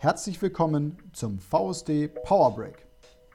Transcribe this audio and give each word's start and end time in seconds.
Herzlich 0.00 0.40
willkommen 0.40 0.96
zum 1.12 1.40
VSD 1.40 2.06
Power 2.22 2.54
Break, 2.54 2.86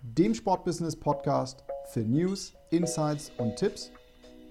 dem 0.02 0.34
Sportbusiness 0.34 0.96
Podcast 0.96 1.62
für 1.90 2.00
News, 2.00 2.54
Insights 2.70 3.34
und 3.38 3.58
Tipps 3.58 3.92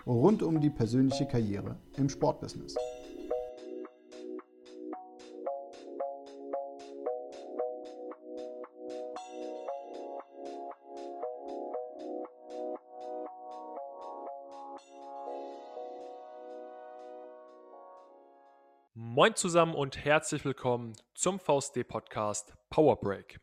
rund 0.07 0.43
um 0.43 0.61
die 0.61 0.69
persönliche 0.69 1.27
Karriere 1.27 1.75
im 1.97 2.11
Sportbusiness. 2.11 2.77
Moin 19.23 19.37
zusammen 19.37 19.77
und 19.77 20.05
herzlich 20.05 20.45
willkommen 20.45 20.95
zum 21.15 21.39
VSD-Podcast 21.39 22.55
Power 22.71 22.99
Break. 22.99 23.39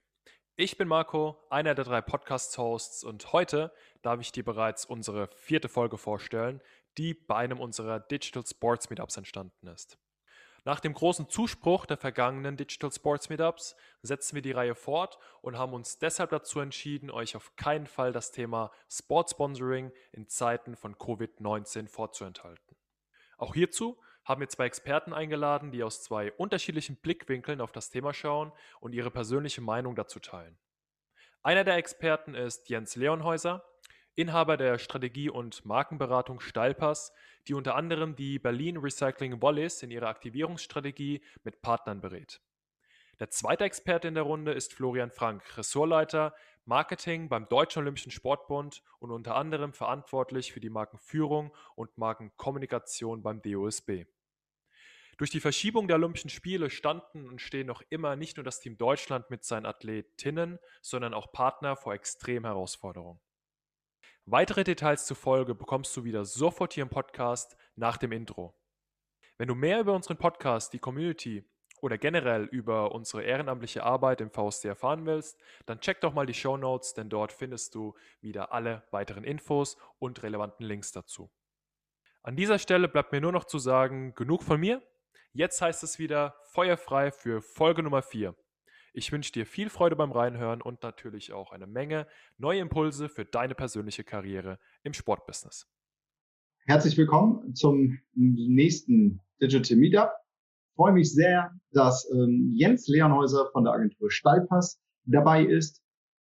Ich 0.57 0.77
bin 0.77 0.89
Marco, 0.89 1.37
einer 1.49 1.73
der 1.73 1.85
drei 1.85 2.01
Podcast-Hosts 2.01 3.05
und 3.05 3.31
heute 3.31 3.71
darf 4.01 4.19
ich 4.19 4.33
dir 4.33 4.43
bereits 4.43 4.83
unsere 4.83 5.29
vierte 5.37 5.69
Folge 5.69 5.97
vorstellen, 5.97 6.59
die 6.97 7.13
bei 7.13 7.35
einem 7.37 7.61
unserer 7.61 8.01
Digital 8.01 8.45
Sports 8.45 8.89
Meetups 8.89 9.15
entstanden 9.15 9.67
ist. 9.67 9.97
Nach 10.65 10.81
dem 10.81 10.93
großen 10.93 11.29
Zuspruch 11.29 11.85
der 11.85 11.95
vergangenen 11.95 12.57
Digital 12.57 12.91
Sports 12.91 13.29
Meetups 13.29 13.77
setzen 14.01 14.35
wir 14.35 14.41
die 14.41 14.51
Reihe 14.51 14.75
fort 14.75 15.17
und 15.41 15.57
haben 15.57 15.71
uns 15.71 15.97
deshalb 15.97 16.31
dazu 16.31 16.59
entschieden, 16.59 17.09
euch 17.09 17.37
auf 17.37 17.55
keinen 17.55 17.87
Fall 17.87 18.11
das 18.11 18.33
Thema 18.33 18.69
Sport 18.91 19.29
Sponsoring 19.29 19.93
in 20.11 20.27
Zeiten 20.27 20.75
von 20.75 20.95
Covid-19 20.95 21.87
vorzuenthalten. 21.87 22.75
Auch 23.37 23.53
hierzu 23.53 23.97
haben 24.29 24.41
wir 24.41 24.47
zwei 24.47 24.67
Experten 24.67 25.11
eingeladen, 25.11 25.71
die 25.71 25.83
aus 25.83 26.03
zwei 26.03 26.31
unterschiedlichen 26.33 26.95
Blickwinkeln 26.97 27.61
auf 27.61 27.71
das 27.71 27.89
Thema 27.89 28.13
schauen 28.13 28.51
und 28.79 28.93
ihre 28.93 29.09
persönliche 29.09 29.59
Meinung 29.59 29.95
dazu 29.95 30.19
teilen. 30.19 30.55
Einer 31.41 31.63
der 31.63 31.77
Experten 31.77 32.35
ist 32.35 32.69
Jens 32.69 32.95
Leonhäuser, 32.95 33.65
Inhaber 34.13 34.55
der 34.55 34.77
Strategie- 34.77 35.31
und 35.31 35.65
Markenberatung 35.65 36.41
Steilpass, 36.41 37.11
die 37.47 37.55
unter 37.55 37.75
anderem 37.75 38.15
die 38.15 38.37
Berlin 38.37 38.77
Recycling 38.77 39.41
Wallis 39.41 39.81
in 39.81 39.89
ihrer 39.89 40.09
Aktivierungsstrategie 40.09 41.23
mit 41.43 41.63
Partnern 41.63 41.99
berät. 41.99 42.39
Der 43.19 43.31
zweite 43.31 43.63
Experte 43.63 44.07
in 44.07 44.13
der 44.13 44.23
Runde 44.23 44.51
ist 44.51 44.75
Florian 44.75 45.09
Frank, 45.09 45.57
Ressortleiter 45.57 46.35
Marketing 46.65 47.29
beim 47.29 47.49
Deutschen 47.49 47.79
Olympischen 47.79 48.11
Sportbund 48.11 48.83
und 48.99 49.09
unter 49.09 49.35
anderem 49.35 49.73
verantwortlich 49.73 50.53
für 50.53 50.59
die 50.59 50.69
Markenführung 50.69 51.51
und 51.75 51.97
Markenkommunikation 51.97 53.23
beim 53.23 53.41
DOSB. 53.41 54.05
Durch 55.19 55.31
die 55.31 55.41
Verschiebung 55.41 55.89
der 55.89 55.97
Olympischen 55.97 56.29
Spiele 56.29 56.69
standen 56.69 57.27
und 57.27 57.41
stehen 57.41 57.67
noch 57.67 57.83
immer 57.89 58.15
nicht 58.15 58.37
nur 58.37 58.45
das 58.45 58.61
Team 58.61 58.77
Deutschland 58.77 59.29
mit 59.29 59.43
seinen 59.43 59.65
Athletinnen, 59.65 60.59
sondern 60.81 61.13
auch 61.13 61.33
Partner 61.33 61.75
vor 61.75 61.93
extremen 61.93 62.45
Herausforderungen. 62.45 63.19
Weitere 64.23 64.63
Details 64.63 65.05
zur 65.05 65.17
Folge 65.17 65.55
bekommst 65.55 65.95
du 65.97 66.05
wieder 66.05 66.23
sofort 66.23 66.71
hier 66.71 66.83
im 66.83 66.89
Podcast 66.89 67.57
nach 67.75 67.97
dem 67.97 68.13
Intro. 68.13 68.55
Wenn 69.37 69.49
du 69.49 69.55
mehr 69.55 69.81
über 69.81 69.93
unseren 69.93 70.15
Podcast, 70.15 70.71
die 70.71 70.79
Community 70.79 71.43
oder 71.81 71.97
generell 71.97 72.45
über 72.45 72.93
unsere 72.93 73.23
ehrenamtliche 73.23 73.83
Arbeit 73.83 74.21
im 74.21 74.31
VSD 74.31 74.69
erfahren 74.69 75.05
willst, 75.05 75.37
dann 75.65 75.81
check 75.81 75.99
doch 75.99 76.13
mal 76.13 76.27
die 76.27 76.33
Show 76.33 76.55
Notes, 76.55 76.93
denn 76.93 77.09
dort 77.09 77.33
findest 77.33 77.75
du 77.75 77.93
wieder 78.21 78.53
alle 78.53 78.87
weiteren 78.91 79.25
Infos 79.25 79.75
und 79.97 80.23
relevanten 80.23 80.65
Links 80.65 80.93
dazu. 80.93 81.29
An 82.23 82.37
dieser 82.37 82.57
Stelle 82.57 82.87
bleibt 82.87 83.11
mir 83.11 83.19
nur 83.19 83.33
noch 83.33 83.43
zu 83.43 83.59
sagen, 83.59 84.15
genug 84.15 84.43
von 84.43 84.61
mir. 84.61 84.81
Jetzt 85.33 85.61
heißt 85.61 85.83
es 85.83 85.99
wieder 85.99 86.33
feuerfrei 86.41 87.11
für 87.11 87.41
Folge 87.43 87.83
Nummer 87.83 88.01
4. 88.01 88.35
Ich 88.93 89.11
wünsche 89.11 89.31
dir 89.31 89.45
viel 89.45 89.69
Freude 89.69 89.95
beim 89.95 90.11
Reinhören 90.11 90.59
und 90.59 90.81
natürlich 90.81 91.33
auch 91.33 91.51
eine 91.51 91.67
Menge 91.67 92.07
neue 92.39 92.61
Impulse 92.61 93.09
für 93.09 93.25
deine 93.25 93.53
persönliche 93.53 94.03
Karriere 94.03 94.57
im 94.81 94.93
Sportbusiness. 94.93 95.67
Herzlich 96.65 96.97
willkommen 96.97 97.53
zum 97.53 97.99
nächsten 98.15 99.21
Digital 99.39 99.77
Meetup. 99.77 100.09
Ich 100.71 100.75
freue 100.75 100.93
mich 100.93 101.13
sehr, 101.13 101.51
dass 101.73 102.09
ähm, 102.11 102.51
Jens 102.55 102.87
Leonhäuser 102.87 103.51
von 103.51 103.65
der 103.65 103.73
Agentur 103.73 104.09
Stallpass 104.09 104.81
dabei 105.05 105.43
ist 105.43 105.83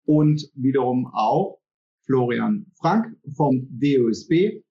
und 0.06 0.50
wiederum 0.54 1.12
auch 1.12 1.60
Florian 2.06 2.72
Frank 2.78 3.14
vom 3.36 3.68
DOSB. 3.68 4.62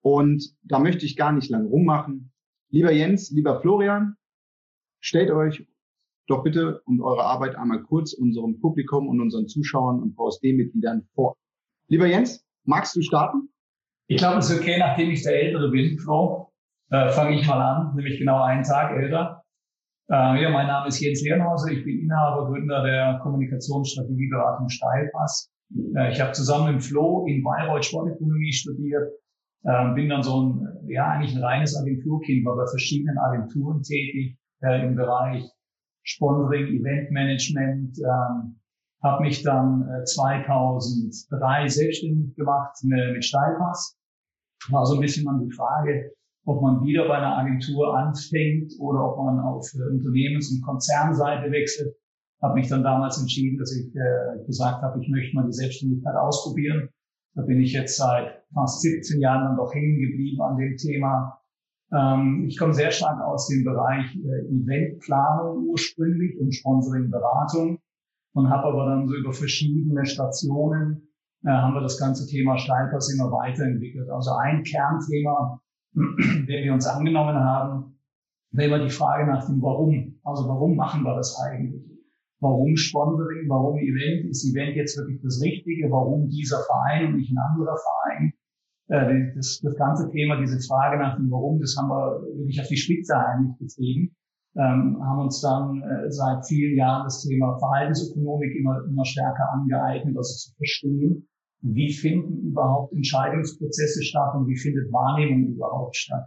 Und 0.00 0.56
da 0.64 0.80
möchte 0.80 1.06
ich 1.06 1.16
gar 1.16 1.30
nicht 1.30 1.48
lang 1.48 1.66
rummachen. 1.66 2.31
Lieber 2.72 2.90
Jens, 2.90 3.30
lieber 3.30 3.60
Florian, 3.60 4.16
stellt 5.02 5.30
euch 5.30 5.66
doch 6.26 6.42
bitte 6.42 6.80
und 6.86 7.02
eure 7.02 7.22
Arbeit 7.22 7.54
einmal 7.54 7.82
kurz 7.82 8.14
unserem 8.14 8.60
Publikum 8.60 9.08
und 9.08 9.20
unseren 9.20 9.46
Zuschauern 9.46 10.00
und 10.00 10.14
VSD-Mitgliedern 10.16 11.06
vor. 11.14 11.36
Lieber 11.88 12.06
Jens, 12.06 12.42
magst 12.64 12.96
du 12.96 13.02
starten? 13.02 13.50
Ich 14.06 14.16
glaube, 14.16 14.38
es 14.38 14.48
ist 14.48 14.58
okay, 14.58 14.78
nachdem 14.78 15.10
ich 15.10 15.22
der 15.22 15.34
Ältere 15.34 15.70
bin, 15.70 15.98
Flo, 15.98 16.50
äh, 16.88 17.10
fange 17.10 17.38
ich 17.38 17.46
mal 17.46 17.60
an, 17.60 17.94
nämlich 17.94 18.18
genau 18.18 18.42
einen 18.42 18.62
Tag 18.62 18.96
älter. 18.96 19.44
Äh, 20.10 20.42
ja, 20.42 20.48
mein 20.48 20.66
Name 20.66 20.88
ist 20.88 20.98
Jens 20.98 21.22
Leonhauser, 21.22 21.72
ich 21.72 21.84
bin 21.84 22.00
Inhaber, 22.00 22.46
Gründer 22.46 22.82
der 22.84 23.20
Kommunikationsstrategieberatung 23.22 24.70
Steilpass. 24.70 25.52
Äh, 25.94 26.12
ich 26.12 26.22
habe 26.22 26.32
zusammen 26.32 26.76
mit 26.76 26.82
Flo 26.82 27.26
in 27.26 27.42
Bayreuth 27.42 27.84
Sportökonomie 27.84 28.52
studiert, 28.54 29.12
äh, 29.64 29.94
bin 29.94 30.08
dann 30.08 30.22
so 30.22 30.42
ein, 30.42 30.88
ja, 30.88 31.08
eigentlich 31.08 31.36
ein 31.36 31.42
reines 31.42 31.76
Agenturkind, 31.76 32.44
war 32.44 32.56
bei 32.56 32.66
verschiedenen 32.66 33.18
Agenturen 33.18 33.82
tätig 33.82 34.36
äh, 34.62 34.86
im 34.86 34.96
Bereich 34.96 35.44
Sponsoring, 36.04 36.66
Eventmanagement, 36.66 37.96
ähm, 37.98 38.60
habe 39.02 39.22
mich 39.22 39.42
dann 39.42 39.88
äh, 39.88 40.04
2003 40.04 41.68
selbstständig 41.68 42.34
gemacht 42.36 42.76
mit, 42.82 43.12
mit 43.12 43.24
Steilpass. 43.24 43.96
War 44.70 44.86
so 44.86 44.94
ein 44.94 45.00
bisschen 45.00 45.26
dann 45.26 45.44
die 45.44 45.54
Frage, 45.54 46.12
ob 46.44 46.62
man 46.62 46.84
wieder 46.84 47.06
bei 47.06 47.16
einer 47.16 47.36
Agentur 47.38 47.96
anfängt 47.96 48.72
oder 48.80 49.12
ob 49.12 49.24
man 49.24 49.40
auf 49.40 49.66
äh, 49.74 49.92
Unternehmens- 49.92 50.52
und 50.52 50.62
Konzernseite 50.62 51.50
wechselt. 51.50 51.94
Habe 52.42 52.54
mich 52.54 52.68
dann 52.68 52.82
damals 52.82 53.20
entschieden, 53.20 53.58
dass 53.58 53.72
ich 53.76 53.94
äh, 53.94 54.44
gesagt 54.46 54.82
habe, 54.82 55.00
ich 55.00 55.08
möchte 55.08 55.36
mal 55.36 55.46
die 55.46 55.52
Selbstständigkeit 55.52 56.16
ausprobieren 56.16 56.88
da 57.34 57.42
bin 57.42 57.60
ich 57.60 57.72
jetzt 57.72 57.96
seit 57.96 58.44
fast 58.52 58.82
17 58.82 59.20
Jahren 59.20 59.44
dann 59.44 59.56
doch 59.56 59.72
hängen 59.74 59.98
geblieben 59.98 60.42
an 60.42 60.56
dem 60.56 60.76
Thema. 60.76 61.40
Ähm, 61.92 62.44
ich 62.46 62.58
komme 62.58 62.74
sehr 62.74 62.90
stark 62.90 63.20
aus 63.22 63.48
dem 63.48 63.64
Bereich 63.64 64.14
äh, 64.16 64.46
Eventplanung 64.48 65.66
ursprünglich 65.68 66.38
und 66.40 66.54
Sponsoring-Beratung 66.54 67.78
und 68.34 68.50
habe 68.50 68.68
aber 68.68 68.86
dann 68.86 69.08
so 69.08 69.14
über 69.14 69.32
verschiedene 69.32 70.04
Stationen 70.06 71.08
äh, 71.44 71.50
haben 71.50 71.74
wir 71.74 71.82
das 71.82 71.98
ganze 71.98 72.26
Thema 72.26 72.56
Steilpass 72.58 73.12
immer 73.12 73.30
weiterentwickelt. 73.30 74.08
Also 74.10 74.32
ein 74.32 74.62
Kernthema, 74.62 75.60
den 75.94 76.46
wir 76.46 76.72
uns 76.72 76.86
angenommen 76.86 77.36
haben, 77.36 77.98
wäre 78.50 78.68
immer 78.68 78.84
die 78.84 78.90
Frage 78.90 79.26
nach 79.26 79.46
dem 79.46 79.60
Warum. 79.62 80.20
Also 80.22 80.48
warum 80.48 80.76
machen 80.76 81.02
wir 81.02 81.14
das 81.14 81.38
eigentlich? 81.40 81.91
Warum 82.42 82.76
Sponsoring? 82.76 83.48
Warum 83.48 83.78
Event? 83.78 84.28
Ist 84.28 84.44
Event 84.44 84.74
jetzt 84.74 84.98
wirklich 84.98 85.22
das 85.22 85.40
Richtige? 85.40 85.88
Warum 85.90 86.28
dieser 86.28 86.58
Verein 86.66 87.06
und 87.06 87.16
nicht 87.16 87.30
ein 87.30 87.38
anderer 87.38 87.76
Verein? 87.78 88.32
Äh, 88.88 89.34
das, 89.36 89.60
das 89.62 89.76
ganze 89.76 90.10
Thema, 90.10 90.40
diese 90.40 90.58
Frage 90.66 90.98
nach 90.98 91.16
dem 91.16 91.30
Warum, 91.30 91.60
das 91.60 91.76
haben 91.78 91.88
wir 91.88 92.20
wirklich 92.36 92.60
auf 92.60 92.66
die 92.66 92.76
Spitze 92.76 93.14
eigentlich 93.16 93.56
getrieben. 93.58 94.16
Ähm, 94.56 94.98
haben 95.00 95.20
uns 95.20 95.40
dann 95.40 95.82
äh, 95.82 96.10
seit 96.10 96.44
vielen 96.46 96.76
Jahren 96.76 97.04
das 97.04 97.22
Thema 97.22 97.56
Verhaltensökonomik 97.58 98.54
immer, 98.56 98.84
immer 98.86 99.04
stärker 99.04 99.48
angeeignet, 99.52 100.16
also 100.16 100.34
zu 100.34 100.54
verstehen, 100.56 101.28
wie 101.62 101.92
finden 101.92 102.50
überhaupt 102.50 102.92
Entscheidungsprozesse 102.92 104.02
statt 104.02 104.34
und 104.34 104.48
wie 104.48 104.58
findet 104.58 104.92
Wahrnehmung 104.92 105.54
überhaupt 105.54 105.96
statt. 105.96 106.26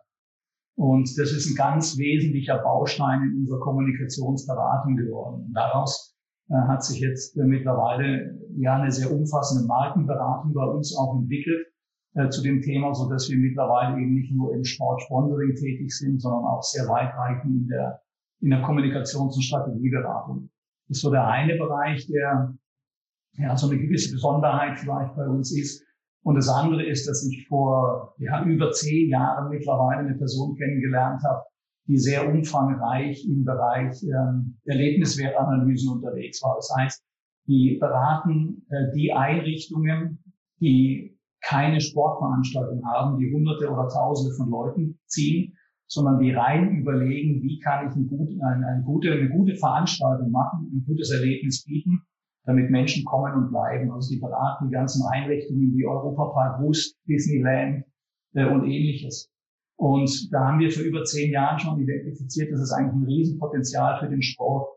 Und 0.76 1.18
das 1.18 1.32
ist 1.32 1.50
ein 1.50 1.56
ganz 1.56 1.98
wesentlicher 1.98 2.58
Baustein 2.58 3.24
in 3.24 3.40
unserer 3.40 3.60
Kommunikationsberatung 3.62 4.98
geworden. 4.98 5.52
Daraus 5.54 6.16
äh, 6.50 6.56
hat 6.68 6.84
sich 6.84 7.00
jetzt 7.00 7.38
äh, 7.38 7.44
mittlerweile 7.44 8.38
ja 8.58 8.76
eine 8.76 8.92
sehr 8.92 9.12
umfassende 9.12 9.66
Markenberatung 9.68 10.54
bei 10.54 10.66
uns 10.66 10.96
auch 10.98 11.16
entwickelt 11.16 11.68
äh, 12.16 12.28
zu 12.30 12.44
dem 12.44 12.62
Thema, 12.62 12.94
so 12.94 13.10
dass 13.10 13.30
wir 13.30 13.38
mittlerweile 13.38 14.02
eben 14.02 14.14
nicht 14.14 14.34
nur 14.34 14.54
im 14.54 14.66
Sportsponsoring 14.66 15.56
tätig 15.56 15.96
sind, 15.96 16.22
sondern 16.22 16.44
auch 16.44 16.62
sehr 16.62 16.88
weitreichend 16.90 17.64
in 17.64 17.68
der, 17.68 18.02
in 18.42 18.50
der 18.50 18.62
Kommunikations- 18.62 19.36
und 19.36 19.44
Strategieberatung. 19.44 20.50
Das 20.88 20.98
ist 20.98 21.02
so 21.04 21.10
der 21.10 21.26
eine 21.26 21.56
Bereich, 21.56 22.06
der 22.08 22.54
ja 23.38 23.56
so 23.56 23.70
eine 23.70 23.80
gewisse 23.80 24.12
Besonderheit 24.12 24.80
vielleicht 24.80 25.16
bei 25.16 25.28
uns 25.28 25.58
ist, 25.58 25.85
und 26.26 26.36
das 26.36 26.50
andere 26.50 26.84
ist, 26.84 27.08
dass 27.08 27.28
ich 27.28 27.48
vor 27.48 28.16
ja, 28.18 28.44
über 28.44 28.72
zehn 28.72 29.10
Jahren 29.10 29.50
mittlerweile 29.50 30.08
eine 30.08 30.18
Person 30.18 30.56
kennengelernt 30.56 31.22
habe, 31.24 31.44
die 31.88 31.98
sehr 31.98 32.28
umfangreich 32.28 33.26
im 33.28 33.46
Bereich 33.46 34.02
ähm, 34.04 34.58
Erlebniswertanalysen 34.66 35.94
unterwegs 35.94 36.42
war. 36.42 36.56
Das 36.56 36.74
heißt, 36.78 37.04
die 37.48 37.78
beraten 37.80 38.66
äh, 38.70 38.92
die 38.96 39.14
Einrichtungen, 39.14 40.24
die 40.60 41.16
keine 41.42 41.80
Sportveranstaltung 41.80 42.84
haben, 42.86 43.20
die 43.20 43.32
Hunderte 43.32 43.70
oder 43.70 43.88
Tausende 43.88 44.36
von 44.36 44.50
Leuten 44.50 45.00
ziehen 45.06 45.56
sondern 45.88 46.20
die 46.20 46.32
rein 46.32 46.78
überlegen, 46.78 47.42
wie 47.44 47.60
kann 47.60 47.88
ich 47.88 47.96
ein 47.96 48.08
gut, 48.08 48.30
eine, 48.42 48.66
eine, 48.66 48.84
gute, 48.84 49.12
eine 49.12 49.30
gute 49.30 49.56
Veranstaltung 49.56 50.32
machen, 50.32 50.72
ein 50.74 50.84
gutes 50.86 51.12
Erlebnis 51.12 51.64
bieten, 51.64 52.02
damit 52.46 52.70
Menschen 52.70 53.04
kommen 53.06 53.34
und 53.34 53.50
bleiben. 53.50 53.92
Also 53.92 54.14
die 54.14 54.20
beraten 54.20 54.68
die 54.68 54.74
ganzen 54.74 55.06
Einrichtungen 55.12 55.74
wie 55.76 55.86
Europapark 55.86 56.62
Wust, 56.62 56.98
Disneyland 57.08 57.86
äh, 58.34 58.46
und 58.46 58.66
ähnliches. 58.66 59.30
Und 59.78 60.30
da 60.32 60.48
haben 60.48 60.60
wir 60.60 60.72
vor 60.72 60.84
über 60.84 61.04
zehn 61.04 61.32
Jahren 61.32 61.60
schon 61.60 61.80
identifiziert, 61.80 62.52
dass 62.52 62.62
es 62.62 62.72
eigentlich 62.72 62.94
ein 62.96 63.04
Riesenpotenzial 63.04 64.00
für 64.00 64.10
den 64.10 64.22
Sport 64.22 64.70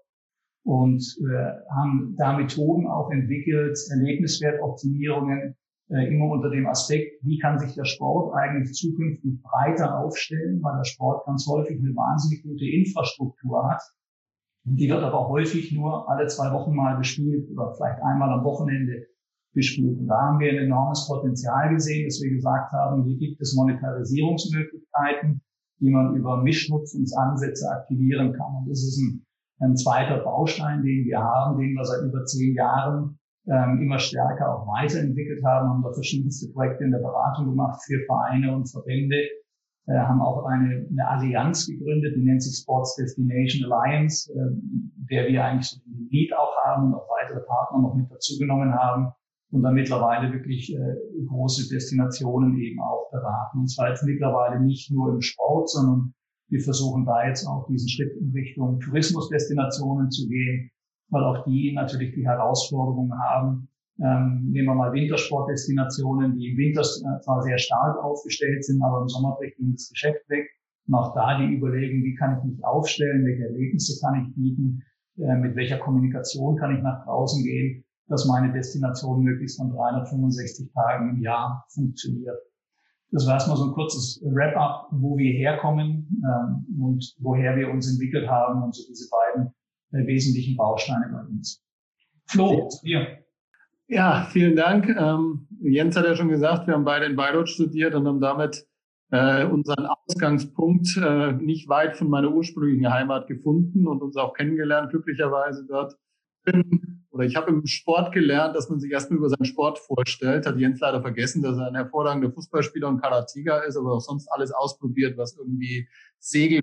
und 0.64 1.02
äh, 1.20 1.70
haben 1.70 2.14
da 2.18 2.36
Methoden 2.36 2.86
auch 2.88 3.10
entwickelt, 3.10 3.78
Erlebniswertoptimierungen, 3.90 5.56
äh, 5.90 6.12
immer 6.12 6.30
unter 6.30 6.50
dem 6.50 6.66
Aspekt, 6.66 7.24
wie 7.24 7.38
kann 7.38 7.58
sich 7.58 7.74
der 7.74 7.84
Sport 7.84 8.34
eigentlich 8.34 8.74
zukünftig 8.74 9.40
breiter 9.42 9.98
aufstellen, 9.98 10.60
weil 10.62 10.76
der 10.76 10.84
Sport 10.84 11.24
ganz 11.26 11.46
häufig 11.46 11.78
eine 11.78 11.94
wahnsinnig 11.94 12.42
gute 12.42 12.66
Infrastruktur 12.66 13.70
hat. 13.70 13.80
Die 14.76 14.88
wird 14.88 15.02
aber 15.02 15.28
häufig 15.28 15.72
nur 15.72 16.08
alle 16.10 16.26
zwei 16.26 16.52
Wochen 16.52 16.74
mal 16.74 16.96
bespielt 16.96 17.48
oder 17.50 17.74
vielleicht 17.74 18.02
einmal 18.02 18.30
am 18.30 18.44
Wochenende 18.44 19.06
bespielt. 19.54 19.98
Und 19.98 20.06
da 20.06 20.20
haben 20.20 20.40
wir 20.40 20.50
ein 20.50 20.58
enormes 20.58 21.06
Potenzial 21.06 21.74
gesehen, 21.74 22.06
dass 22.06 22.20
wir 22.22 22.30
gesagt 22.30 22.72
haben, 22.72 23.04
hier 23.04 23.16
gibt 23.16 23.40
es 23.40 23.54
Monetarisierungsmöglichkeiten, 23.54 25.40
die 25.80 25.90
man 25.90 26.14
über 26.14 26.42
Mischnutzungsansätze 26.42 27.68
aktivieren 27.70 28.32
kann. 28.32 28.56
Und 28.56 28.70
das 28.70 28.78
ist 28.80 28.98
ein, 28.98 29.26
ein 29.60 29.76
zweiter 29.76 30.18
Baustein, 30.18 30.82
den 30.82 31.04
wir 31.04 31.18
haben, 31.18 31.58
den 31.58 31.74
wir 31.74 31.84
seit 31.84 32.04
über 32.04 32.24
zehn 32.24 32.54
Jahren 32.54 33.18
ähm, 33.46 33.80
immer 33.80 33.98
stärker 33.98 34.54
auch 34.54 34.66
weiterentwickelt 34.66 35.42
haben, 35.44 35.68
haben 35.68 35.82
da 35.82 35.92
verschiedenste 35.92 36.52
Projekte 36.52 36.84
in 36.84 36.90
der 36.90 36.98
Beratung 36.98 37.46
gemacht 37.46 37.80
für 37.84 37.98
Vereine 38.06 38.54
und 38.54 38.70
Verbände, 38.70 39.16
äh, 39.88 39.98
haben 39.98 40.20
auch 40.20 40.44
eine, 40.44 40.86
eine 40.90 41.08
Allianz 41.08 41.66
gegründet, 41.66 42.14
die 42.16 42.22
nennt 42.22 42.42
sich 42.42 42.62
Sports 42.62 42.96
Destination 42.96 43.72
Alliance, 43.72 44.30
äh, 44.32 44.36
der 45.10 45.28
wir 45.28 45.44
eigentlich 45.44 45.68
so 45.68 45.80
den 45.86 46.08
Lead 46.10 46.32
auch 46.34 46.54
haben 46.64 46.88
und 46.88 46.94
auch 46.94 47.08
weitere 47.08 47.40
Partner 47.40 47.80
noch 47.80 47.94
mit 47.94 48.10
dazugenommen 48.10 48.74
haben 48.74 49.12
und 49.50 49.62
dann 49.62 49.74
mittlerweile 49.74 50.32
wirklich 50.32 50.74
äh, 50.74 51.24
große 51.26 51.68
Destinationen 51.72 52.58
eben 52.58 52.80
auch 52.80 53.10
beraten. 53.10 53.60
Und 53.60 53.68
zwar 53.68 53.88
jetzt 53.88 54.04
mittlerweile 54.04 54.60
nicht 54.60 54.90
nur 54.90 55.14
im 55.14 55.22
Sport, 55.22 55.70
sondern 55.70 56.12
wir 56.50 56.60
versuchen 56.60 57.04
da 57.04 57.26
jetzt 57.26 57.46
auch 57.46 57.66
diesen 57.66 57.88
Schritt 57.88 58.12
in 58.20 58.30
Richtung 58.32 58.80
Tourismusdestinationen 58.80 60.10
zu 60.10 60.28
gehen, 60.28 60.70
weil 61.10 61.24
auch 61.24 61.44
die 61.44 61.72
natürlich 61.74 62.14
die 62.14 62.26
Herausforderungen 62.26 63.12
haben. 63.18 63.68
Ähm, 64.00 64.50
nehmen 64.52 64.68
wir 64.68 64.74
mal 64.74 64.92
Wintersportdestinationen, 64.92 66.36
die 66.36 66.50
im 66.50 66.56
Winter 66.56 66.82
äh, 66.82 67.20
zwar 67.20 67.42
sehr 67.42 67.58
stark 67.58 68.02
aufgestellt 68.02 68.64
sind, 68.64 68.82
aber 68.82 69.02
im 69.02 69.08
Sommer 69.08 69.36
bricht 69.36 69.58
ihnen 69.58 69.72
das 69.72 69.88
Geschäft 69.88 70.28
weg. 70.28 70.48
Und 70.86 70.94
auch 70.94 71.14
da 71.14 71.38
die 71.38 71.52
Überlegung, 71.54 72.04
wie 72.04 72.14
kann 72.14 72.38
ich 72.38 72.44
mich 72.44 72.64
aufstellen, 72.64 73.24
welche 73.26 73.44
Erlebnisse 73.44 74.00
kann 74.00 74.24
ich 74.24 74.34
bieten, 74.34 74.82
äh, 75.18 75.36
mit 75.36 75.56
welcher 75.56 75.78
Kommunikation 75.78 76.56
kann 76.56 76.76
ich 76.76 76.82
nach 76.82 77.04
draußen 77.04 77.42
gehen, 77.42 77.84
dass 78.06 78.26
meine 78.26 78.52
Destination 78.52 79.22
möglichst 79.22 79.60
an 79.60 79.70
365 79.70 80.70
Tagen 80.72 81.10
im 81.10 81.22
Jahr 81.22 81.64
funktioniert. 81.68 82.38
Das 83.10 83.26
war 83.26 83.34
erstmal 83.34 83.56
so 83.56 83.64
ein 83.64 83.72
kurzes 83.72 84.20
Wrap-up, 84.22 84.88
wo 84.92 85.16
wir 85.16 85.32
herkommen 85.32 86.22
ähm, 86.24 86.82
und 86.82 87.14
woher 87.18 87.56
wir 87.56 87.70
uns 87.70 87.90
entwickelt 87.90 88.28
haben 88.28 88.62
und 88.62 88.74
so 88.74 88.82
diese 88.88 89.08
beiden 89.10 89.52
äh, 89.92 90.06
wesentlichen 90.06 90.56
Bausteine 90.56 91.08
bei 91.12 91.20
uns. 91.22 91.62
Flo, 92.26 92.68
dir. 92.84 93.24
Ja, 93.90 94.28
vielen 94.30 94.54
Dank. 94.54 94.86
Ähm, 94.88 95.48
Jens 95.62 95.96
hat 95.96 96.04
ja 96.04 96.14
schon 96.14 96.28
gesagt, 96.28 96.66
wir 96.66 96.74
haben 96.74 96.84
beide 96.84 97.06
in 97.06 97.16
Bayreuth 97.16 97.48
studiert 97.48 97.94
und 97.94 98.06
haben 98.06 98.20
damit 98.20 98.66
äh, 99.10 99.46
unseren 99.46 99.86
Ausgangspunkt 99.86 100.94
äh, 100.98 101.32
nicht 101.32 101.70
weit 101.70 101.96
von 101.96 102.10
meiner 102.10 102.30
ursprünglichen 102.30 102.92
Heimat 102.92 103.28
gefunden 103.28 103.86
und 103.86 104.02
uns 104.02 104.18
auch 104.18 104.34
kennengelernt, 104.34 104.90
glücklicherweise 104.90 105.64
dort. 105.66 105.96
Bin, 106.44 107.06
oder 107.10 107.24
ich 107.24 107.34
habe 107.36 107.48
im 107.50 107.64
Sport 107.64 108.12
gelernt, 108.12 108.54
dass 108.54 108.68
man 108.68 108.78
sich 108.78 108.92
erstmal 108.92 109.20
über 109.20 109.30
seinen 109.30 109.46
Sport 109.46 109.78
vorstellt. 109.78 110.46
Hat 110.46 110.58
Jens 110.58 110.80
leider 110.80 111.00
vergessen, 111.00 111.42
dass 111.42 111.56
er 111.56 111.68
ein 111.68 111.74
hervorragender 111.74 112.30
Fußballspieler 112.30 112.88
und 112.88 113.00
Karatiger 113.00 113.64
ist, 113.64 113.78
aber 113.78 113.94
auch 113.94 114.00
sonst 114.00 114.28
alles 114.28 114.52
ausprobiert, 114.52 115.16
was 115.16 115.34
irgendwie 115.38 115.88
Segel 116.18 116.60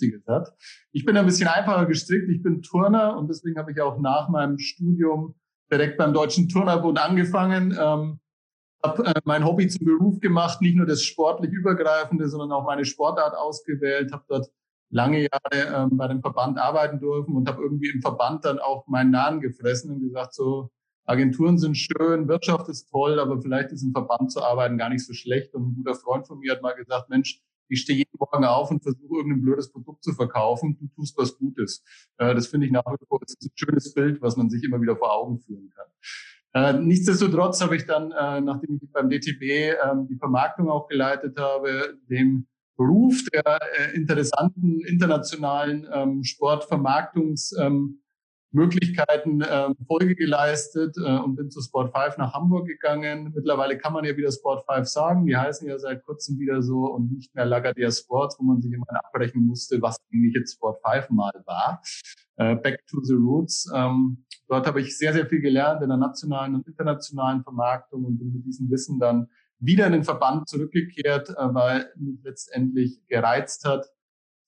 Sonstiges 0.00 0.26
hat. 0.26 0.54
Ich 0.92 1.04
bin 1.04 1.16
ein 1.16 1.26
bisschen 1.26 1.48
einfacher 1.48 1.86
gestrickt. 1.86 2.28
Ich 2.30 2.42
bin 2.42 2.62
Turner 2.62 3.16
und 3.16 3.28
deswegen 3.28 3.58
habe 3.58 3.72
ich 3.72 3.80
auch 3.80 3.98
nach 4.00 4.28
meinem 4.28 4.58
Studium 4.58 5.34
direkt 5.70 5.96
beim 5.98 6.12
Deutschen 6.12 6.48
Turnerbund 6.48 6.98
angefangen. 6.98 7.76
Ähm, 7.78 8.20
habe 8.82 9.06
äh, 9.06 9.20
mein 9.24 9.44
Hobby 9.44 9.68
zum 9.68 9.86
Beruf 9.86 10.20
gemacht, 10.20 10.60
nicht 10.62 10.76
nur 10.76 10.86
das 10.86 11.02
sportlich 11.02 11.52
übergreifende, 11.52 12.28
sondern 12.28 12.52
auch 12.52 12.64
meine 12.64 12.84
Sportart 12.84 13.34
ausgewählt. 13.34 14.12
Habe 14.12 14.24
dort 14.28 14.50
lange 14.90 15.20
Jahre 15.20 15.84
ähm, 15.84 15.96
bei 15.96 16.08
dem 16.08 16.20
Verband 16.20 16.58
arbeiten 16.58 16.98
dürfen 16.98 17.36
und 17.36 17.48
habe 17.48 17.62
irgendwie 17.62 17.90
im 17.90 18.00
Verband 18.00 18.44
dann 18.44 18.58
auch 18.58 18.86
meinen 18.86 19.10
Namen 19.10 19.40
gefressen 19.40 19.90
und 19.92 20.00
gesagt, 20.00 20.34
so 20.34 20.70
Agenturen 21.04 21.58
sind 21.58 21.76
schön, 21.76 22.28
Wirtschaft 22.28 22.68
ist 22.68 22.88
toll, 22.90 23.18
aber 23.18 23.40
vielleicht 23.40 23.72
ist 23.72 23.82
im 23.82 23.92
Verband 23.92 24.30
zu 24.30 24.42
arbeiten 24.42 24.78
gar 24.78 24.90
nicht 24.90 25.04
so 25.04 25.12
schlecht. 25.12 25.54
Und 25.54 25.68
ein 25.68 25.74
guter 25.74 25.94
Freund 25.94 26.26
von 26.26 26.38
mir 26.38 26.52
hat 26.52 26.62
mal 26.62 26.74
gesagt, 26.74 27.08
Mensch, 27.08 27.42
ich 27.70 27.82
stehe 27.82 27.98
jeden 27.98 28.16
Morgen 28.18 28.44
auf 28.44 28.70
und 28.70 28.82
versuche 28.82 29.16
irgendein 29.16 29.42
blödes 29.42 29.70
Produkt 29.72 30.04
zu 30.04 30.12
verkaufen. 30.12 30.76
Du 30.78 30.88
tust 30.94 31.16
was 31.16 31.36
Gutes. 31.38 31.82
Äh, 32.18 32.34
das 32.34 32.48
finde 32.48 32.66
ich 32.66 32.72
nach 32.72 32.84
wie 32.84 33.06
vor 33.06 33.20
ein 33.20 33.50
schönes 33.54 33.94
Bild, 33.94 34.20
was 34.20 34.36
man 34.36 34.50
sich 34.50 34.62
immer 34.64 34.80
wieder 34.80 34.96
vor 34.96 35.12
Augen 35.12 35.38
führen 35.40 35.70
kann. 35.70 35.86
Äh, 36.52 36.80
nichtsdestotrotz 36.80 37.60
habe 37.60 37.76
ich 37.76 37.86
dann, 37.86 38.10
äh, 38.10 38.40
nachdem 38.40 38.80
ich 38.82 38.90
beim 38.92 39.08
DTB 39.08 39.78
ähm, 39.84 40.08
die 40.08 40.16
Vermarktung 40.16 40.68
auch 40.68 40.88
geleitet 40.88 41.38
habe, 41.38 41.98
dem 42.08 42.46
Beruf 42.76 43.22
der 43.32 43.92
interessanten 43.94 44.80
internationalen 44.86 45.86
ähm, 45.92 46.24
Sportvermarktungs 46.24 47.54
ähm, 47.60 48.00
Möglichkeiten 48.52 49.42
ähm, 49.48 49.76
Folge 49.86 50.14
geleistet 50.14 50.96
äh, 50.96 51.18
und 51.18 51.36
bin 51.36 51.50
zu 51.50 51.60
Sport 51.60 51.96
5 51.96 52.18
nach 52.18 52.34
Hamburg 52.34 52.66
gegangen. 52.66 53.32
Mittlerweile 53.34 53.78
kann 53.78 53.92
man 53.92 54.04
ja 54.04 54.16
wieder 54.16 54.32
Sport 54.32 54.64
5 54.72 54.88
sagen. 54.88 55.26
Die 55.26 55.36
heißen 55.36 55.68
ja 55.68 55.78
seit 55.78 56.04
kurzem 56.04 56.38
wieder 56.38 56.60
so 56.62 56.86
und 56.86 57.12
nicht 57.12 57.34
mehr 57.34 57.46
Lagardère 57.46 57.96
Sports, 57.96 58.36
wo 58.38 58.44
man 58.44 58.60
sich 58.60 58.72
immer 58.72 58.86
abbrechen 58.90 59.46
musste, 59.46 59.80
was 59.80 59.96
eigentlich 60.12 60.34
jetzt 60.34 60.54
Sport 60.54 60.80
5 60.84 61.10
mal 61.10 61.32
war. 61.46 61.80
Äh, 62.36 62.56
back 62.56 62.86
to 62.86 63.00
the 63.02 63.14
Roots. 63.14 63.70
Ähm, 63.74 64.24
dort 64.48 64.66
habe 64.66 64.80
ich 64.80 64.96
sehr, 64.98 65.12
sehr 65.12 65.26
viel 65.26 65.40
gelernt 65.40 65.82
in 65.82 65.88
der 65.88 65.98
nationalen 65.98 66.54
und 66.56 66.66
internationalen 66.66 67.42
Vermarktung 67.42 68.04
und 68.04 68.18
bin 68.18 68.32
mit 68.32 68.44
diesem 68.46 68.70
Wissen 68.70 68.98
dann 68.98 69.28
wieder 69.60 69.86
in 69.86 69.92
den 69.92 70.04
Verband 70.04 70.48
zurückgekehrt, 70.48 71.30
äh, 71.30 71.34
weil 71.54 71.92
mich 71.96 72.18
letztendlich 72.24 73.06
gereizt 73.06 73.64
hat, 73.64 73.86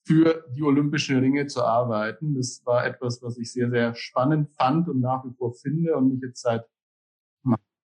für 0.05 0.45
die 0.55 0.63
Olympischen 0.63 1.19
Ringe 1.19 1.47
zu 1.47 1.63
arbeiten. 1.63 2.35
Das 2.35 2.61
war 2.65 2.85
etwas, 2.85 3.21
was 3.21 3.37
ich 3.37 3.51
sehr, 3.51 3.69
sehr 3.69 3.95
spannend 3.95 4.49
fand 4.51 4.89
und 4.89 4.99
nach 4.99 5.23
wie 5.25 5.33
vor 5.33 5.53
finde 5.53 5.95
und 5.95 6.13
mich 6.13 6.21
jetzt 6.21 6.41
seit 6.41 6.65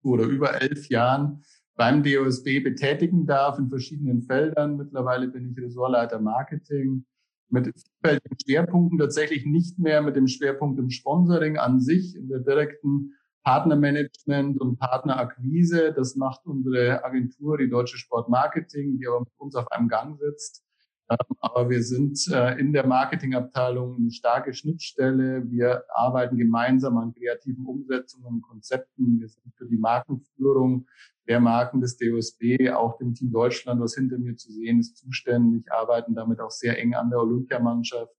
oder 0.02 0.24
über 0.24 0.62
elf 0.62 0.88
Jahren 0.90 1.44
beim 1.76 2.04
DOSB 2.04 2.62
betätigen 2.62 3.26
darf 3.26 3.58
in 3.58 3.70
verschiedenen 3.70 4.22
Feldern. 4.22 4.78
Mittlerweile 4.78 5.28
bin 5.28 5.52
ich 5.52 5.64
Ressortleiter 5.64 6.20
Marketing 6.20 7.06
mit 7.50 7.74
vielfältigen 7.74 8.38
Schwerpunkten, 8.46 9.00
tatsächlich 9.00 9.46
nicht 9.46 9.80
mehr 9.80 10.02
mit 10.02 10.16
dem 10.16 10.28
Schwerpunkt 10.28 10.80
im 10.80 10.90
Sponsoring 10.90 11.58
an 11.58 11.80
sich, 11.80 12.16
in 12.16 12.30
der 12.30 12.40
direkten 12.40 13.14
Partnermanagement 13.44 14.60
und 14.60 14.78
Partnerakquise. 14.78 15.94
Das 15.94 16.16
macht 16.16 16.46
unsere 16.46 17.04
Agentur, 17.04 17.58
die 17.58 17.70
Deutsche 17.70 17.98
Sportmarketing, 17.98 18.98
die 18.98 19.08
aber 19.08 19.22
mit 19.22 19.34
uns 19.38 19.56
auf 19.56 19.72
einem 19.72 19.88
Gang 19.88 20.20
sitzt. 20.20 20.64
Aber 21.42 21.70
wir 21.70 21.82
sind 21.82 22.20
äh, 22.32 22.60
in 22.60 22.72
der 22.72 22.86
Marketingabteilung 22.86 23.98
eine 23.98 24.12
starke 24.12 24.54
Schnittstelle. 24.54 25.50
Wir 25.50 25.84
arbeiten 25.90 26.38
gemeinsam 26.38 26.98
an 26.98 27.14
kreativen 27.14 27.66
Umsetzungen 27.66 28.28
und 28.28 28.42
Konzepten. 28.42 29.20
Wir 29.20 29.28
sind 29.28 29.54
für 29.56 29.66
die 29.66 29.78
Markenführung 29.78 30.86
der 31.28 31.40
Marken 31.40 31.82
des 31.82 31.98
DOSB, 31.98 32.72
auch 32.72 32.98
dem 32.98 33.14
Team 33.14 33.32
Deutschland, 33.32 33.82
was 33.82 33.96
hinter 33.96 34.18
mir 34.18 34.36
zu 34.36 34.52
sehen 34.52 34.80
ist, 34.80 34.98
zuständig, 34.98 35.72
arbeiten 35.72 36.16
damit 36.16 36.40
auch 36.40 36.52
sehr 36.52 36.78
eng 36.80 36.96
an 36.96 37.10
der 37.10 37.20
Olympiamannschaft 37.20 38.14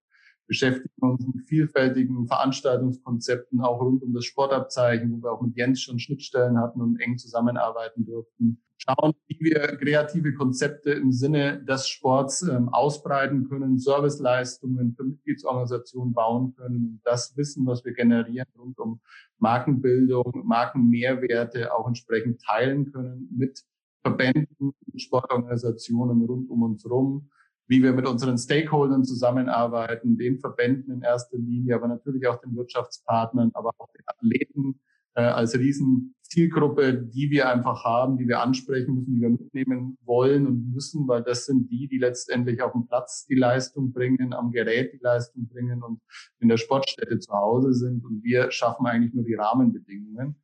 beschäftigen 0.51 0.91
uns 0.99 1.25
mit 1.33 1.47
vielfältigen 1.47 2.27
Veranstaltungskonzepten, 2.27 3.61
auch 3.61 3.81
rund 3.81 4.03
um 4.03 4.13
das 4.13 4.25
Sportabzeichen, 4.25 5.13
wo 5.13 5.23
wir 5.23 5.31
auch 5.31 5.43
mit 5.43 5.57
Jens 5.57 5.81
schon 5.81 6.01
Schnittstellen 6.01 6.59
hatten 6.59 6.81
und 6.81 7.01
eng 7.01 7.19
zusammenarbeiten 7.19 8.05
durften. 8.05 8.61
Schauen, 8.77 9.13
wie 9.29 9.39
wir 9.39 9.61
kreative 9.77 10.35
Konzepte 10.35 10.91
im 10.91 11.13
Sinne 11.13 11.63
des 11.63 11.87
Sports 11.87 12.43
ähm, 12.43 12.69
ausbreiten 12.71 13.49
können, 13.49 13.79
Serviceleistungen 13.79 14.93
für 14.97 15.05
Mitgliedsorganisationen 15.05 16.15
bauen 16.15 16.53
können 16.57 16.85
und 16.85 17.01
das 17.05 17.37
Wissen, 17.37 17.65
was 17.67 17.85
wir 17.85 17.93
generieren 17.93 18.49
rund 18.59 18.77
um 18.81 19.01
Markenbildung, 19.39 20.43
Markenmehrwerte 20.45 21.73
auch 21.73 21.87
entsprechend 21.87 22.43
teilen 22.43 22.91
können 22.91 23.29
mit 23.31 23.63
Verbänden, 24.03 24.73
Sportorganisationen 24.97 26.25
rund 26.25 26.51
um 26.51 26.63
uns 26.65 26.83
herum 26.83 27.31
wie 27.71 27.85
wir 27.85 27.93
mit 27.93 28.05
unseren 28.05 28.37
Stakeholdern 28.37 29.05
zusammenarbeiten, 29.05 30.19
den 30.19 30.41
Verbänden 30.41 30.93
in 30.93 31.03
erster 31.03 31.39
Linie, 31.39 31.77
aber 31.77 31.87
natürlich 31.87 32.27
auch 32.27 32.41
den 32.41 32.57
Wirtschaftspartnern, 32.57 33.53
aber 33.55 33.71
auch 33.79 33.89
den 33.93 34.03
Athleten 34.07 34.81
äh, 35.15 35.23
als 35.23 35.57
riesen 35.57 36.17
Zielgruppe, 36.23 36.95
die 36.95 37.31
wir 37.31 37.49
einfach 37.49 37.85
haben, 37.85 38.19
die 38.19 38.27
wir 38.27 38.41
ansprechen 38.41 38.95
müssen, 38.97 39.15
die 39.15 39.21
wir 39.21 39.31
mitnehmen 39.31 39.99
wollen 40.03 40.49
und 40.49 40.73
müssen, 40.73 41.07
weil 41.07 41.23
das 41.23 41.47
sind 41.47 41.71
die, 41.71 41.87
die 41.87 41.99
letztendlich 41.99 42.61
auf 42.61 42.73
dem 42.73 42.89
Platz 42.89 43.27
die 43.27 43.37
Leistung 43.37 43.93
bringen, 43.93 44.33
am 44.33 44.51
Gerät 44.51 44.93
die 44.93 45.01
Leistung 45.01 45.47
bringen 45.47 45.85
und 45.85 46.01
in 46.41 46.49
der 46.49 46.57
Sportstätte 46.57 47.21
zu 47.21 47.33
Hause 47.33 47.73
sind. 47.73 48.05
Und 48.05 48.25
wir 48.25 48.51
schaffen 48.51 48.87
eigentlich 48.87 49.15
nur 49.15 49.25
die 49.25 49.35
Rahmenbedingungen. 49.35 50.35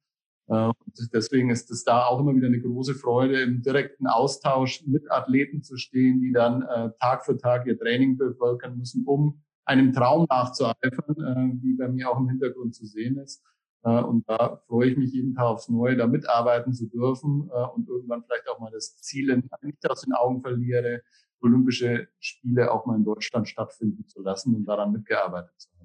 Äh, 0.49 0.67
und 0.67 1.13
deswegen 1.13 1.51
ist 1.51 1.71
es 1.71 1.85
da 1.85 2.07
auch 2.07 2.21
immer 2.21 2.35
wieder 2.35 2.47
eine 2.47 2.61
große 2.61 2.95
Freude, 2.95 3.41
im 3.43 3.63
direkten 3.63 4.07
Austausch 4.07 4.87
mit 4.87 5.11
Athleten 5.11 5.63
zu 5.63 5.77
stehen, 5.77 6.21
die 6.21 6.33
dann 6.33 6.63
äh, 6.63 6.91
Tag 7.01 7.25
für 7.25 7.37
Tag 7.37 7.67
ihr 7.67 7.79
Training 7.79 8.17
bevölkern 8.17 8.79
müssen, 8.79 9.05
um 9.07 9.43
einem 9.65 9.93
Traum 9.93 10.27
nachzueifern, 10.31 11.17
äh, 11.19 11.63
wie 11.63 11.75
bei 11.75 11.89
mir 11.89 12.11
auch 12.11 12.19
im 12.19 12.29
Hintergrund 12.29 12.75
zu 12.75 12.87
sehen 12.87 13.19
ist. 13.19 13.43
Und 13.83 14.29
da 14.29 14.61
freue 14.67 14.91
ich 14.91 14.97
mich 14.97 15.13
jeden 15.13 15.37
Tag 15.37 15.45
aufs 15.45 15.69
Neue, 15.69 15.97
da 15.97 16.09
mitarbeiten 16.09 16.73
zu 16.73 16.89
dürfen 16.89 17.49
und 17.73 17.89
irgendwann 17.89 18.25
vielleicht 18.25 18.49
auch 18.49 18.59
mal 18.59 18.73
das 18.73 18.97
Ziel 18.97 19.41
nicht 19.63 19.89
aus 19.89 20.01
den 20.01 20.13
Augen 20.13 20.41
verliere, 20.41 21.03
Olympische 21.41 22.09
Spiele 22.19 22.73
auch 22.73 22.87
mal 22.87 22.97
in 22.97 23.05
Deutschland 23.05 23.49
stattfinden 23.49 24.09
zu 24.09 24.23
lassen 24.23 24.57
und 24.57 24.65
daran 24.65 24.91
mitgearbeitet 24.91 25.53
zu 25.57 25.69
haben. 25.71 25.76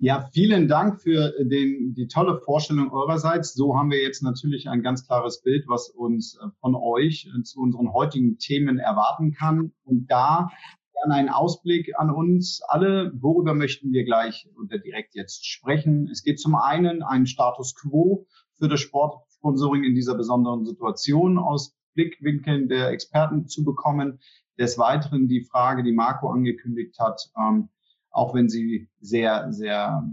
Ja, 0.00 0.28
vielen 0.32 0.68
Dank 0.68 1.00
für 1.00 1.32
den, 1.40 1.92
die 1.92 2.06
tolle 2.06 2.38
Vorstellung 2.38 2.92
eurerseits. 2.92 3.54
So 3.54 3.76
haben 3.76 3.90
wir 3.90 4.00
jetzt 4.00 4.22
natürlich 4.22 4.68
ein 4.68 4.80
ganz 4.80 5.04
klares 5.04 5.42
Bild, 5.42 5.64
was 5.66 5.88
uns 5.88 6.36
äh, 6.36 6.46
von 6.60 6.76
euch 6.76 7.26
äh, 7.26 7.42
zu 7.42 7.60
unseren 7.60 7.92
heutigen 7.92 8.38
Themen 8.38 8.78
erwarten 8.78 9.32
kann. 9.32 9.72
Und 9.82 10.08
da 10.08 10.50
gerne 10.92 11.14
ein 11.14 11.28
Ausblick 11.28 11.98
an 11.98 12.12
uns 12.12 12.62
alle. 12.68 13.10
Worüber 13.16 13.54
möchten 13.54 13.90
wir 13.90 14.04
gleich 14.04 14.48
oder 14.56 14.78
direkt 14.78 15.16
jetzt 15.16 15.44
sprechen? 15.44 16.08
Es 16.12 16.22
geht 16.22 16.38
zum 16.38 16.54
einen 16.54 17.02
einen 17.02 17.26
Status 17.26 17.74
quo 17.74 18.24
für 18.56 18.68
das 18.68 18.78
Sportsponsoring 18.78 19.82
in 19.82 19.96
dieser 19.96 20.14
besonderen 20.14 20.64
Situation 20.64 21.38
aus 21.38 21.76
Blickwinkeln 21.94 22.68
der 22.68 22.90
Experten 22.90 23.48
zu 23.48 23.64
bekommen. 23.64 24.20
Des 24.60 24.78
Weiteren 24.78 25.26
die 25.26 25.42
Frage, 25.42 25.82
die 25.82 25.90
Marco 25.90 26.28
angekündigt 26.28 27.00
hat, 27.00 27.20
ähm, 27.36 27.68
auch 28.18 28.34
wenn 28.34 28.48
sie 28.48 28.88
sehr, 29.00 29.52
sehr, 29.52 30.04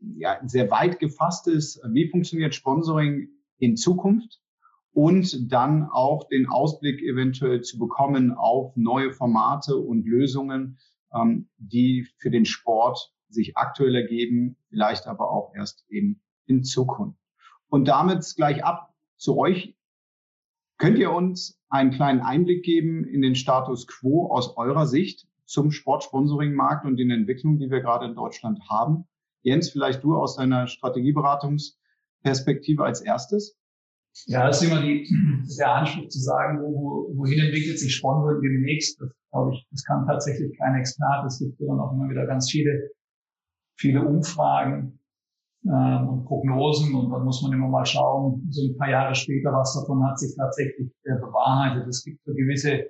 ja, 0.00 0.40
sehr 0.44 0.70
weit 0.70 0.98
gefasst 0.98 1.46
ist. 1.46 1.80
Wie 1.92 2.08
funktioniert 2.10 2.54
Sponsoring 2.54 3.28
in 3.58 3.76
Zukunft? 3.76 4.40
Und 4.92 5.52
dann 5.52 5.88
auch 5.88 6.26
den 6.28 6.48
Ausblick 6.48 7.00
eventuell 7.00 7.62
zu 7.62 7.78
bekommen 7.78 8.32
auf 8.32 8.76
neue 8.76 9.12
Formate 9.12 9.76
und 9.76 10.04
Lösungen, 10.04 10.78
ähm, 11.14 11.48
die 11.58 12.08
für 12.18 12.30
den 12.30 12.44
Sport 12.44 13.14
sich 13.28 13.56
aktuell 13.56 13.94
ergeben, 13.94 14.56
vielleicht 14.68 15.06
aber 15.06 15.30
auch 15.30 15.54
erst 15.54 15.84
eben 15.88 16.20
in 16.46 16.64
Zukunft. 16.64 17.20
Und 17.68 17.86
damit 17.86 18.26
gleich 18.34 18.64
ab 18.64 18.92
zu 19.16 19.38
euch. 19.38 19.76
Könnt 20.78 20.98
ihr 20.98 21.12
uns 21.12 21.60
einen 21.68 21.92
kleinen 21.92 22.20
Einblick 22.20 22.64
geben 22.64 23.04
in 23.04 23.22
den 23.22 23.36
Status 23.36 23.86
quo 23.86 24.26
aus 24.32 24.56
eurer 24.56 24.86
Sicht? 24.86 25.29
Zum 25.50 25.70
Sportsponsoring-Markt 25.72 26.86
und 26.86 26.96
den 26.96 27.10
Entwicklungen, 27.10 27.58
die 27.58 27.68
wir 27.70 27.80
gerade 27.80 28.06
in 28.06 28.14
Deutschland 28.14 28.60
haben. 28.70 29.08
Jens, 29.42 29.70
vielleicht 29.70 30.04
du 30.04 30.16
aus 30.16 30.36
deiner 30.36 30.68
Strategieberatungsperspektive 30.68 32.84
als 32.84 33.00
erstes? 33.00 33.58
Ja, 34.26 34.46
das 34.46 34.62
ist 34.62 34.70
immer 34.70 34.80
die, 34.80 35.08
der 35.58 35.74
Anspruch 35.74 36.06
zu 36.08 36.20
sagen, 36.20 36.60
wo, 36.62 37.10
wohin 37.16 37.40
entwickelt 37.40 37.80
sich 37.80 37.96
Sponsoring 37.96 38.42
demnächst. 38.42 39.00
Das 39.00 39.10
glaube 39.32 39.54
ich, 39.54 39.66
das 39.72 39.82
kann 39.84 40.06
tatsächlich 40.06 40.56
kein 40.56 40.76
Experte. 40.76 41.26
Es 41.26 41.40
gibt 41.40 41.60
dann 41.60 41.80
auch 41.80 41.94
immer 41.94 42.08
wieder 42.08 42.26
ganz 42.26 42.48
viele, 42.48 42.92
viele 43.76 44.06
Umfragen 44.06 45.00
äh, 45.64 45.98
und 46.04 46.26
Prognosen 46.26 46.94
und 46.94 47.10
dann 47.10 47.24
muss 47.24 47.42
man 47.42 47.52
immer 47.52 47.66
mal 47.68 47.86
schauen, 47.86 48.46
so 48.50 48.68
ein 48.68 48.78
paar 48.78 48.90
Jahre 48.90 49.16
später, 49.16 49.52
was 49.52 49.74
davon 49.74 50.06
hat 50.06 50.20
sich 50.20 50.36
tatsächlich 50.36 50.92
äh, 51.04 51.16
bewahrheitet. 51.16 51.88
Es 51.88 52.04
gibt 52.04 52.22
so 52.24 52.32
gewisse 52.34 52.86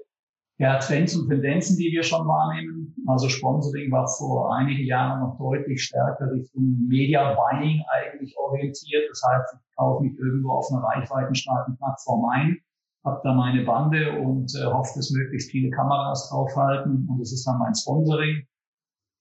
ja, 0.60 0.78
Trends 0.78 1.16
und 1.16 1.26
Tendenzen, 1.30 1.78
die 1.78 1.90
wir 1.90 2.02
schon 2.02 2.28
wahrnehmen. 2.28 2.94
Also 3.06 3.30
Sponsoring 3.30 3.90
war 3.90 4.06
vor 4.06 4.54
einigen 4.54 4.84
Jahren 4.84 5.20
noch 5.20 5.38
deutlich 5.38 5.82
stärker 5.82 6.30
Richtung 6.30 6.86
Media 6.86 7.34
Buying 7.34 7.82
eigentlich 7.88 8.36
orientiert. 8.36 9.08
Das 9.08 9.22
heißt, 9.26 9.54
ich 9.54 9.76
kaufe 9.76 10.04
mich 10.04 10.18
irgendwo 10.18 10.50
auf 10.52 10.70
einer 10.70 10.82
reichweitenstarken 10.82 11.78
Plattform 11.78 12.26
ein, 12.26 12.58
habe 13.06 13.22
da 13.24 13.32
meine 13.32 13.64
Bande 13.64 14.20
und 14.20 14.54
äh, 14.54 14.66
hoffe, 14.66 14.92
dass 14.96 15.10
möglichst 15.10 15.50
viele 15.50 15.70
Kameras 15.70 16.28
draufhalten 16.28 17.08
und 17.08 17.18
das 17.18 17.32
ist 17.32 17.46
dann 17.46 17.58
mein 17.58 17.74
Sponsoring. 17.74 18.44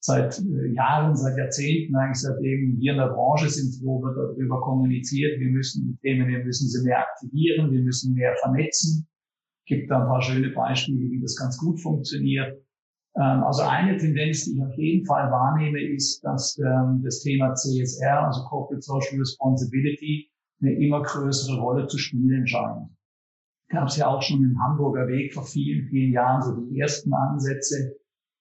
Seit 0.02 0.40
äh, 0.40 0.74
Jahren, 0.74 1.16
seit 1.16 1.38
Jahrzehnten, 1.38 1.96
eigentlich 1.96 2.20
seitdem 2.20 2.76
wir 2.82 2.92
in 2.92 2.98
der 2.98 3.14
Branche 3.14 3.50
sind, 3.50 3.82
wo 3.86 4.04
wird 4.04 4.18
darüber 4.18 4.60
kommuniziert, 4.60 5.40
wir 5.40 5.52
müssen 5.52 5.88
die 5.88 5.98
Themen, 6.02 6.28
wir 6.28 6.44
müssen 6.44 6.68
sie 6.68 6.84
mehr 6.84 7.00
aktivieren, 7.00 7.72
wir 7.72 7.80
müssen 7.80 8.14
mehr 8.14 8.36
vernetzen 8.42 9.09
gibt 9.70 9.90
da 9.90 10.02
ein 10.02 10.08
paar 10.08 10.22
schöne 10.22 10.50
Beispiele, 10.50 11.10
wie 11.12 11.22
das 11.22 11.38
ganz 11.38 11.58
gut 11.58 11.80
funktioniert. 11.80 12.58
Ähm, 13.16 13.44
also 13.44 13.62
eine 13.62 13.98
Tendenz, 13.98 14.46
die 14.46 14.56
ich 14.56 14.64
auf 14.64 14.76
jeden 14.78 15.06
Fall 15.06 15.32
wahrnehme, 15.32 15.82
ist, 15.82 16.22
dass 16.24 16.58
ähm, 16.58 17.02
das 17.04 17.22
Thema 17.22 17.54
CSR, 17.54 18.28
also 18.28 18.44
Corporate 18.46 18.82
Social 18.82 19.20
Responsibility, 19.20 20.30
eine 20.62 20.74
immer 20.74 21.02
größere 21.04 21.60
Rolle 21.60 21.88
zu 21.88 21.98
spielen 21.98 22.46
scheint. 22.46 22.90
Gab 23.70 23.88
es 23.88 23.98
ja 23.98 24.08
auch 24.08 24.22
schon 24.22 24.44
im 24.44 24.60
Hamburger 24.62 25.08
Weg 25.08 25.34
vor 25.34 25.46
vielen, 25.46 25.88
vielen 25.88 26.12
Jahren 26.12 26.42
so 26.42 26.66
die 26.66 26.80
ersten 26.80 27.14
Ansätze. 27.14 27.96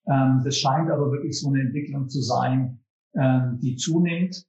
Ähm, 0.08 0.40
das 0.44 0.56
scheint 0.56 0.90
aber 0.90 1.12
wirklich 1.12 1.38
so 1.38 1.50
eine 1.50 1.60
Entwicklung 1.60 2.08
zu 2.08 2.20
sein, 2.20 2.80
die 3.62 3.74
zunimmt, 3.74 4.46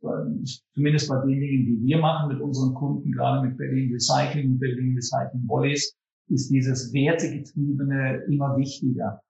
zumindest 0.75 1.09
bei 1.09 1.15
den 1.21 1.39
Dingen, 1.39 1.65
die 1.65 1.79
wir 1.81 1.97
machen 1.97 2.27
mit 2.27 2.41
unseren 2.41 2.75
Kunden, 2.75 3.11
gerade 3.13 3.47
mit 3.47 3.57
Berlin 3.57 3.91
Recycling 3.93 4.51
und 4.51 4.59
Berlin 4.59 4.93
Recycling 4.95 5.47
Volleys, 5.47 5.97
ist 6.29 6.49
dieses 6.49 6.93
Wertegetriebene 6.93 8.23
immer 8.27 8.57
wichtiger. 8.57 9.21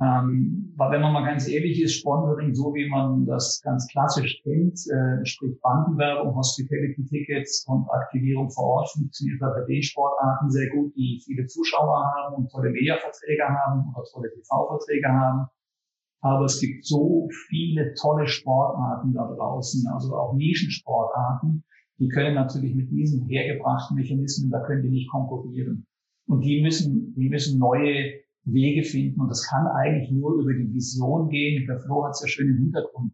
Ähm, 0.00 0.72
weil 0.76 0.92
wenn 0.92 1.02
man 1.02 1.12
mal 1.12 1.24
ganz 1.24 1.46
ehrlich 1.48 1.80
ist, 1.80 1.94
Sponsoring, 1.94 2.54
so 2.54 2.74
wie 2.74 2.88
man 2.88 3.26
das 3.26 3.60
ganz 3.62 3.86
klassisch 3.88 4.40
kennt, 4.42 4.80
äh, 4.90 5.24
sprich 5.24 5.60
Bandenwerbung, 5.60 6.34
Hospitality-Tickets 6.34 7.66
und 7.68 7.88
Aktivierung 7.90 8.50
vor 8.50 8.64
Ort, 8.64 8.90
funktioniert 8.90 9.38
bei 9.40 9.64
den 9.68 9.82
Sportarten 9.82 10.50
sehr 10.50 10.70
gut, 10.70 10.96
die 10.96 11.22
viele 11.24 11.46
Zuschauer 11.46 12.04
haben 12.16 12.36
und 12.36 12.50
tolle 12.50 12.70
Media-Verträge 12.70 13.44
haben 13.44 13.92
oder 13.94 14.04
tolle 14.12 14.30
TV-Verträge 14.32 15.08
haben. 15.08 15.46
Aber 16.22 16.46
es 16.46 16.58
gibt 16.58 16.86
so 16.86 17.28
viele 17.48 17.94
tolle 17.94 18.26
Sportarten 18.26 19.12
da 19.12 19.26
draußen, 19.26 19.86
also 19.92 20.16
auch 20.16 20.34
Nischensportarten, 20.34 21.64
die 21.98 22.08
können 22.08 22.34
natürlich 22.34 22.74
mit 22.74 22.90
diesen 22.90 23.26
hergebrachten 23.26 23.96
Mechanismen, 23.96 24.50
da 24.50 24.60
können 24.60 24.82
die 24.82 24.90
nicht 24.90 25.10
konkurrieren. 25.10 25.86
Und 26.26 26.42
die 26.42 26.62
müssen, 26.62 27.14
die 27.14 27.28
müssen 27.28 27.58
neue 27.58 28.12
Wege 28.44 28.82
finden. 28.84 29.20
Und 29.20 29.28
das 29.28 29.46
kann 29.48 29.66
eigentlich 29.66 30.10
nur 30.10 30.34
über 30.40 30.52
die 30.52 30.72
Vision 30.72 31.28
gehen. 31.28 31.66
Der 31.66 31.78
Flo 31.80 32.04
hat 32.04 32.12
es 32.12 32.22
ja 32.22 32.28
schön 32.28 32.48
im 32.48 32.58
Hintergrund 32.58 33.12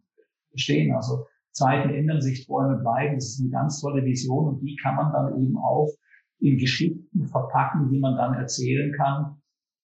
stehen. 0.55 0.95
Also 0.95 1.25
Zeiten 1.51 1.89
ändern 1.89 2.21
sich, 2.21 2.45
Träume 2.45 2.77
bleiben. 2.77 3.15
Das 3.15 3.29
ist 3.29 3.41
eine 3.41 3.49
ganz 3.49 3.81
tolle 3.81 4.03
Vision. 4.03 4.47
Und 4.49 4.61
die 4.61 4.75
kann 4.81 4.95
man 4.95 5.11
dann 5.11 5.41
eben 5.41 5.57
auch 5.57 5.89
in 6.39 6.57
Geschichten 6.57 7.27
verpacken, 7.27 7.89
die 7.91 7.99
man 7.99 8.15
dann 8.15 8.33
erzählen 8.35 8.93
kann. 8.93 9.35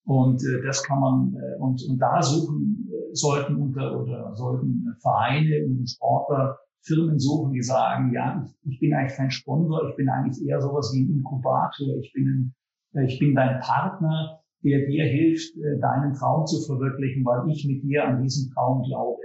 Und 0.05 0.41
äh, 0.43 0.61
das 0.63 0.83
kann 0.83 0.99
man, 0.99 1.35
äh, 1.35 1.59
und, 1.59 1.83
und 1.89 1.97
da 1.97 2.21
suchen, 2.21 2.87
äh, 2.91 3.15
sollten 3.15 3.55
unter, 3.55 3.99
oder 3.99 4.35
sollten 4.35 4.95
Vereine 5.01 5.65
und 5.65 5.89
Sportler 5.89 6.57
Firmen 6.85 7.17
suchen, 7.17 7.53
die 7.53 7.63
sagen, 7.63 8.13
ja, 8.13 8.45
ich, 8.45 8.71
ich 8.73 8.79
bin 8.79 8.93
eigentlich 8.93 9.17
kein 9.17 9.31
Sponsor, 9.31 9.89
ich 9.89 9.95
bin 9.95 10.07
eigentlich 10.07 10.47
eher 10.47 10.61
sowas 10.61 10.91
wie 10.93 11.03
ein 11.03 11.17
Inkubator, 11.17 11.97
ich 11.99 12.13
bin 12.13 12.27
ein 12.27 12.55
ich 13.03 13.19
bin 13.19 13.35
dein 13.35 13.59
Partner, 13.59 14.41
der 14.63 14.85
dir 14.87 15.05
hilft, 15.05 15.55
äh, 15.57 15.79
deinen 15.79 16.13
Traum 16.13 16.45
zu 16.45 16.61
verwirklichen, 16.65 17.23
weil 17.25 17.49
ich 17.51 17.65
mit 17.67 17.83
dir 17.83 18.05
an 18.05 18.21
diesen 18.21 18.51
Traum 18.53 18.83
glaube. 18.83 19.21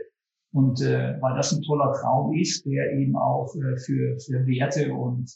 Und 0.53 0.81
äh, 0.83 1.17
weil 1.21 1.37
das 1.37 1.53
ein 1.53 1.63
toller 1.63 1.93
Traum 1.93 2.35
ist, 2.35 2.67
der 2.67 2.93
eben 2.93 3.17
auch 3.17 3.55
äh, 3.55 3.77
für, 3.77 4.19
für 4.19 4.47
Werte 4.47 4.93
und, 4.93 5.31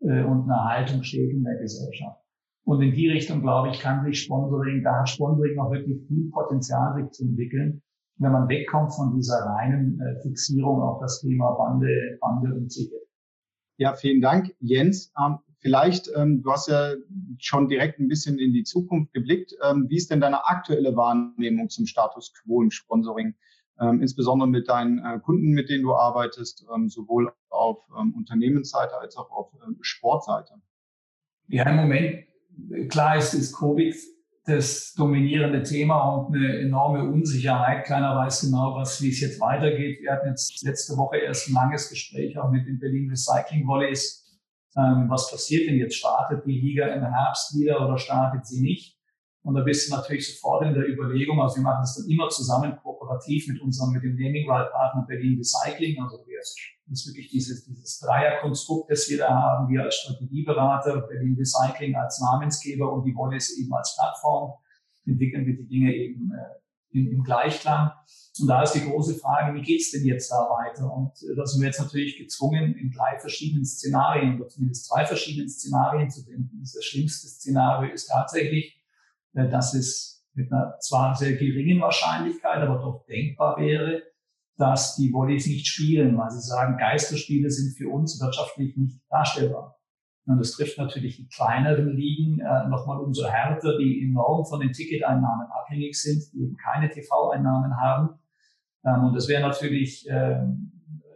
äh, 0.00 0.22
und 0.22 0.44
eine 0.44 0.64
Haltung 0.64 1.02
steht 1.02 1.30
in 1.30 1.42
der 1.42 1.56
Gesellschaft. 1.56 2.20
Und 2.64 2.80
in 2.80 2.92
die 2.92 3.08
Richtung, 3.08 3.42
glaube 3.42 3.70
ich, 3.70 3.80
kann 3.80 4.04
sich 4.04 4.22
Sponsoring, 4.22 4.84
da 4.84 5.00
hat 5.00 5.08
Sponsoring 5.08 5.56
noch 5.56 5.72
wirklich 5.72 6.06
viel 6.06 6.30
Potenzial, 6.30 6.94
sich 6.94 7.10
zu 7.10 7.24
entwickeln, 7.24 7.82
wenn 8.18 8.30
man 8.30 8.48
wegkommt 8.48 8.94
von 8.94 9.16
dieser 9.16 9.38
reinen 9.38 10.00
äh, 10.00 10.22
Fixierung 10.22 10.80
auf 10.80 11.00
das 11.00 11.20
Thema 11.20 11.52
Bande, 11.56 12.18
Bande 12.20 12.54
und 12.54 12.68
Ticket. 12.68 13.02
Ja, 13.78 13.94
vielen 13.94 14.20
Dank, 14.20 14.54
Jens. 14.60 15.12
Ähm, 15.18 15.38
Vielleicht, 15.62 16.10
ähm, 16.16 16.42
du 16.42 16.50
hast 16.50 16.66
ja 16.66 16.94
schon 17.38 17.68
direkt 17.68 18.00
ein 18.00 18.08
bisschen 18.08 18.36
in 18.40 18.52
die 18.52 18.64
Zukunft 18.64 19.12
geblickt. 19.12 19.54
Ähm, 19.62 19.86
wie 19.88 19.96
ist 19.96 20.10
denn 20.10 20.20
deine 20.20 20.44
aktuelle 20.46 20.96
Wahrnehmung 20.96 21.68
zum 21.68 21.86
Status 21.86 22.34
quo 22.34 22.62
im 22.62 22.72
Sponsoring, 22.72 23.36
ähm, 23.80 24.02
insbesondere 24.02 24.48
mit 24.48 24.68
deinen 24.68 24.98
äh, 24.98 25.20
Kunden, 25.20 25.52
mit 25.52 25.70
denen 25.70 25.84
du 25.84 25.94
arbeitest, 25.94 26.66
ähm, 26.74 26.88
sowohl 26.88 27.32
auf 27.48 27.78
ähm, 27.96 28.12
Unternehmensseite 28.16 28.98
als 28.98 29.16
auch 29.16 29.30
auf 29.30 29.52
ähm, 29.64 29.78
Sportseite? 29.82 30.54
Ja, 31.46 31.70
im 31.70 31.76
Moment, 31.76 32.24
klar 32.88 33.16
ist, 33.16 33.32
ist 33.32 33.56
Covid 33.56 33.94
das 34.44 34.94
dominierende 34.94 35.62
Thema 35.62 36.16
und 36.16 36.34
eine 36.34 36.58
enorme 36.58 37.08
Unsicherheit. 37.08 37.84
Keiner 37.84 38.16
weiß 38.16 38.40
genau, 38.40 38.74
was, 38.74 39.00
wie 39.00 39.10
es 39.10 39.20
jetzt 39.20 39.40
weitergeht. 39.40 40.00
Wir 40.02 40.10
hatten 40.10 40.26
jetzt 40.26 40.60
letzte 40.64 40.96
Woche 40.96 41.18
erst 41.18 41.48
ein 41.48 41.52
langes 41.52 41.88
Gespräch 41.88 42.36
auch 42.36 42.50
mit 42.50 42.66
den 42.66 42.80
Berlin 42.80 43.08
Recycling 43.10 43.64
Volleys 43.68 44.21
ähm, 44.76 45.06
was 45.08 45.30
passiert 45.30 45.68
denn 45.68 45.76
jetzt? 45.76 45.96
Startet 45.96 46.44
die 46.46 46.60
Liga 46.60 46.86
im 46.86 47.04
Herbst 47.04 47.58
wieder 47.58 47.84
oder 47.86 47.98
startet 47.98 48.46
sie 48.46 48.60
nicht? 48.60 48.98
Und 49.44 49.54
da 49.54 49.62
bist 49.62 49.88
du 49.88 49.96
natürlich 49.96 50.34
sofort 50.34 50.64
in 50.64 50.72
der 50.72 50.88
Überlegung, 50.88 51.40
also 51.42 51.56
wir 51.56 51.64
machen 51.64 51.82
das 51.82 51.96
dann 51.96 52.08
immer 52.08 52.28
zusammen 52.28 52.76
kooperativ 52.76 53.48
mit 53.48 53.60
unserem, 53.60 53.92
mit 53.92 54.04
dem 54.04 54.14
Naming 54.14 54.48
Right 54.48 54.70
Partner 54.70 55.04
Berlin 55.06 55.36
Recycling. 55.38 56.00
Also 56.00 56.24
wir, 56.26 56.38
das 56.38 56.56
ist 56.86 57.08
wirklich 57.08 57.28
dieses, 57.28 57.64
dieses 57.64 57.98
Dreierkonstrukt, 57.98 58.90
das 58.90 59.10
wir 59.10 59.18
da 59.18 59.30
haben. 59.30 59.68
Wir 59.68 59.82
als 59.82 59.96
Strategieberater, 59.96 61.00
Berlin 61.08 61.36
Recycling 61.36 61.96
als 61.96 62.20
Namensgeber 62.20 62.92
und 62.92 63.04
die 63.04 63.14
Wallis 63.16 63.58
eben 63.58 63.74
als 63.74 63.96
Plattform 63.96 64.52
entwickeln 65.06 65.44
wir 65.46 65.56
die 65.56 65.66
Dinge 65.66 65.92
eben 65.92 66.30
äh, 66.32 66.61
im, 66.92 67.10
im 67.10 67.22
Gleichklang. 67.22 67.92
Und 68.40 68.46
da 68.48 68.62
ist 68.62 68.72
die 68.72 68.84
große 68.84 69.14
Frage, 69.16 69.54
wie 69.54 69.62
geht's 69.62 69.90
denn 69.90 70.04
jetzt 70.04 70.30
da 70.30 70.48
weiter? 70.48 70.90
Und 70.90 71.12
äh, 71.22 71.36
da 71.36 71.44
sind 71.44 71.60
wir 71.60 71.66
jetzt 71.66 71.80
natürlich 71.80 72.16
gezwungen, 72.16 72.74
in 72.74 72.90
drei 72.90 73.18
verschiedenen 73.18 73.64
Szenarien 73.64 74.40
oder 74.40 74.48
zumindest 74.48 74.86
zwei 74.86 75.04
verschiedenen 75.04 75.48
Szenarien 75.48 76.10
zu 76.10 76.24
denken. 76.24 76.60
Das 76.60 76.82
schlimmste 76.82 77.28
Szenario 77.28 77.92
ist 77.92 78.06
tatsächlich, 78.06 78.80
äh, 79.34 79.48
dass 79.48 79.74
es 79.74 80.24
mit 80.34 80.50
einer 80.50 80.78
zwar 80.80 81.14
sehr 81.14 81.34
geringen 81.34 81.80
Wahrscheinlichkeit, 81.80 82.62
aber 82.62 82.80
doch 82.80 83.04
denkbar 83.06 83.58
wäre, 83.58 84.02
dass 84.56 84.96
die 84.96 85.12
Volleys 85.12 85.46
nicht 85.46 85.66
spielen, 85.66 86.16
weil 86.16 86.30
sie 86.30 86.40
sagen, 86.40 86.78
Geisterspiele 86.78 87.50
sind 87.50 87.76
für 87.76 87.88
uns 87.88 88.20
wirtschaftlich 88.20 88.76
nicht 88.76 89.00
darstellbar. 89.10 89.78
Und 90.26 90.38
das 90.38 90.52
trifft 90.52 90.78
natürlich 90.78 91.16
die 91.16 91.28
kleineren 91.28 91.96
Ligen 91.96 92.40
äh, 92.40 92.68
nochmal 92.68 93.00
umso 93.00 93.26
härter, 93.26 93.76
die 93.78 94.02
enorm 94.04 94.46
von 94.46 94.60
den 94.60 94.72
Ticketeinnahmen 94.72 95.48
abhängig 95.50 96.00
sind, 96.00 96.22
die 96.32 96.42
eben 96.42 96.56
keine 96.56 96.88
TV-Einnahmen 96.88 97.76
haben. 97.76 98.20
Ähm, 98.84 99.04
und 99.04 99.14
das 99.14 99.28
wäre 99.28 99.42
natürlich 99.42 100.06
ähm, 100.08 100.72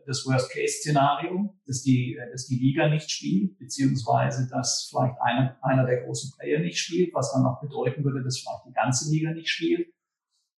das 0.07 0.25
Worst-Case-Szenario, 0.27 1.55
dass 1.67 1.83
die, 1.83 2.19
dass 2.33 2.47
die 2.47 2.57
Liga 2.57 2.89
nicht 2.89 3.11
spielt, 3.11 3.59
beziehungsweise 3.59 4.49
dass 4.49 4.89
vielleicht 4.91 5.21
einer, 5.21 5.57
einer 5.63 5.87
der 5.87 6.05
großen 6.05 6.33
Player 6.37 6.61
nicht 6.61 6.79
spielt, 6.79 7.15
was 7.15 7.33
dann 7.33 7.45
auch 7.47 7.61
bedeuten 7.61 8.05
würde, 8.05 8.23
dass 8.23 8.39
vielleicht 8.39 8.67
die 8.67 8.73
ganze 8.73 9.11
Liga 9.13 9.33
nicht 9.33 9.49
spielt. 9.49 9.89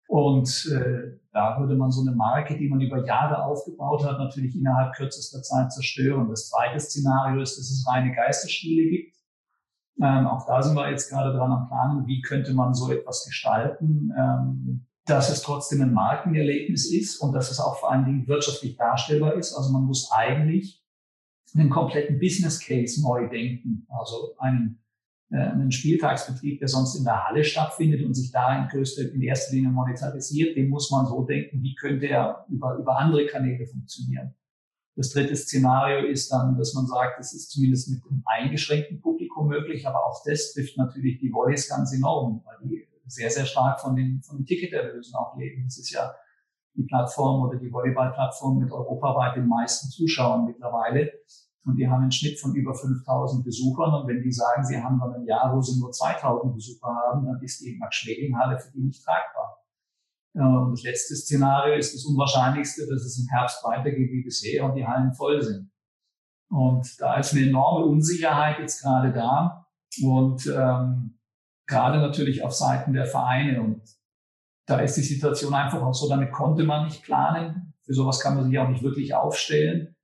Und 0.09 0.71
äh, 0.73 1.19
da 1.33 1.59
würde 1.59 1.75
man 1.75 1.91
so 1.91 2.03
eine 2.03 2.13
Marke, 2.13 2.57
die 2.57 2.69
man 2.69 2.81
über 2.81 3.05
Jahre 3.05 3.45
aufgebaut 3.45 4.05
hat, 4.05 4.19
natürlich 4.19 4.57
innerhalb 4.57 4.95
kürzester 4.95 5.43
Zeit 5.43 5.73
zerstören. 5.73 6.29
Das 6.29 6.49
zweite 6.49 6.79
Szenario 6.79 7.43
ist, 7.43 7.59
dass 7.59 7.71
es 7.71 7.87
reine 7.89 8.15
Geisterspiele 8.15 8.89
gibt. 8.89 9.17
Ähm, 10.01 10.27
auch 10.27 10.47
da 10.47 10.63
sind 10.63 10.77
wir 10.77 10.91
jetzt 10.91 11.11
gerade 11.11 11.37
dran 11.37 11.51
am 11.51 11.67
Planen, 11.67 12.07
wie 12.07 12.21
könnte 12.21 12.53
man 12.55 12.75
so 12.75 12.93
etwas 12.93 13.25
gestalten. 13.25 14.13
Ähm, 14.17 14.87
dass 15.07 15.31
es 15.31 15.43
trotzdem 15.43 15.81
ein 15.83 15.95
Markenerlebnis 15.95 16.93
ist 16.93 17.19
und 17.19 17.33
dass 17.33 17.51
es 17.51 17.61
auch 17.61 17.79
vor 17.79 17.93
allen 17.93 18.05
Dingen 18.05 18.27
wirtschaftlich 18.27 18.77
darstellbar 18.77 19.35
ist. 19.35 19.55
Also 19.55 19.73
man 19.73 19.85
muss 19.85 20.11
eigentlich 20.11 20.85
einen 21.55 21.71
kompletten 21.71 22.19
Business 22.19 22.61
Case 22.61 23.01
neu 23.01 23.29
denken. 23.29 23.87
Also 23.89 24.35
einen, 24.39 24.83
einen 25.31 25.73
Spieltagsbetrieb, 25.73 26.61
der 26.61 26.69
sonst 26.69 26.95
in 26.95 27.05
der 27.05 27.27
Halle 27.27 27.43
stattfindet 27.43 28.05
und 28.05 28.15
sich 28.15 28.31
da 28.31 28.63
in, 28.63 28.69
größte, 28.69 29.03
in 29.03 29.23
erster 29.23 29.55
Linie 29.55 29.71
monetarisiert, 29.71 30.57
den 30.57 30.69
muss 30.69 30.91
man 30.91 31.07
so 31.07 31.25
denken, 31.25 31.63
wie 31.63 31.75
könnte 31.75 32.07
er 32.07 32.47
über, 32.49 32.77
über 32.77 32.99
andere 32.99 33.27
Kanäle 33.27 33.67
funktionieren. 33.67 34.35
Das 34.95 35.11
dritte 35.11 35.37
Szenario 35.37 36.07
ist 36.07 36.33
dann, 36.33 36.57
dass 36.57 36.75
man 36.75 36.87
sagt, 36.87 37.21
es 37.21 37.35
ist 37.35 37.51
zumindest 37.51 37.91
mit 37.91 38.01
einem 38.09 38.23
eingeschränkten 38.25 39.01
Publikum 39.01 39.49
möglich, 39.49 39.87
aber 39.87 40.07
auch 40.07 40.23
das 40.25 40.55
trifft 40.55 40.79
natürlich 40.79 41.19
die 41.19 41.33
Volleys 41.33 41.69
ganz 41.69 41.93
enorm, 41.93 42.43
weil 42.45 42.57
die 42.63 42.89
sehr, 43.07 43.31
sehr 43.31 43.45
stark 43.45 43.81
von 43.81 43.95
den, 43.95 44.23
von 44.23 44.39
den 44.39 44.47
Ticketerlösen 44.47 45.15
auch 45.17 45.37
leben. 45.37 45.65
Das 45.65 45.79
ist 45.79 45.91
ja 45.91 46.15
die 46.75 46.85
Plattform 46.85 47.43
oder 47.43 47.59
die 47.59 47.73
Volleyball-Plattform 47.73 48.59
mit 48.59 48.71
europaweit 48.71 49.37
den 49.37 49.49
meisten 49.49 49.89
Zuschauern 49.91 50.47
mittlerweile. 50.47 51.13
Und 51.67 51.77
die 51.77 51.89
haben 51.89 52.03
einen 52.03 52.13
Schnitt 52.13 52.39
von 52.39 52.55
über 52.55 52.75
5000 52.75 53.45
Besuchern. 53.45 53.93
Und 53.93 54.07
wenn 54.07 54.23
die 54.23 54.31
sagen, 54.31 54.65
sie 54.65 54.81
haben 54.81 55.01
dann 55.01 55.15
ein 55.15 55.27
Jahr, 55.27 55.55
wo 55.55 55.61
sie 55.61 55.81
nur 55.81 55.91
2000 55.91 56.55
Besucher 56.55 56.87
haben, 56.87 57.27
dann 57.27 57.43
ist 57.43 57.61
die 57.61 57.77
Max-Schmeling-Halle 57.77 58.59
für 58.59 58.71
die 58.71 58.85
nicht 58.85 59.05
tragbar. 59.05 59.59
Und 60.35 60.73
das 60.73 60.83
letzte 60.83 61.17
Szenario 61.17 61.75
ist 61.75 61.95
das 61.95 62.05
unwahrscheinlichste, 62.05 62.87
dass 62.87 63.03
es 63.03 63.19
im 63.19 63.27
Herbst 63.29 63.65
weitergeht 63.65 64.13
wie 64.13 64.23
bisher 64.23 64.65
und 64.65 64.77
die 64.77 64.87
Hallen 64.87 65.13
voll 65.13 65.43
sind. 65.43 65.71
Und 66.51 67.01
da 67.01 67.19
ist 67.19 67.33
eine 67.33 67.49
enorme 67.49 67.87
Unsicherheit 67.87 68.61
jetzt 68.61 68.83
gerade 68.83 69.13
da. 69.13 69.67
Und 70.05 70.47
ähm, 70.47 71.19
gerade 71.67 71.99
natürlich 71.99 72.45
auf 72.45 72.55
Seiten 72.55 72.93
der 72.93 73.07
Vereine. 73.07 73.61
Und 73.61 73.83
da 74.67 74.79
ist 74.79 74.97
die 74.97 75.03
Situation 75.03 75.55
einfach 75.55 75.83
auch 75.83 75.95
so, 75.95 76.09
damit 76.09 76.31
konnte 76.31 76.63
man 76.63 76.85
nicht 76.85 77.03
planen. 77.03 77.75
Für 77.83 77.95
sowas 77.95 78.21
kann 78.21 78.37
man 78.37 78.45
sich 78.45 78.59
auch 78.59 78.69
nicht 78.69 78.85
wirklich 78.85 79.15
aufstellen. 79.15 79.96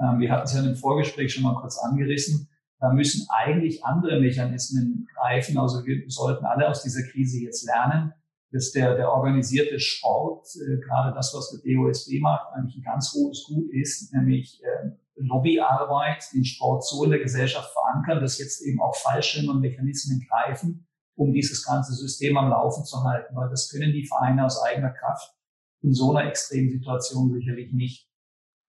Ähm, 0.00 0.20
wir 0.20 0.30
hatten 0.30 0.44
es 0.44 0.54
ja 0.54 0.62
im 0.62 0.76
Vorgespräch 0.76 1.32
schon 1.32 1.44
mal 1.44 1.60
kurz 1.60 1.78
angerissen. 1.78 2.48
Da 2.80 2.92
müssen 2.92 3.26
eigentlich 3.28 3.84
andere 3.84 4.20
Mechanismen 4.20 5.06
greifen. 5.14 5.58
Also 5.58 5.84
wir 5.84 6.04
sollten 6.08 6.44
alle 6.44 6.68
aus 6.68 6.82
dieser 6.82 7.02
Krise 7.02 7.40
jetzt 7.40 7.66
lernen, 7.66 8.12
dass 8.52 8.70
der, 8.72 8.94
der 8.94 9.10
organisierte 9.10 9.78
Sport, 9.78 10.46
äh, 10.56 10.78
gerade 10.78 11.14
das, 11.14 11.34
was 11.34 11.50
der 11.50 11.60
DOSB 11.74 12.20
macht, 12.20 12.52
eigentlich 12.54 12.76
ein 12.76 12.82
ganz 12.82 13.12
hohes 13.14 13.44
Gut 13.44 13.70
ist, 13.72 14.12
nämlich 14.14 14.62
äh, 14.62 14.90
Lobbyarbeit, 15.16 16.24
den 16.32 16.44
Sport 16.44 16.86
so 16.86 17.04
in 17.04 17.10
der 17.10 17.18
Gesellschaft 17.18 17.70
verankern, 17.72 18.20
dass 18.20 18.38
jetzt 18.38 18.62
eben 18.62 18.80
auch 18.80 18.94
Fallschirme 18.96 19.50
und 19.50 19.60
Mechanismen 19.60 20.24
greifen, 20.28 20.86
um 21.16 21.32
dieses 21.32 21.64
ganze 21.64 21.92
System 21.94 22.36
am 22.36 22.50
Laufen 22.50 22.84
zu 22.84 23.02
halten, 23.02 23.34
weil 23.34 23.50
das 23.50 23.68
können 23.68 23.92
die 23.92 24.06
Vereine 24.06 24.46
aus 24.46 24.62
eigener 24.62 24.90
Kraft 24.90 25.34
in 25.82 25.92
so 25.92 26.14
einer 26.14 26.28
extremen 26.28 26.70
Situation 26.70 27.32
sicherlich 27.32 27.72
nicht. 27.72 28.07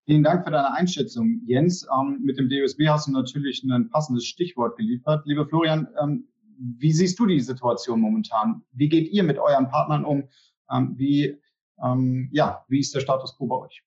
Vielen 0.09 0.23
Dank 0.23 0.43
für 0.43 0.49
deine 0.49 0.73
Einschätzung, 0.73 1.43
Jens. 1.45 1.87
Ähm, 1.95 2.21
mit 2.23 2.39
dem 2.39 2.49
DOSB 2.49 2.87
hast 2.87 3.07
du 3.07 3.11
natürlich 3.11 3.63
ein 3.63 3.91
passendes 3.91 4.25
Stichwort 4.25 4.75
geliefert. 4.75 5.23
Lieber 5.27 5.45
Florian, 5.45 5.87
ähm, 6.01 6.27
wie 6.57 6.91
siehst 6.91 7.19
du 7.19 7.27
die 7.27 7.39
Situation 7.39 8.01
momentan? 8.01 8.63
Wie 8.71 8.89
geht 8.89 9.11
ihr 9.11 9.21
mit 9.21 9.37
euren 9.37 9.69
Partnern 9.69 10.05
um? 10.05 10.23
Ähm, 10.71 10.95
wie, 10.97 11.37
ähm, 11.83 12.27
ja, 12.31 12.65
wie 12.69 12.79
ist 12.79 12.95
der 12.95 13.01
Status 13.01 13.37
quo 13.37 13.45
bei 13.45 13.57
euch? 13.57 13.83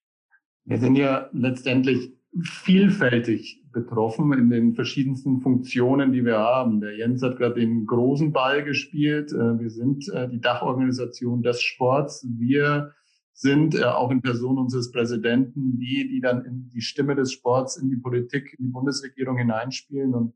Wir 0.65 0.79
sind 0.79 0.95
ja 0.95 1.29
letztendlich 1.33 2.13
vielfältig 2.41 3.61
betroffen 3.73 4.33
in 4.33 4.49
den 4.49 4.75
verschiedensten 4.75 5.41
Funktionen, 5.41 6.13
die 6.13 6.25
wir 6.25 6.39
haben. 6.39 6.81
Der 6.81 6.97
Jens 6.97 7.21
hat 7.25 7.37
gerade 7.37 7.59
den 7.59 7.85
großen 7.85 8.31
Ball 8.33 8.63
gespielt. 8.63 9.33
Äh, 9.33 9.59
wir 9.59 9.71
sind 9.71 10.09
äh, 10.11 10.29
die 10.29 10.41
Dachorganisation 10.41 11.43
des 11.43 11.61
Sports. 11.61 12.25
Wir 12.39 12.93
sind 13.33 13.75
äh, 13.75 13.85
auch 13.85 14.11
in 14.11 14.23
Person 14.23 14.59
unseres 14.59 14.90
Präsidenten 14.90 15.79
die, 15.79 16.09
die 16.09 16.21
dann 16.21 16.45
in 16.45 16.68
die 16.68 16.81
Stimme 16.81 17.14
des 17.14 17.33
Sports 17.33 17.77
in 17.77 17.88
die 17.88 17.97
Politik, 17.97 18.55
in 18.59 18.66
die 18.66 18.71
Bundesregierung 18.71 19.37
hineinspielen. 19.37 20.14
Und 20.14 20.35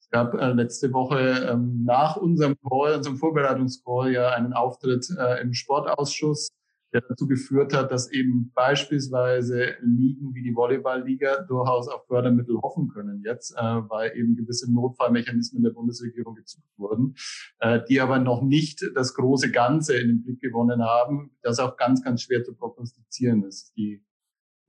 es 0.00 0.08
gab 0.10 0.34
letzte 0.34 0.92
Woche 0.92 1.48
ähm, 1.50 1.84
nach 1.84 2.16
unserem 2.16 2.56
Call, 2.68 2.96
unserem 2.96 3.18
Vorbereitungscall 3.18 4.12
ja 4.12 4.30
einen 4.30 4.54
Auftritt 4.54 5.08
im 5.42 5.52
Sportausschuss 5.52 6.48
der 6.92 7.02
dazu 7.02 7.26
geführt 7.26 7.74
hat, 7.74 7.90
dass 7.92 8.10
eben 8.10 8.50
beispielsweise 8.54 9.74
Ligen 9.82 10.34
wie 10.34 10.42
die 10.42 10.54
Volleyballliga 10.54 11.42
durchaus 11.42 11.88
auf 11.88 12.06
Fördermittel 12.06 12.56
hoffen 12.62 12.88
können 12.88 13.22
jetzt, 13.24 13.52
äh, 13.56 13.62
weil 13.62 14.16
eben 14.16 14.36
gewisse 14.36 14.72
Notfallmechanismen 14.72 15.62
der 15.62 15.70
Bundesregierung 15.70 16.34
gezückt 16.34 16.68
wurden, 16.78 17.14
äh, 17.58 17.80
die 17.88 18.00
aber 18.00 18.18
noch 18.18 18.42
nicht 18.42 18.82
das 18.94 19.14
große 19.14 19.50
Ganze 19.50 19.98
in 19.98 20.08
den 20.08 20.22
Blick 20.22 20.40
gewonnen 20.40 20.82
haben, 20.82 21.30
das 21.42 21.58
auch 21.58 21.76
ganz, 21.76 22.02
ganz 22.02 22.22
schwer 22.22 22.42
zu 22.42 22.54
prognostizieren 22.54 23.44
ist. 23.44 23.76
Die 23.76 24.02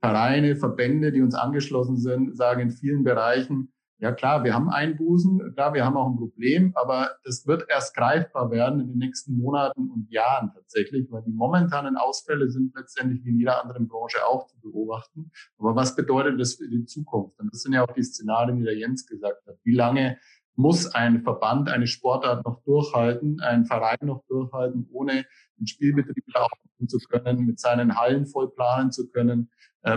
Vereine, 0.00 0.56
Verbände, 0.56 1.12
die 1.12 1.22
uns 1.22 1.34
angeschlossen 1.34 1.96
sind, 1.96 2.36
sagen 2.36 2.62
in 2.62 2.70
vielen 2.70 3.04
Bereichen, 3.04 3.72
ja 4.00 4.12
klar, 4.12 4.44
wir 4.44 4.54
haben 4.54 4.70
Einbußen, 4.70 5.52
klar, 5.54 5.74
wir 5.74 5.84
haben 5.84 5.96
auch 5.96 6.08
ein 6.08 6.16
Problem, 6.16 6.72
aber 6.74 7.10
das 7.24 7.46
wird 7.46 7.66
erst 7.68 7.94
greifbar 7.94 8.50
werden 8.50 8.80
in 8.80 8.88
den 8.88 8.98
nächsten 8.98 9.36
Monaten 9.36 9.90
und 9.90 10.10
Jahren 10.10 10.50
tatsächlich, 10.54 11.06
weil 11.10 11.22
die 11.22 11.32
momentanen 11.32 11.96
Ausfälle 11.96 12.50
sind 12.50 12.74
letztendlich 12.74 13.22
wie 13.24 13.30
in 13.30 13.38
jeder 13.38 13.62
anderen 13.62 13.88
Branche 13.88 14.18
auch 14.26 14.46
zu 14.46 14.58
beobachten. 14.60 15.30
Aber 15.58 15.76
was 15.76 15.94
bedeutet 15.94 16.40
das 16.40 16.54
für 16.54 16.68
die 16.68 16.84
Zukunft? 16.86 17.38
Und 17.40 17.52
das 17.52 17.60
sind 17.62 17.74
ja 17.74 17.84
auch 17.84 17.92
die 17.92 18.02
Szenarien, 18.02 18.56
die 18.56 18.64
der 18.64 18.76
Jens 18.76 19.06
gesagt 19.06 19.46
hat. 19.46 19.56
Wie 19.64 19.74
lange 19.74 20.18
muss 20.56 20.94
ein 20.94 21.22
Verband 21.22 21.68
eine 21.68 21.86
Sportart 21.86 22.44
noch 22.44 22.62
durchhalten, 22.64 23.40
ein 23.40 23.66
Verein 23.66 23.98
noch 24.02 24.24
durchhalten, 24.28 24.88
ohne 24.92 25.24
den 25.58 25.66
Spielbetrieb 25.66 26.24
laufen 26.34 26.88
zu 26.88 26.98
können, 27.08 27.44
mit 27.44 27.60
seinen 27.60 27.98
Hallen 27.98 28.26
voll 28.26 28.50
planen 28.50 28.92
zu 28.92 29.10
können, 29.10 29.50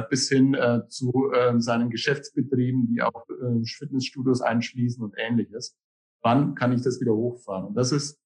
bis 0.10 0.30
hin 0.30 0.54
äh, 0.54 0.88
zu 0.88 1.32
äh, 1.34 1.60
seinen 1.60 1.90
Geschäftsbetrieben, 1.90 2.88
die 2.88 3.02
auch 3.02 3.28
äh, 3.30 3.66
Fitnessstudios 3.66 4.42
einschließen 4.42 5.04
und 5.04 5.14
ähnliches. 5.18 5.78
Wann 6.22 6.56
kann 6.56 6.72
ich 6.72 6.82
das 6.82 7.02
wieder 7.02 7.14
hochfahren? 7.14 7.66
Und 7.66 7.76
das 7.76 7.92
ist 7.92 8.22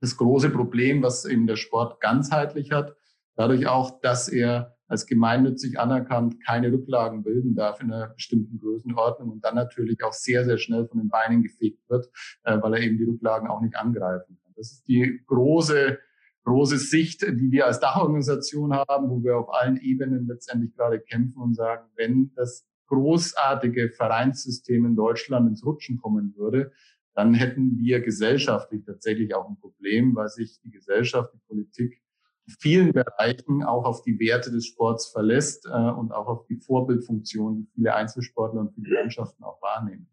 das 0.00 0.16
große 0.16 0.50
Problem, 0.50 1.02
was 1.02 1.24
eben 1.24 1.46
der 1.46 1.56
Sport 1.56 2.00
ganzheitlich 2.00 2.72
hat. 2.72 2.96
Dadurch 3.36 3.66
auch, 3.66 4.00
dass 4.00 4.28
er 4.28 4.76
als 4.88 5.06
gemeinnützig 5.06 5.78
anerkannt 5.80 6.44
keine 6.44 6.72
Rücklagen 6.72 7.22
bilden 7.22 7.54
darf 7.54 7.80
in 7.80 7.92
einer 7.92 8.08
bestimmten 8.08 8.58
Größenordnung 8.58 9.30
und 9.30 9.44
dann 9.44 9.54
natürlich 9.56 10.02
auch 10.04 10.12
sehr, 10.12 10.44
sehr 10.44 10.58
schnell 10.58 10.86
von 10.86 10.98
den 10.98 11.08
Beinen 11.08 11.42
gefegt 11.42 11.88
wird, 11.88 12.08
äh, 12.44 12.60
weil 12.60 12.74
er 12.74 12.80
eben 12.80 12.98
die 12.98 13.04
Rücklagen 13.04 13.48
auch 13.48 13.60
nicht 13.60 13.76
angreifen 13.76 14.38
kann. 14.42 14.52
Das 14.56 14.72
ist 14.72 14.88
die 14.88 15.22
große 15.26 15.98
große 16.46 16.78
Sicht, 16.78 17.22
die 17.22 17.50
wir 17.50 17.66
als 17.66 17.80
Dachorganisation 17.80 18.72
haben, 18.72 19.10
wo 19.10 19.22
wir 19.22 19.36
auf 19.36 19.52
allen 19.52 19.76
Ebenen 19.78 20.26
letztendlich 20.26 20.74
gerade 20.74 21.00
kämpfen 21.00 21.42
und 21.42 21.54
sagen, 21.54 21.88
wenn 21.96 22.32
das 22.36 22.64
großartige 22.86 23.90
Vereinssystem 23.90 24.86
in 24.86 24.94
Deutschland 24.94 25.48
ins 25.48 25.66
Rutschen 25.66 25.98
kommen 25.98 26.34
würde, 26.36 26.72
dann 27.14 27.34
hätten 27.34 27.78
wir 27.78 28.00
gesellschaftlich 28.00 28.84
tatsächlich 28.84 29.34
auch 29.34 29.48
ein 29.48 29.58
Problem, 29.58 30.14
weil 30.14 30.28
sich 30.28 30.60
die 30.62 30.70
Gesellschaft, 30.70 31.32
die 31.34 31.40
Politik 31.48 32.00
in 32.46 32.54
vielen 32.60 32.92
Bereichen 32.92 33.64
auch 33.64 33.84
auf 33.84 34.02
die 34.02 34.20
Werte 34.20 34.52
des 34.52 34.66
Sports 34.66 35.08
verlässt 35.08 35.66
äh, 35.66 35.70
und 35.70 36.12
auch 36.12 36.28
auf 36.28 36.46
die 36.46 36.56
Vorbildfunktion, 36.56 37.56
die 37.56 37.66
viele 37.74 37.94
Einzelsportler 37.94 38.60
und 38.60 38.74
viele 38.74 38.94
Mannschaften 38.94 39.42
auch 39.42 39.60
wahrnehmen. 39.60 40.08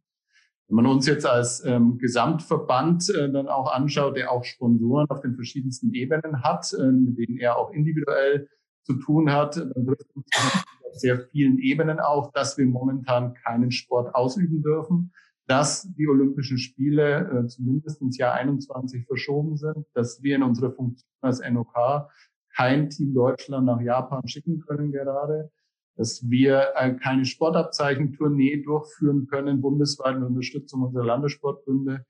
Wenn 0.67 0.75
man 0.77 0.85
uns 0.85 1.05
jetzt 1.05 1.25
als 1.25 1.63
ähm, 1.65 1.97
Gesamtverband 1.97 3.09
äh, 3.09 3.31
dann 3.31 3.47
auch 3.47 3.71
anschaut, 3.71 4.15
der 4.15 4.31
auch 4.31 4.43
Sponsoren 4.43 5.09
auf 5.09 5.21
den 5.21 5.35
verschiedensten 5.35 5.93
Ebenen 5.93 6.41
hat, 6.43 6.73
äh, 6.73 6.91
mit 6.91 7.17
denen 7.17 7.37
er 7.37 7.57
auch 7.57 7.71
individuell 7.71 8.47
zu 8.83 8.93
tun 8.93 9.31
hat, 9.31 9.57
dann 9.57 9.85
trifft 9.85 10.15
uns 10.15 10.25
auf 10.35 10.63
sehr 10.93 11.19
vielen 11.27 11.59
Ebenen 11.59 11.99
auch, 11.99 12.31
dass 12.31 12.57
wir 12.57 12.65
momentan 12.65 13.33
keinen 13.33 13.71
Sport 13.71 14.15
ausüben 14.15 14.61
dürfen, 14.61 15.11
dass 15.47 15.91
die 15.93 16.07
Olympischen 16.07 16.57
Spiele 16.57 17.29
äh, 17.29 17.47
zumindest 17.47 18.01
ins 18.01 18.17
Jahr 18.17 18.33
21 18.33 19.05
verschoben 19.05 19.57
sind, 19.57 19.85
dass 19.93 20.23
wir 20.23 20.35
in 20.35 20.43
unserer 20.43 20.71
Funktion 20.71 21.09
als 21.21 21.41
NOK 21.41 22.09
kein 22.55 22.89
Team 22.89 23.13
Deutschland 23.13 23.65
nach 23.65 23.81
Japan 23.81 24.27
schicken 24.27 24.61
können 24.61 24.91
gerade, 24.91 25.51
dass 25.95 26.27
wir 26.29 26.69
äh, 26.75 26.93
keine 26.95 27.25
Sportabzeichen-Tournee 27.25 28.63
durchführen 28.63 29.27
können, 29.27 29.61
bundesweit 29.61 30.19
mit 30.19 30.27
Unterstützung 30.27 30.83
unserer 30.83 31.05
Landessportbünde, 31.05 32.05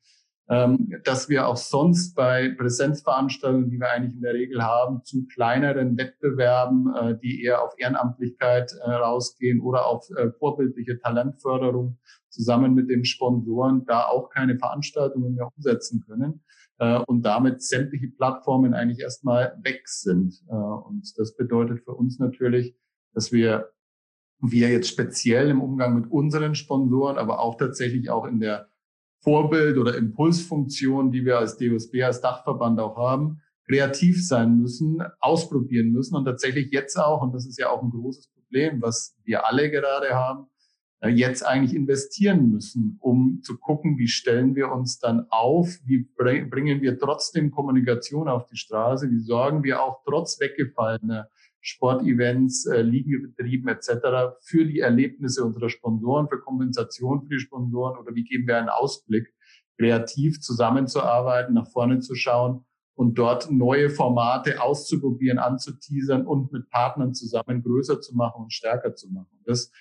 ähm, 0.50 0.94
dass 1.06 1.30
wir 1.30 1.48
auch 1.48 1.56
sonst 1.56 2.16
bei 2.16 2.50
Präsenzveranstaltungen, 2.50 3.70
die 3.70 3.80
wir 3.80 3.90
eigentlich 3.90 4.16
in 4.16 4.22
der 4.22 4.34
Regel 4.34 4.62
haben, 4.62 5.02
zu 5.04 5.26
kleineren 5.26 5.98
Wettbewerben, 5.98 6.94
äh, 6.96 7.18
die 7.18 7.44
eher 7.44 7.64
auf 7.64 7.74
Ehrenamtlichkeit 7.78 8.74
äh, 8.84 8.92
rausgehen 8.92 9.62
oder 9.62 9.86
auf 9.86 10.06
vorbildliche 10.40 11.00
Talentförderung 11.00 11.98
zusammen 12.30 12.74
mit 12.74 12.90
den 12.90 13.06
Sponsoren, 13.06 13.86
da 13.86 14.08
auch 14.08 14.30
keine 14.30 14.58
Veranstaltungen 14.58 15.36
mehr 15.36 15.48
umsetzen 15.56 16.04
können 16.06 16.42
und 17.06 17.22
damit 17.22 17.62
sämtliche 17.62 18.08
Plattformen 18.08 18.74
eigentlich 18.74 19.00
erstmal 19.00 19.56
weg 19.64 19.84
sind. 19.88 20.42
Und 20.48 21.14
das 21.18 21.38
bedeutet 21.38 21.84
für 21.86 21.94
uns 21.94 22.18
natürlich, 22.18 22.76
dass 23.14 23.32
wir 23.32 23.73
wir 24.52 24.70
jetzt 24.70 24.90
speziell 24.90 25.50
im 25.50 25.62
Umgang 25.62 25.96
mit 25.96 26.12
unseren 26.12 26.54
Sponsoren, 26.56 27.18
aber 27.18 27.40
auch 27.40 27.56
tatsächlich 27.56 28.10
auch 28.10 28.26
in 28.26 28.40
der 28.40 28.68
Vorbild- 29.22 29.78
oder 29.78 29.96
Impulsfunktion, 29.96 31.12
die 31.12 31.24
wir 31.24 31.38
als 31.38 31.58
DOSB, 31.58 32.04
als 32.04 32.20
Dachverband 32.20 32.80
auch 32.80 32.98
haben, 32.98 33.42
kreativ 33.66 34.28
sein 34.28 34.58
müssen, 34.58 35.02
ausprobieren 35.22 35.92
müssen 35.92 36.16
und 36.16 36.26
tatsächlich 36.26 36.72
jetzt 36.72 36.98
auch, 36.98 37.22
und 37.22 37.34
das 37.34 37.46
ist 37.46 37.58
ja 37.58 37.70
auch 37.70 37.82
ein 37.82 37.92
großes 37.92 38.28
Problem, 38.28 38.82
was 38.82 39.16
wir 39.24 39.48
alle 39.48 39.72
gerade 39.72 40.10
haben, 40.10 40.48
äh, 41.00 41.10
jetzt 41.10 41.46
eigentlich 41.46 41.74
investieren 41.74 42.50
müssen, 42.50 42.98
um 43.02 43.42
zu 43.44 43.58
gucken, 43.58 43.98
wie 43.98 44.10
stellen 44.10 44.56
wir 44.56 44.72
uns 44.72 45.00
dann 45.00 45.26
auf, 45.30 45.70
wie 45.86 46.08
bringen 46.18 46.82
wir 46.82 47.00
trotzdem 47.00 47.52
Kommunikation 47.52 48.28
auf 48.28 48.46
die 48.48 48.58
Straße, 48.58 49.10
wie 49.10 49.20
sorgen 49.20 49.64
wir 49.64 49.82
auch 49.82 50.02
trotz 50.06 50.40
weggefallener 50.40 51.30
Sportevents, 51.66 52.66
äh, 52.66 52.82
Ligenbetrieben 52.82 53.70
etc. 53.70 54.36
für 54.42 54.66
die 54.66 54.82
Erlebnisse 54.82 55.46
unserer 55.46 55.70
Sponsoren, 55.70 56.28
für 56.28 56.40
Kompensation 56.40 57.24
für 57.24 57.30
die 57.30 57.40
Sponsoren 57.40 57.98
oder 57.98 58.14
wie 58.14 58.26
geben 58.26 58.48
wir 58.48 58.58
einen 58.58 58.68
Ausblick, 58.70 59.34
kreativ 59.80 60.42
zusammenzuarbeiten, 60.42 61.56
nach 61.56 61.72
vorne 61.72 62.00
zu 62.00 62.16
schauen 62.16 62.66
und 62.96 63.18
dort 63.18 63.50
neue 63.50 63.90
Formate 63.90 64.62
auszuprobieren, 64.62 65.40
anzuteasern 65.40 66.28
und 66.28 66.52
mit 66.52 66.70
Partnern 66.70 67.14
zusammen 67.14 67.64
größer 67.64 68.02
zu 68.02 68.14
machen 68.14 68.44
und 68.44 68.54
stärker 68.54 68.94
zu 68.94 69.10
machen. 69.10 69.40
Das 69.46 69.72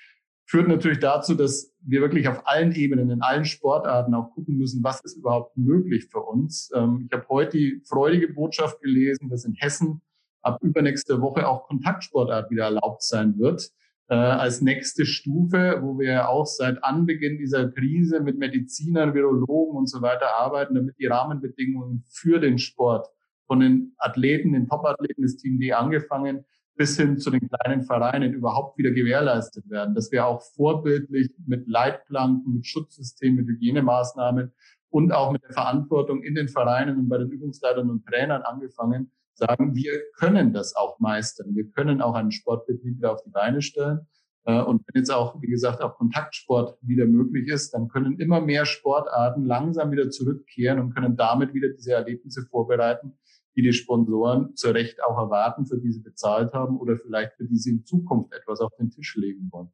führt 0.47 0.69
natürlich 0.69 1.01
dazu, 1.01 1.35
dass 1.35 1.75
wir 1.81 2.01
wirklich 2.01 2.29
auf 2.29 2.47
allen 2.47 2.73
Ebenen, 2.73 3.11
in 3.11 3.23
allen 3.23 3.45
Sportarten 3.45 4.15
auch 4.15 4.31
gucken 4.31 4.57
müssen, 4.57 4.85
was 4.85 5.01
ist 5.03 5.17
überhaupt 5.17 5.57
möglich 5.57 6.07
für 6.13 6.21
uns. 6.21 6.71
Ähm, 6.75 7.09
ich 7.09 7.13
habe 7.13 7.29
heute 7.29 7.59
die 7.59 7.83
freudige 7.89 8.33
Botschaft 8.33 8.81
gelesen, 8.81 9.29
dass 9.29 9.45
in 9.45 9.55
Hessen 9.55 10.01
ab 10.43 10.59
übernächste 10.63 11.21
Woche 11.21 11.49
auch 11.49 11.67
Kontaktsportart 11.67 12.51
wieder 12.51 12.65
erlaubt 12.65 13.03
sein 13.03 13.39
wird. 13.39 13.71
Äh, 14.09 14.15
als 14.15 14.61
nächste 14.61 15.07
Stufe, 15.07 15.79
wo 15.81 15.99
wir 15.99 16.29
auch 16.29 16.47
seit 16.47 16.83
Anbeginn 16.85 17.39
dieser 17.39 17.71
Krise 17.71 18.21
mit 18.21 18.39
Medizinern, 18.39 19.15
Virologen 19.15 19.77
und 19.77 19.89
so 19.89 20.03
weiter 20.03 20.37
arbeiten, 20.37 20.75
damit 20.75 20.99
die 20.99 21.07
Rahmenbedingungen 21.07 22.05
für 22.11 22.39
den 22.39 22.59
Sport 22.59 23.09
von 23.47 23.61
den 23.61 23.95
Athleten, 23.99 24.53
den 24.53 24.69
Top-Athleten 24.69 25.23
des 25.23 25.37
Team 25.37 25.59
D 25.59 25.73
angefangen, 25.73 26.45
bis 26.75 26.97
hin 26.97 27.19
zu 27.19 27.31
den 27.31 27.49
kleinen 27.49 27.85
Vereinen 27.85 28.33
überhaupt 28.33 28.79
wieder 28.79 28.91
gewährleistet 28.91 29.69
werden, 29.71 29.95
dass 29.95 30.11
wir 30.11 30.27
auch 30.27 30.43
vorbildlich 30.43 31.31
mit 31.47 31.69
Leitplanken, 31.69 32.55
mit 32.55 32.67
Schutzsystemen, 32.67 33.37
mit 33.37 33.49
Hygienemaßnahmen 33.49 34.53
und 34.91 35.13
auch 35.13 35.33
mit 35.33 35.43
der 35.43 35.53
Verantwortung 35.53 36.23
in 36.23 36.35
den 36.35 36.49
Vereinen 36.49 36.99
und 36.99 37.09
bei 37.09 37.19
den 37.19 37.31
Übungsleitern 37.31 37.91
und 37.91 38.05
Trainern 38.07 38.43
angefangen, 38.43 39.11
sagen, 39.35 39.75
wir 39.75 40.01
können 40.17 40.53
das 40.53 40.75
auch 40.77 40.99
meistern. 41.01 41.55
Wir 41.55 41.71
können 41.71 42.01
auch 42.01 42.15
einen 42.15 42.33
Sportbetrieb 42.33 42.99
wieder 42.99 43.13
auf 43.13 43.23
die 43.23 43.31
Beine 43.31 43.63
stellen. 43.63 44.07
Äh, 44.45 44.63
und 44.63 44.83
wenn 44.87 45.01
jetzt 45.01 45.11
auch, 45.11 45.41
wie 45.41 45.49
gesagt, 45.49 45.81
auch 45.83 45.97
Kontaktsport 45.97 46.77
wieder 46.83 47.07
möglich 47.07 47.49
ist, 47.49 47.73
dann 47.73 47.89
können 47.89 48.19
immer 48.19 48.41
mehr 48.41 48.67
Sportarten 48.67 49.45
langsam 49.45 49.91
wieder 49.91 50.11
zurückkehren 50.11 50.79
und 50.79 50.95
können 50.95 51.17
damit 51.17 51.55
wieder 51.55 51.69
diese 51.69 51.93
Erlebnisse 51.93 52.43
vorbereiten, 52.51 53.19
die 53.57 53.63
die 53.63 53.73
Sponsoren 53.73 54.57
zu 54.57 54.71
Recht 54.71 55.03
auch 55.05 55.19
erwarten, 55.19 55.67
für 55.67 55.79
die 55.79 55.93
sie 55.93 56.01
bezahlt 56.01 56.53
haben 56.53 56.79
oder 56.79 56.97
vielleicht 56.97 57.35
für 57.35 57.45
die 57.45 57.59
sie 57.59 57.71
in 57.71 57.85
Zukunft 57.85 58.33
etwas 58.33 58.61
auf 58.61 58.75
den 58.77 58.91
Tisch 58.91 59.15
legen 59.17 59.49
wollen. 59.53 59.73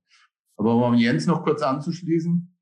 Aber 0.56 0.74
um 0.74 0.94
Jens 0.94 1.26
noch 1.26 1.44
kurz 1.44 1.62
anzuschließen, 1.62 2.52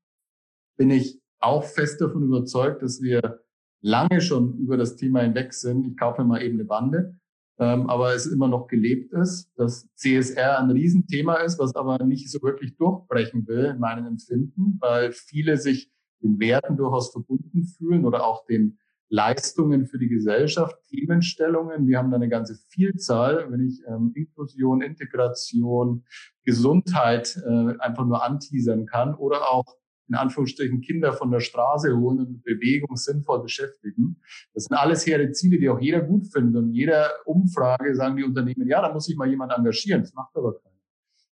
bin 0.77 0.91
ich 0.91 1.19
auch 1.39 1.63
fest 1.63 1.99
davon 1.99 2.23
überzeugt, 2.23 2.83
dass 2.83 3.01
wir 3.01 3.41
lange 3.81 4.21
schon 4.21 4.57
über 4.57 4.77
das 4.77 4.95
Thema 4.95 5.21
hinweg 5.21 5.53
sind. 5.53 5.85
Ich 5.85 5.97
kaufe 5.97 6.23
mal 6.23 6.41
eben 6.41 6.55
eine 6.55 6.65
Bande, 6.65 7.15
ähm, 7.59 7.89
aber 7.89 8.13
es 8.13 8.25
immer 8.25 8.47
noch 8.47 8.67
gelebt 8.67 9.13
ist, 9.13 9.51
dass 9.55 9.87
CSR 9.95 10.59
ein 10.59 10.71
Riesenthema 10.71 11.35
ist, 11.35 11.59
was 11.59 11.75
aber 11.75 12.03
nicht 12.03 12.29
so 12.31 12.41
wirklich 12.41 12.75
durchbrechen 12.77 13.47
will 13.47 13.65
in 13.65 13.79
meinem 13.79 14.05
Empfinden, 14.05 14.77
weil 14.79 15.11
viele 15.11 15.57
sich 15.57 15.91
den 16.21 16.39
Werten 16.39 16.77
durchaus 16.77 17.11
verbunden 17.11 17.63
fühlen 17.63 18.05
oder 18.05 18.25
auch 18.25 18.45
den 18.45 18.77
Leistungen 19.09 19.85
für 19.85 19.99
die 19.99 20.09
Gesellschaft, 20.09 20.75
Themenstellungen. 20.89 21.87
Wir 21.87 21.97
haben 21.97 22.11
da 22.11 22.17
eine 22.17 22.27
ganze 22.27 22.55
Vielzahl, 22.55 23.49
wenn 23.49 23.65
ich 23.65 23.81
ähm, 23.87 24.11
Inklusion, 24.15 24.81
Integration, 24.81 26.03
Gesundheit 26.43 27.37
äh, 27.45 27.77
einfach 27.79 28.05
nur 28.05 28.23
anteasern 28.23 28.85
kann 28.85 29.15
oder 29.15 29.49
auch 29.51 29.77
in 30.09 30.15
Anführungsstrichen 30.15 30.81
Kinder 30.81 31.13
von 31.13 31.31
der 31.31 31.39
Straße 31.39 31.95
holen 31.97 32.19
und 32.19 32.31
mit 32.31 32.43
Bewegung 32.43 32.95
sinnvoll 32.95 33.41
beschäftigen. 33.41 34.21
Das 34.53 34.65
sind 34.65 34.77
alles 34.77 35.05
hehre 35.05 35.31
Ziele, 35.31 35.59
die 35.59 35.69
auch 35.69 35.79
jeder 35.79 36.01
gut 36.01 36.27
findet. 36.31 36.55
Und 36.55 36.73
jeder 36.73 37.09
Umfrage 37.25 37.95
sagen 37.95 38.17
die 38.17 38.23
Unternehmen, 38.23 38.67
ja, 38.67 38.81
da 38.81 38.93
muss 38.93 39.05
sich 39.05 39.17
mal 39.17 39.29
jemand 39.29 39.51
engagieren. 39.51 40.01
Das 40.01 40.13
macht 40.13 40.35
aber 40.35 40.53
keiner. 40.53 40.77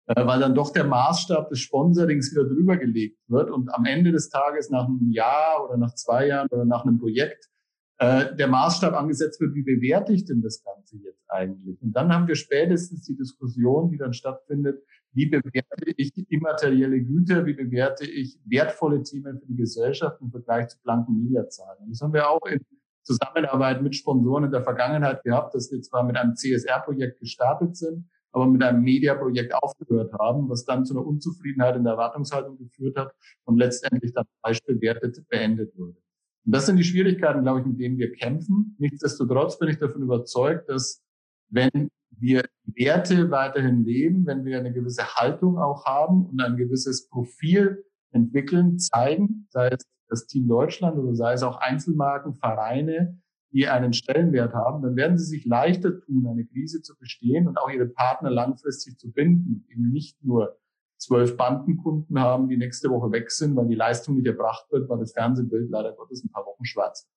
Äh, 0.07 0.27
weil 0.27 0.39
dann 0.39 0.53
doch 0.53 0.71
der 0.71 0.83
Maßstab 0.83 1.49
des 1.49 1.59
Sponsorings 1.59 2.31
wieder 2.31 2.43
drüber 2.43 2.77
gelegt 2.77 3.17
wird 3.27 3.49
und 3.49 3.73
am 3.73 3.85
Ende 3.85 4.11
des 4.11 4.29
Tages 4.29 4.69
nach 4.69 4.85
einem 4.85 5.09
Jahr 5.11 5.65
oder 5.65 5.77
nach 5.77 5.95
zwei 5.95 6.27
Jahren 6.27 6.47
oder 6.51 6.65
nach 6.65 6.85
einem 6.85 6.99
Projekt 6.99 7.49
äh, 7.97 8.35
der 8.35 8.47
Maßstab 8.47 8.93
angesetzt 8.93 9.39
wird, 9.39 9.55
wie 9.55 9.63
bewerte 9.63 10.13
ich 10.13 10.25
denn 10.25 10.41
das 10.41 10.61
Ganze 10.63 10.97
jetzt 10.97 11.23
eigentlich? 11.29 11.81
Und 11.81 11.93
dann 11.93 12.13
haben 12.13 12.27
wir 12.27 12.35
spätestens 12.35 13.03
die 13.05 13.15
Diskussion, 13.15 13.89
die 13.89 13.97
dann 13.97 14.13
stattfindet, 14.13 14.83
wie 15.15 15.27
bewerte 15.27 15.93
ich 15.95 16.11
immaterielle 16.29 17.01
Güter, 17.01 17.45
wie 17.45 17.53
bewerte 17.53 18.05
ich 18.05 18.37
wertvolle 18.45 19.01
Themen 19.01 19.39
für 19.39 19.47
die 19.47 19.55
Gesellschaft 19.55 20.21
im 20.21 20.29
Vergleich 20.29 20.67
zu 20.67 20.77
blanken 20.83 21.23
Mediazahlen. 21.23 21.89
Das 21.89 22.01
haben 22.01 22.13
wir 22.13 22.29
auch 22.29 22.45
in 22.45 22.59
Zusammenarbeit 23.03 23.81
mit 23.81 23.95
Sponsoren 23.95 24.45
in 24.45 24.51
der 24.51 24.63
Vergangenheit 24.63 25.23
gehabt, 25.23 25.55
dass 25.55 25.71
wir 25.71 25.81
zwar 25.81 26.03
mit 26.03 26.17
einem 26.17 26.35
CSR-Projekt 26.35 27.19
gestartet 27.19 27.77
sind, 27.77 28.09
aber 28.31 28.47
mit 28.47 28.61
einem 28.61 28.81
Media-Projekt 28.81 29.53
aufgehört 29.55 30.11
haben, 30.19 30.49
was 30.49 30.65
dann 30.65 30.83
zu 30.85 30.93
einer 30.93 31.05
Unzufriedenheit 31.05 31.77
in 31.77 31.85
der 31.85 31.93
Erwartungshaltung 31.93 32.57
geführt 32.57 32.97
hat 32.97 33.13
und 33.45 33.57
letztendlich 33.57 34.11
dann 34.13 34.25
falsch 34.41 34.61
bewertet 34.65 35.25
beendet 35.29 35.77
wurde. 35.77 35.97
Und 36.45 36.53
das 36.53 36.65
sind 36.65 36.75
die 36.75 36.83
Schwierigkeiten, 36.83 37.43
glaube 37.43 37.61
ich, 37.61 37.65
mit 37.65 37.79
denen 37.79 37.97
wir 37.97 38.11
kämpfen. 38.11 38.75
Nichtsdestotrotz 38.79 39.57
bin 39.57 39.69
ich 39.69 39.77
davon 39.77 40.01
überzeugt, 40.01 40.67
dass 40.67 41.01
wenn 41.49 41.89
wir 42.19 42.45
Werte 42.65 43.31
weiterhin 43.31 43.83
leben, 43.83 44.25
wenn 44.25 44.45
wir 44.45 44.59
eine 44.59 44.73
gewisse 44.73 45.15
Haltung 45.15 45.57
auch 45.57 45.85
haben 45.85 46.25
und 46.25 46.41
ein 46.41 46.57
gewisses 46.57 47.07
Profil 47.09 47.85
entwickeln, 48.11 48.79
zeigen, 48.79 49.47
sei 49.49 49.69
es 49.69 49.85
das 50.07 50.27
Team 50.27 50.47
Deutschland 50.47 50.97
oder 50.97 51.15
sei 51.15 51.33
es 51.33 51.43
auch 51.43 51.57
Einzelmarken, 51.57 52.33
Vereine, 52.35 53.19
die 53.51 53.67
einen 53.67 53.93
Stellenwert 53.93 54.53
haben, 54.53 54.83
dann 54.83 54.95
werden 54.95 55.17
sie 55.17 55.25
sich 55.25 55.45
leichter 55.45 55.99
tun, 56.01 56.27
eine 56.27 56.45
Krise 56.45 56.81
zu 56.81 56.95
bestehen 56.97 57.47
und 57.47 57.57
auch 57.57 57.69
ihre 57.69 57.87
Partner 57.87 58.29
langfristig 58.29 58.97
zu 58.97 59.11
binden, 59.11 59.65
eben 59.69 59.91
nicht 59.91 60.23
nur 60.23 60.57
zwölf 60.97 61.37
Bandenkunden 61.37 62.19
haben, 62.19 62.49
die 62.49 62.57
nächste 62.57 62.89
Woche 62.89 63.11
weg 63.11 63.31
sind, 63.31 63.55
weil 63.55 63.67
die 63.67 63.75
Leistung 63.75 64.15
nicht 64.15 64.27
erbracht 64.27 64.65
wird, 64.71 64.89
weil 64.89 64.99
das 64.99 65.13
Fernsehbild 65.13 65.69
leider 65.69 65.93
Gottes 65.93 66.23
ein 66.23 66.31
paar 66.31 66.45
Wochen 66.45 66.65
schwarz. 66.65 67.07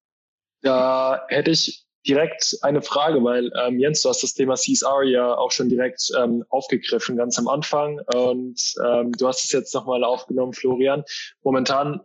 Da 0.62 1.24
hätte 1.28 1.50
ich 1.50 1.87
direkt 2.08 2.56
eine 2.62 2.82
Frage, 2.82 3.22
weil 3.22 3.52
ähm, 3.62 3.78
Jens, 3.78 4.02
du 4.02 4.08
hast 4.08 4.22
das 4.22 4.34
Thema 4.34 4.54
CSR 4.54 5.02
ja 5.04 5.36
auch 5.36 5.52
schon 5.52 5.68
direkt 5.68 6.10
ähm, 6.18 6.44
aufgegriffen, 6.48 7.16
ganz 7.16 7.38
am 7.38 7.48
Anfang. 7.48 8.00
Und 8.14 8.74
ähm, 8.84 9.12
du 9.12 9.28
hast 9.28 9.44
es 9.44 9.52
jetzt 9.52 9.74
nochmal 9.74 10.02
aufgenommen, 10.02 10.54
Florian. 10.54 11.04
Momentan 11.42 12.00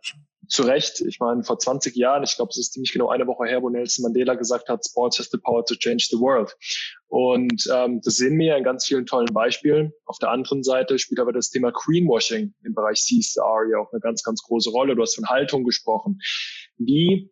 zu 0.47 0.63
Recht, 0.63 1.01
ich 1.01 1.19
meine, 1.19 1.43
vor 1.43 1.57
20 1.57 1.95
Jahren, 1.95 2.23
ich 2.23 2.35
glaube, 2.35 2.49
es 2.49 2.57
ist 2.57 2.73
ziemlich 2.73 2.91
genau 2.91 3.09
eine 3.09 3.25
Woche 3.27 3.47
her, 3.47 3.61
wo 3.63 3.69
Nelson 3.69 4.03
Mandela 4.03 4.35
gesagt 4.35 4.67
hat, 4.67 4.85
Sports 4.85 5.17
has 5.19 5.29
the 5.31 5.37
power 5.37 5.65
to 5.65 5.75
change 5.75 6.07
the 6.11 6.17
world. 6.17 6.55
Und 7.07 7.67
ähm, 7.73 8.01
das 8.03 8.15
sehen 8.15 8.37
wir 8.37 8.57
in 8.57 8.63
ganz 8.63 8.85
vielen 8.85 9.05
tollen 9.05 9.33
Beispielen. 9.33 9.93
Auf 10.05 10.19
der 10.19 10.31
anderen 10.31 10.63
Seite 10.63 10.99
spielt 10.99 11.19
aber 11.19 11.31
das 11.31 11.49
Thema 11.49 11.71
Greenwashing 11.71 12.53
im 12.63 12.73
Bereich 12.73 13.01
CSR 13.01 13.69
ja 13.71 13.79
auch 13.79 13.91
eine 13.93 14.01
ganz, 14.01 14.21
ganz 14.23 14.43
große 14.43 14.69
Rolle. 14.69 14.95
Du 14.95 15.01
hast 15.01 15.15
von 15.15 15.29
Haltung 15.29 15.63
gesprochen. 15.63 16.19
Wie 16.77 17.31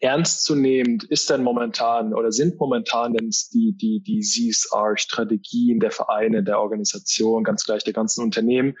ernstzunehmend 0.00 1.04
ist 1.04 1.30
denn 1.30 1.42
momentan 1.42 2.14
oder 2.14 2.32
sind 2.32 2.58
momentan 2.58 3.14
denn 3.14 3.30
die, 3.52 3.76
die, 3.76 4.02
die 4.02 4.20
CSR-Strategien 4.20 5.80
der 5.80 5.90
Vereine, 5.90 6.42
der 6.42 6.60
Organisation, 6.60 7.44
ganz 7.44 7.64
gleich 7.64 7.84
der 7.84 7.92
ganzen 7.92 8.22
Unternehmen 8.22 8.76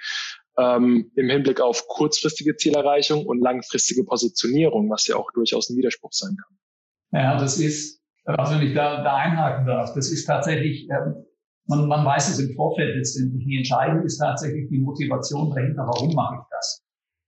ähm, 0.58 1.10
im 1.14 1.28
Hinblick 1.28 1.60
auf 1.60 1.86
kurzfristige 1.88 2.56
Zielerreichung 2.56 3.26
und 3.26 3.40
langfristige 3.40 4.04
Positionierung, 4.04 4.90
was 4.90 5.06
ja 5.06 5.16
auch 5.16 5.30
durchaus 5.32 5.70
ein 5.70 5.76
Widerspruch 5.76 6.12
sein 6.12 6.36
kann. 6.36 7.22
Ja, 7.22 7.38
das 7.38 7.58
ist, 7.58 8.02
also 8.24 8.54
wenn 8.54 8.66
ich 8.66 8.74
da, 8.74 9.02
da 9.02 9.16
einhaken 9.16 9.66
darf, 9.66 9.94
das 9.94 10.10
ist 10.10 10.26
tatsächlich, 10.26 10.88
ähm, 10.90 11.24
man, 11.66 11.88
man 11.88 12.04
weiß 12.04 12.30
es 12.30 12.38
im 12.38 12.54
Vorfeld 12.54 12.96
letztendlich 12.96 13.44
nie. 13.46 13.58
Entscheidend 13.58 14.04
ist 14.04 14.18
tatsächlich 14.18 14.68
die 14.68 14.78
Motivation 14.78 15.50
dahinter, 15.54 15.86
warum 15.86 16.14
mache 16.14 16.36
ich 16.36 16.46
das? 16.50 16.82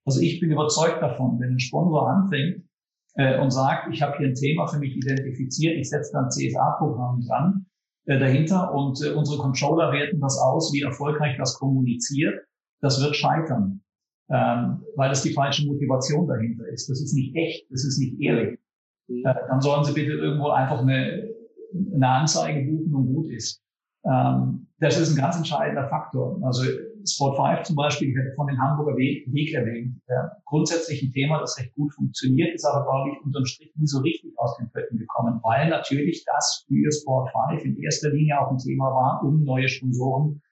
Also 0.04 0.20
ich 0.20 0.40
bin 0.40 0.50
überzeugt 0.50 1.02
davon, 1.02 1.38
wenn 1.38 1.50
ein 1.50 1.60
Sponsor 1.60 2.08
anfängt 2.08 2.67
äh, 3.14 3.38
und 3.40 3.50
sagt, 3.50 3.92
ich 3.92 4.02
habe 4.02 4.16
hier 4.18 4.28
ein 4.28 4.34
Thema 4.34 4.66
für 4.66 4.78
mich 4.78 4.96
identifiziert, 4.96 5.76
ich 5.76 5.88
setze 5.88 6.12
dann 6.12 6.30
CSA-Programm 6.30 7.20
dran 7.26 7.66
äh, 8.06 8.18
dahinter 8.18 8.72
und 8.74 9.00
äh, 9.02 9.10
unsere 9.10 9.38
Controller 9.38 9.92
werten 9.92 10.20
das 10.20 10.38
aus, 10.38 10.72
wie 10.72 10.82
erfolgreich 10.82 11.36
das 11.38 11.54
kommuniziert 11.54 12.48
das 12.80 13.02
wird 13.02 13.16
scheitern, 13.16 13.80
ähm, 14.30 14.82
weil 14.96 15.08
das 15.08 15.22
die 15.22 15.32
falsche 15.32 15.66
Motivation 15.66 16.26
dahinter 16.26 16.66
ist. 16.68 16.88
Das 16.88 17.00
ist 17.00 17.14
nicht 17.14 17.34
echt, 17.34 17.70
das 17.70 17.84
ist 17.84 17.98
nicht 17.98 18.20
ehrlich. 18.20 18.58
Mhm. 19.08 19.24
Äh, 19.24 19.34
dann 19.48 19.60
sollen 19.60 19.84
sie 19.84 19.92
bitte 19.92 20.12
irgendwo 20.12 20.50
einfach 20.50 20.80
eine, 20.80 21.28
eine 21.94 22.08
Anzeige 22.08 22.70
buchen 22.70 22.94
und 22.94 23.14
gut 23.14 23.30
ist. 23.30 23.62
Ähm, 24.04 24.68
das 24.78 24.98
ist 24.98 25.10
ein 25.10 25.20
ganz 25.20 25.36
entscheidender 25.36 25.88
Faktor. 25.88 26.40
Also 26.42 26.62
Sport 27.04 27.36
5 27.36 27.62
zum 27.66 27.76
Beispiel, 27.76 28.10
ich 28.10 28.16
hätte 28.16 28.34
von 28.34 28.46
den 28.46 28.60
Hamburger 28.60 28.96
Weg, 28.96 29.26
erwähnt, 29.54 30.00
ja, 30.08 30.32
grundsätzlich 30.44 31.02
ein 31.02 31.12
Thema, 31.12 31.40
das 31.40 31.58
recht 31.58 31.74
gut 31.74 31.92
funktioniert, 31.94 32.54
ist 32.54 32.64
aber, 32.64 32.84
glaube 32.84 33.10
ich, 33.10 33.24
unterm 33.24 33.44
Strich 33.44 33.72
nie 33.76 33.86
so 33.86 34.00
richtig 34.00 34.32
aus 34.38 34.56
den 34.56 34.70
Pötten 34.70 34.98
gekommen, 34.98 35.40
weil 35.42 35.68
natürlich 35.68 36.24
das 36.24 36.64
für 36.66 36.90
Sport 36.92 37.30
5 37.50 37.64
in 37.64 37.82
erster 37.82 38.10
Linie 38.10 38.40
auch 38.40 38.50
ein 38.50 38.58
Thema 38.58 38.86
war, 38.86 39.22
um 39.24 39.42
neue 39.44 39.68
Sponsoren 39.68 40.42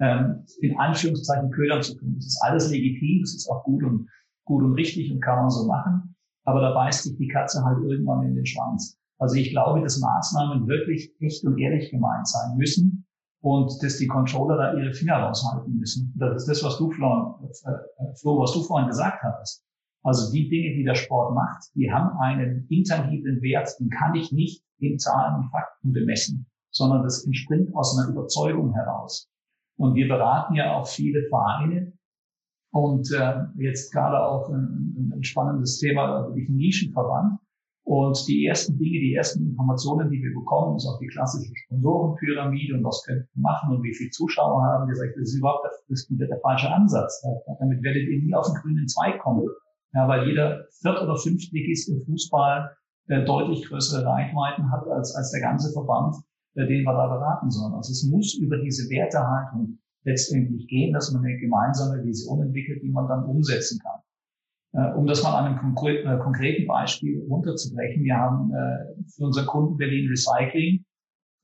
ähm, 0.00 0.44
in 0.60 0.78
Anführungszeichen 0.78 1.50
ködern 1.50 1.82
zu 1.82 1.96
können. 1.96 2.16
Das 2.16 2.26
ist 2.26 2.42
alles 2.42 2.70
legitim, 2.70 3.20
das 3.22 3.34
ist 3.34 3.48
auch 3.48 3.62
gut 3.64 3.82
und, 3.84 4.08
gut 4.44 4.62
und 4.62 4.74
richtig 4.74 5.12
und 5.12 5.20
kann 5.20 5.36
man 5.36 5.50
so 5.50 5.66
machen. 5.66 6.14
Aber 6.44 6.60
da 6.60 6.74
beißt 6.74 7.04
sich 7.04 7.16
die 7.16 7.28
Katze 7.28 7.64
halt 7.64 7.78
irgendwann 7.82 8.26
in 8.26 8.34
den 8.34 8.46
Schwanz. 8.46 8.98
Also 9.18 9.36
ich 9.36 9.50
glaube, 9.50 9.80
dass 9.80 10.00
Maßnahmen 10.00 10.66
wirklich 10.66 11.12
echt 11.20 11.44
und 11.44 11.58
ehrlich 11.58 11.90
gemeint 11.90 12.28
sein 12.28 12.56
müssen 12.56 13.06
und 13.44 13.70
dass 13.82 13.98
die 13.98 14.06
Controller 14.06 14.56
da 14.56 14.74
ihre 14.74 14.94
Finger 14.94 15.16
raushalten 15.16 15.76
müssen. 15.76 16.14
Das 16.16 16.34
ist 16.34 16.48
das, 16.48 16.64
was 16.64 16.78
du, 16.78 16.90
Flo, 16.90 17.38
äh, 17.42 18.14
Flo, 18.18 18.40
was 18.40 18.54
du 18.54 18.62
vorhin 18.62 18.88
gesagt 18.88 19.22
hast. 19.22 19.62
Also 20.02 20.32
die 20.32 20.48
Dinge, 20.48 20.74
die 20.74 20.82
der 20.82 20.94
Sport 20.94 21.34
macht, 21.34 21.64
die 21.74 21.92
haben 21.92 22.18
einen 22.20 22.66
intangiblen 22.70 23.42
Wert, 23.42 23.68
den 23.78 23.90
kann 23.90 24.14
ich 24.14 24.32
nicht 24.32 24.64
in 24.78 24.98
Zahlen 24.98 25.36
und 25.36 25.50
Fakten 25.50 25.92
bemessen, 25.92 26.46
sondern 26.70 27.02
das 27.02 27.26
entspringt 27.26 27.74
aus 27.76 27.98
einer 27.98 28.08
Überzeugung 28.08 28.72
heraus. 28.72 29.28
Und 29.76 29.94
wir 29.94 30.08
beraten 30.08 30.54
ja 30.54 30.74
auch 30.74 30.86
viele 30.86 31.28
Vereine. 31.28 31.92
Und 32.72 33.12
äh, 33.12 33.34
jetzt 33.58 33.92
gerade 33.92 34.20
auch 34.20 34.48
ein, 34.48 35.12
ein 35.14 35.22
spannendes 35.22 35.78
Thema, 35.80 36.26
wirklich 36.26 36.48
ein 36.48 36.56
Nischenverband. 36.56 37.38
Und 37.84 38.16
die 38.26 38.46
ersten 38.46 38.78
Dinge, 38.78 38.98
die 38.98 39.14
ersten 39.14 39.44
Informationen, 39.44 40.10
die 40.10 40.22
wir 40.22 40.32
bekommen, 40.32 40.76
ist 40.76 40.86
auch 40.86 40.98
die 40.98 41.06
klassische 41.06 41.52
Sponsorenpyramide 41.54 42.74
und 42.74 42.84
was 42.84 43.02
könnten 43.04 43.28
wir 43.34 43.42
machen 43.42 43.76
und 43.76 43.82
wie 43.82 43.94
viele 43.94 44.10
Zuschauer 44.10 44.62
haben. 44.62 44.94
Sagen, 44.94 45.12
das 45.18 45.28
ist 45.28 45.38
überhaupt 45.38 45.66
das 45.66 46.00
ist 46.00 46.10
der 46.10 46.40
falsche 46.40 46.70
Ansatz. 46.72 47.22
Damit 47.60 47.82
werdet 47.82 48.08
ihr 48.08 48.22
nie 48.22 48.34
auf 48.34 48.46
den 48.46 48.56
grünen 48.56 48.88
Zweig 48.88 49.20
kommen. 49.20 49.46
Ja, 49.92 50.08
weil 50.08 50.26
jeder 50.26 50.64
Viert- 50.80 51.02
oder 51.02 51.16
Fünftligist 51.16 51.88
im 51.90 52.00
Fußball 52.02 52.74
äh, 53.08 53.24
deutlich 53.24 53.66
größere 53.66 54.04
Reichweiten 54.04 54.70
hat 54.72 54.88
als, 54.88 55.14
als 55.14 55.30
der 55.30 55.42
ganze 55.42 55.70
Verband 55.72 56.16
den 56.56 56.84
wir 56.84 56.92
da 56.92 57.08
beraten 57.08 57.50
sollen. 57.50 57.74
Also 57.74 57.90
es 57.92 58.04
muss 58.04 58.34
über 58.34 58.58
diese 58.58 58.88
Wertehaltung 58.88 59.78
letztendlich 60.04 60.66
gehen, 60.68 60.92
dass 60.92 61.12
man 61.12 61.24
eine 61.24 61.36
gemeinsame 61.38 62.04
Vision 62.04 62.42
entwickelt, 62.42 62.82
die 62.82 62.90
man 62.90 63.08
dann 63.08 63.24
umsetzen 63.24 63.80
kann. 63.80 64.00
Äh, 64.74 64.92
um 64.94 65.06
das 65.06 65.22
mal 65.22 65.38
an 65.38 65.58
einem 65.58 65.74
äh, 65.74 66.18
konkreten 66.18 66.66
Beispiel 66.66 67.24
runterzubrechen, 67.28 68.02
wir 68.02 68.16
haben 68.16 68.52
äh, 68.52 69.02
für 69.14 69.24
unseren 69.24 69.46
Kunden 69.46 69.76
Berlin 69.76 70.08
Recycling 70.08 70.84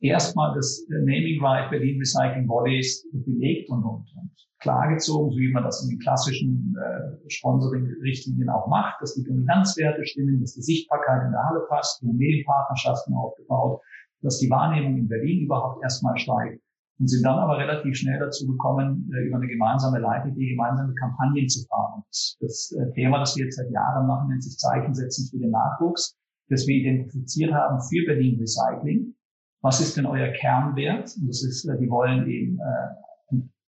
erstmal 0.01 0.55
das 0.55 0.85
Naming 0.89 1.43
Right 1.43 1.71
Berlin 1.71 1.99
Recycling 1.99 2.47
Bodies 2.47 3.07
belegt 3.13 3.71
und, 3.71 3.85
und, 3.85 4.07
und 4.17 4.31
klargezogen, 4.61 5.31
so 5.31 5.39
wie 5.39 5.53
man 5.53 5.63
das 5.63 5.83
in 5.85 5.91
den 5.91 5.99
klassischen 6.01 6.75
äh, 6.77 7.31
Sponsoring-Richtlinien 7.31 8.49
auch 8.49 8.67
macht, 8.67 9.01
dass 9.01 9.15
die 9.15 9.25
Dominanzwerte 9.25 10.05
stimmen, 10.05 10.41
dass 10.41 10.55
die 10.55 10.63
Sichtbarkeit 10.63 11.27
in 11.27 11.33
der 11.33 11.43
Halle 11.45 11.61
passt, 11.69 12.03
haben 12.03 12.17
Medienpartnerschaften 12.17 13.15
aufgebaut, 13.15 13.81
dass 14.23 14.39
die 14.39 14.51
Wahrnehmung 14.51 14.97
in 14.97 15.09
Berlin 15.09 15.45
überhaupt 15.45 15.83
erstmal 15.83 16.19
steigt 16.19 16.61
und 17.01 17.09
sind 17.09 17.25
dann 17.25 17.39
aber 17.39 17.59
relativ 17.59 17.97
schnell 17.97 18.21
dazu 18.21 18.47
gekommen, 18.47 19.11
äh, 19.15 19.27
über 19.27 19.39
eine 19.39 19.49
gemeinsame 19.49 19.99
Leitidee 19.99 20.51
gemeinsame 20.51 20.95
Kampagnen 20.95 21.49
zu 21.49 21.67
fahren. 21.67 22.03
Das, 22.41 22.73
äh, 22.79 22.93
Thema, 22.93 23.19
das 23.21 23.37
wir 23.37 23.47
jetzt 23.47 23.57
seit 23.57 23.71
Jahren 23.71 24.07
machen, 24.07 24.29
nennt 24.29 24.45
sich 24.45 24.59
Zeichen 24.59 24.95
setzen 24.95 25.29
für 25.31 25.39
den 25.39 25.51
Nachwuchs, 25.51 26.15
das 26.51 26.67
wir 26.67 26.77
identifiziert 26.77 27.53
haben 27.55 27.81
für 27.89 28.05
Berlin 28.05 28.39
Recycling. 28.39 29.15
Was 29.63 29.81
ist 29.81 29.97
denn 29.97 30.05
euer 30.05 30.29
Kernwert? 30.29 31.17
Und 31.19 31.29
das 31.29 31.43
ist, 31.43 31.67
äh, 31.67 31.79
die 31.79 31.89
wollen 31.89 32.29
eben 32.29 32.59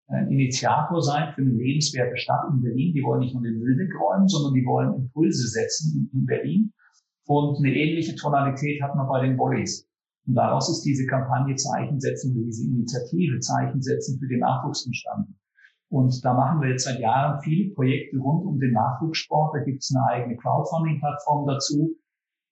ein 0.07 0.29
Initiator 0.29 1.01
sein 1.01 1.33
für 1.33 1.41
eine 1.41 1.51
lebenswerte 1.51 2.17
Stadt 2.17 2.43
in 2.51 2.61
Berlin. 2.61 2.93
Die 2.93 3.01
wollen 3.01 3.21
nicht 3.21 3.33
nur 3.33 3.43
den 3.43 3.59
Müll 3.59 3.77
wegräumen, 3.77 4.27
sondern 4.27 4.53
die 4.53 4.65
wollen 4.65 4.93
Impulse 4.93 5.47
setzen 5.47 6.09
in 6.13 6.25
Berlin. 6.25 6.73
Und 7.27 7.59
eine 7.59 7.73
ähnliche 7.73 8.13
Tonalität 8.15 8.81
hat 8.81 8.93
man 8.93 9.07
bei 9.07 9.25
den 9.25 9.37
Volleys. 9.37 9.87
Und 10.27 10.35
daraus 10.35 10.69
ist 10.69 10.83
diese 10.83 11.05
Kampagne 11.07 11.55
Zeichen 11.55 11.99
setzen, 11.99 12.33
diese 12.33 12.65
Initiative 12.67 13.39
Zeichen 13.39 13.81
setzen 13.81 14.19
für 14.19 14.27
den 14.27 14.39
Nachwuchs 14.39 14.85
entstanden. 14.85 15.35
Und 15.89 16.23
da 16.23 16.33
machen 16.33 16.61
wir 16.61 16.69
jetzt 16.69 16.85
seit 16.85 16.99
Jahren 16.99 17.41
viele 17.41 17.73
Projekte 17.73 18.17
rund 18.17 18.45
um 18.45 18.59
den 18.59 18.71
Nachwuchssport. 18.71 19.55
Da 19.55 19.63
gibt 19.63 19.83
es 19.83 19.93
eine 19.93 20.05
eigene 20.05 20.37
Crowdfunding-Plattform 20.37 21.47
dazu 21.47 21.97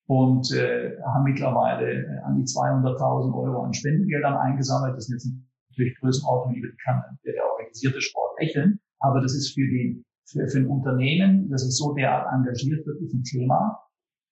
und 0.08 0.52
äh, 0.52 0.98
haben 1.06 1.24
mittlerweile 1.24 2.04
äh, 2.04 2.20
an 2.26 2.36
die 2.36 2.44
200.000 2.44 3.34
Euro 3.34 3.64
an 3.64 3.74
Spendengeldern 3.74 4.36
eingesammelt. 4.36 4.98
Das 4.98 5.06
sind 5.06 5.16
jetzt 5.16 5.32
natürlich 5.70 5.98
Größenordnungen, 6.00 6.60
über 6.60 6.68
die 6.68 6.78
kann 6.84 7.02
der 7.24 7.34
organisierte 7.50 8.02
Sport 8.02 8.40
lächeln. 8.42 8.80
Aber 9.00 9.22
das 9.22 9.34
ist 9.34 9.54
für, 9.54 9.62
die, 9.62 10.04
für, 10.26 10.46
für 10.50 10.58
ein 10.58 10.68
Unternehmen, 10.68 11.48
das 11.50 11.64
sich 11.64 11.78
so 11.78 11.94
derart 11.94 12.28
engagiert, 12.34 12.86
wirklich 12.86 13.14
ein 13.14 13.24
Thema. 13.24 13.80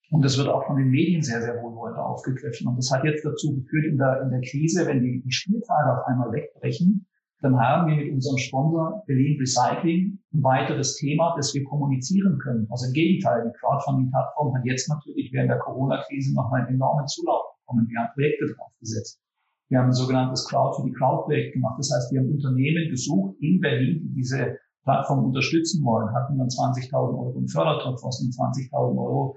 Und 0.10 0.24
das 0.24 0.38
wird 0.38 0.48
auch 0.48 0.66
von 0.66 0.78
den 0.78 0.90
Medien 0.90 1.22
sehr, 1.22 1.42
sehr 1.42 1.62
wohlwollend 1.62 1.98
aufgegriffen. 1.98 2.68
Und 2.68 2.78
das 2.78 2.92
hat 2.92 3.04
jetzt 3.04 3.26
dazu 3.26 3.56
geführt 3.56 3.86
in 3.86 3.98
der, 3.98 4.22
in 4.22 4.30
der 4.30 4.42
Krise, 4.42 4.86
wenn 4.88 5.02
die, 5.02 5.22
die 5.22 5.32
Spieltage 5.32 6.00
auf 6.00 6.08
einmal 6.08 6.32
wegbrechen, 6.32 7.06
dann 7.42 7.60
haben 7.60 7.88
wir 7.88 7.98
mit 7.98 8.14
unserem 8.14 8.38
Sponsor 8.38 9.04
Berlin 9.06 9.38
Recycling 9.40 10.18
ein 10.34 10.44
weiteres 10.44 10.96
Thema, 10.96 11.36
das 11.36 11.54
wir 11.54 11.64
kommunizieren 11.66 12.40
können. 12.40 12.68
Also 12.72 12.88
im 12.88 12.94
Gegenteil, 12.94 13.44
die 13.46 13.60
Crowdfunding-Plattform 13.60 14.56
hat 14.56 14.66
jetzt 14.66 14.90
natürlich 14.90 15.32
während 15.34 15.52
der 15.52 15.60
Corona-Krise 15.60 16.34
nochmal 16.34 16.62
einen 16.62 16.76
enormen 16.76 17.06
Zulauf 17.06 17.54
bekommen. 17.60 17.88
Wir 17.90 18.00
haben 18.00 18.14
Projekte 18.14 18.46
draufgesetzt. 18.56 19.22
Wir 19.70 19.80
haben 19.80 19.88
ein 19.88 19.94
sogenanntes 19.94 20.48
Crowd 20.48 20.82
für 20.82 20.88
die 20.88 20.94
Crowd-Projekt 20.94 21.54
gemacht. 21.54 21.78
Das 21.78 21.92
heißt, 21.94 22.12
wir 22.12 22.22
haben 22.22 22.32
Unternehmen 22.32 22.90
gesucht 22.90 23.36
in 23.40 23.60
Berlin, 23.60 24.00
die 24.02 24.14
diese 24.16 24.58
Plattform 24.84 25.26
unterstützen 25.26 25.84
wollen, 25.84 26.10
hatten 26.16 26.38
dann 26.38 26.48
20.000 26.48 26.94
Euro 26.96 27.38
im 27.38 27.48
Fördertopf 27.48 28.02
aus 28.04 28.20
den 28.20 28.32
20.000 28.32 28.98
Euro 28.98 29.36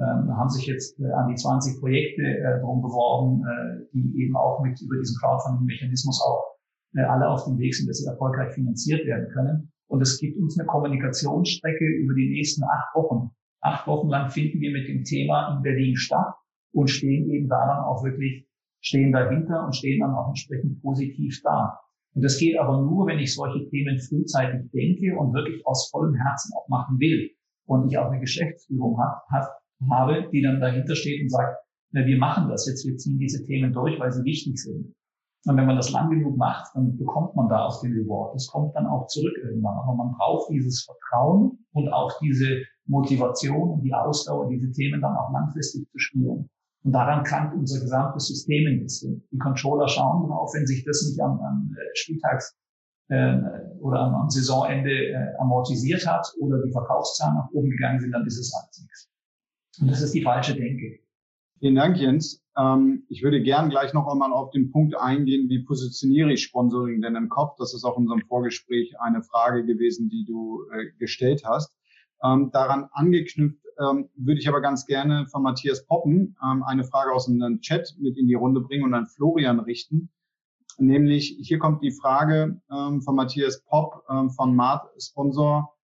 ähm, 0.00 0.36
haben 0.36 0.48
sich 0.48 0.66
jetzt 0.66 0.98
äh, 1.00 1.10
an 1.10 1.28
die 1.28 1.34
20 1.34 1.80
Projekte 1.80 2.22
äh, 2.22 2.60
drum 2.60 2.82
beworben, 2.82 3.42
äh, 3.42 3.86
die 3.92 4.22
eben 4.22 4.36
auch 4.36 4.62
mit 4.62 4.80
über 4.80 4.96
diesen 4.96 5.18
Crowdfunding-Mechanismus 5.18 6.22
auch 6.22 6.44
äh, 6.94 7.02
alle 7.02 7.28
auf 7.28 7.44
dem 7.44 7.58
Weg 7.58 7.74
sind, 7.74 7.88
dass 7.88 7.98
sie 7.98 8.06
erfolgreich 8.06 8.54
finanziert 8.54 9.04
werden 9.06 9.28
können. 9.32 9.72
Und 9.88 10.00
es 10.00 10.18
gibt 10.20 10.38
uns 10.38 10.58
eine 10.58 10.66
Kommunikationsstrecke 10.66 11.84
über 11.84 12.14
die 12.14 12.30
nächsten 12.30 12.62
acht 12.62 12.94
Wochen. 12.94 13.30
Acht 13.60 13.86
Wochen 13.86 14.08
lang 14.08 14.30
finden 14.30 14.60
wir 14.60 14.70
mit 14.70 14.86
dem 14.86 15.02
Thema 15.02 15.56
in 15.56 15.62
Berlin 15.62 15.96
statt 15.96 16.34
und 16.72 16.88
stehen 16.88 17.28
eben 17.30 17.48
da 17.48 17.66
dann 17.66 17.84
auch 17.84 18.04
wirklich, 18.04 18.46
stehen 18.80 19.12
dahinter 19.12 19.64
und 19.64 19.74
stehen 19.74 20.00
dann 20.00 20.14
auch 20.14 20.28
entsprechend 20.28 20.80
positiv 20.80 21.40
da. 21.42 21.80
Und 22.14 22.22
das 22.22 22.38
geht 22.38 22.58
aber 22.58 22.82
nur, 22.82 23.06
wenn 23.06 23.18
ich 23.18 23.34
solche 23.34 23.68
Themen 23.68 23.98
frühzeitig 23.98 24.70
denke 24.70 25.16
und 25.18 25.34
wirklich 25.34 25.66
aus 25.66 25.90
vollem 25.90 26.14
Herzen 26.14 26.52
auch 26.56 26.68
machen 26.68 26.98
will. 27.00 27.30
Und 27.66 27.88
ich 27.88 27.98
auch 27.98 28.10
eine 28.10 28.20
Geschäftsführung 28.20 28.98
habe, 28.98 29.48
habe, 29.90 30.28
die 30.32 30.42
dann 30.42 30.60
dahinter 30.60 30.94
steht 30.94 31.22
und 31.22 31.30
sagt, 31.30 31.56
wir 31.92 32.18
machen 32.18 32.48
das 32.48 32.66
jetzt, 32.66 32.86
wir 32.86 32.96
ziehen 32.96 33.18
diese 33.18 33.44
Themen 33.44 33.72
durch, 33.72 33.98
weil 33.98 34.12
sie 34.12 34.24
wichtig 34.24 34.58
sind. 34.58 34.94
Und 35.46 35.56
wenn 35.56 35.66
man 35.66 35.76
das 35.76 35.90
lang 35.90 36.10
genug 36.10 36.36
macht, 36.36 36.74
dann 36.74 36.98
bekommt 36.98 37.34
man 37.36 37.48
da 37.48 37.64
auch 37.64 37.80
den 37.80 37.92
Reward. 37.92 38.34
Das 38.34 38.48
kommt 38.48 38.74
dann 38.74 38.86
auch 38.86 39.06
zurück 39.06 39.34
irgendwann. 39.42 39.78
Aber 39.78 39.94
man 39.94 40.12
braucht 40.12 40.50
dieses 40.50 40.84
Vertrauen 40.84 41.64
und 41.72 41.88
auch 41.88 42.18
diese 42.20 42.62
Motivation 42.86 43.70
und 43.70 43.82
die 43.82 43.94
Ausdauer, 43.94 44.48
diese 44.50 44.70
Themen 44.72 45.00
dann 45.00 45.16
auch 45.16 45.32
langfristig 45.32 45.88
zu 45.90 45.98
spielen. 45.98 46.50
Und 46.84 46.92
daran 46.92 47.24
krankt 47.24 47.54
unser 47.54 47.80
gesamtes 47.80 48.26
System 48.26 48.66
ein 48.66 48.82
bisschen. 48.82 49.26
Die 49.32 49.38
Controller 49.38 49.88
schauen 49.88 50.28
drauf, 50.28 50.50
wenn 50.54 50.66
sich 50.66 50.84
das 50.84 51.06
nicht 51.08 51.20
am, 51.20 51.40
am 51.40 51.74
äh, 51.76 51.96
Spieltags 51.96 52.56
äh, 53.08 53.38
oder 53.80 54.00
am, 54.00 54.14
am 54.14 54.30
Saisonende 54.30 54.90
äh, 54.90 55.34
amortisiert 55.38 56.06
hat 56.06 56.26
oder 56.40 56.62
die 56.62 56.72
Verkaufszahlen 56.72 57.36
nach 57.36 57.50
oben 57.52 57.70
gegangen 57.70 58.00
sind, 58.00 58.12
dann 58.12 58.26
ist 58.26 58.38
es 58.38 58.52
alles 58.54 58.80
nichts. 58.80 59.08
Und 59.80 59.90
das 59.90 60.02
ist 60.02 60.14
die 60.14 60.22
falsche 60.22 60.54
Denke. 60.54 61.00
Vielen 61.60 61.74
Dank, 61.74 61.96
Jens. 61.96 62.44
Ähm, 62.56 63.04
ich 63.08 63.22
würde 63.22 63.42
gern 63.42 63.70
gleich 63.70 63.92
noch 63.92 64.06
einmal 64.06 64.32
auf 64.32 64.50
den 64.50 64.70
Punkt 64.70 64.96
eingehen, 64.96 65.48
wie 65.48 65.64
positioniere 65.64 66.32
ich 66.32 66.42
Sponsoring 66.42 67.00
denn 67.00 67.16
im 67.16 67.28
Kopf? 67.28 67.56
Das 67.58 67.74
ist 67.74 67.84
auch 67.84 67.96
in 67.96 68.04
unserem 68.04 68.22
Vorgespräch 68.26 68.94
eine 69.00 69.22
Frage 69.22 69.64
gewesen, 69.64 70.08
die 70.08 70.24
du 70.24 70.64
äh, 70.72 70.86
gestellt 70.98 71.42
hast. 71.44 71.74
Ähm, 72.22 72.50
daran 72.52 72.88
angeknüpft 72.92 73.64
ähm, 73.80 74.08
würde 74.16 74.40
ich 74.40 74.48
aber 74.48 74.60
ganz 74.60 74.86
gerne 74.86 75.26
von 75.28 75.42
Matthias 75.42 75.86
Poppen 75.86 76.36
ähm, 76.44 76.62
eine 76.64 76.84
Frage 76.84 77.12
aus 77.12 77.26
dem 77.26 77.60
Chat 77.60 77.94
mit 77.98 78.16
in 78.16 78.26
die 78.26 78.34
Runde 78.34 78.60
bringen 78.60 78.84
und 78.84 78.94
an 78.94 79.06
Florian 79.06 79.60
richten. 79.60 80.10
Nämlich, 80.78 81.36
hier 81.40 81.58
kommt 81.58 81.82
die 81.82 81.92
Frage 81.92 82.60
ähm, 82.70 83.02
von 83.02 83.16
Matthias 83.16 83.64
Popp 83.64 84.04
ähm, 84.08 84.30
von 84.30 84.54
Mart 84.54 84.88
Sponsor. 85.00 85.74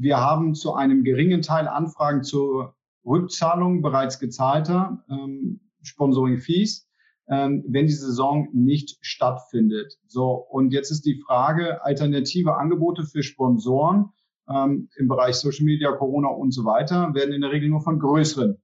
Wir 0.00 0.18
haben 0.18 0.54
zu 0.54 0.74
einem 0.74 1.02
geringen 1.02 1.42
Teil 1.42 1.66
Anfragen 1.66 2.22
zur 2.22 2.76
Rückzahlung 3.04 3.82
bereits 3.82 4.20
gezahlter 4.20 5.04
ähm, 5.10 5.58
Sponsoring-Fees, 5.82 6.88
ähm, 7.28 7.64
wenn 7.66 7.88
die 7.88 7.92
Saison 7.92 8.48
nicht 8.52 8.96
stattfindet. 9.00 9.98
So, 10.06 10.34
und 10.34 10.72
jetzt 10.72 10.92
ist 10.92 11.04
die 11.04 11.20
Frage, 11.26 11.84
alternative 11.84 12.56
Angebote 12.56 13.02
für 13.02 13.24
Sponsoren 13.24 14.10
ähm, 14.48 14.88
im 14.96 15.08
Bereich 15.08 15.34
Social 15.34 15.64
Media, 15.64 15.90
Corona 15.90 16.28
und 16.28 16.52
so 16.52 16.64
weiter 16.64 17.12
werden 17.14 17.34
in 17.34 17.40
der 17.40 17.50
Regel 17.50 17.68
nur 17.68 17.80
von 17.80 17.98
größeren 17.98 18.62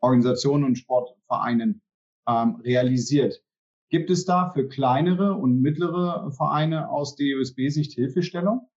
Organisationen 0.00 0.62
und 0.62 0.76
Sportvereinen 0.76 1.82
ähm, 2.28 2.60
realisiert. 2.62 3.42
Gibt 3.88 4.08
es 4.08 4.24
da 4.24 4.50
für 4.50 4.68
kleinere 4.68 5.34
und 5.34 5.60
mittlere 5.60 6.30
Vereine 6.30 6.90
aus 6.90 7.16
DOSB-Sicht 7.16 7.94
Hilfestellung? 7.94 8.68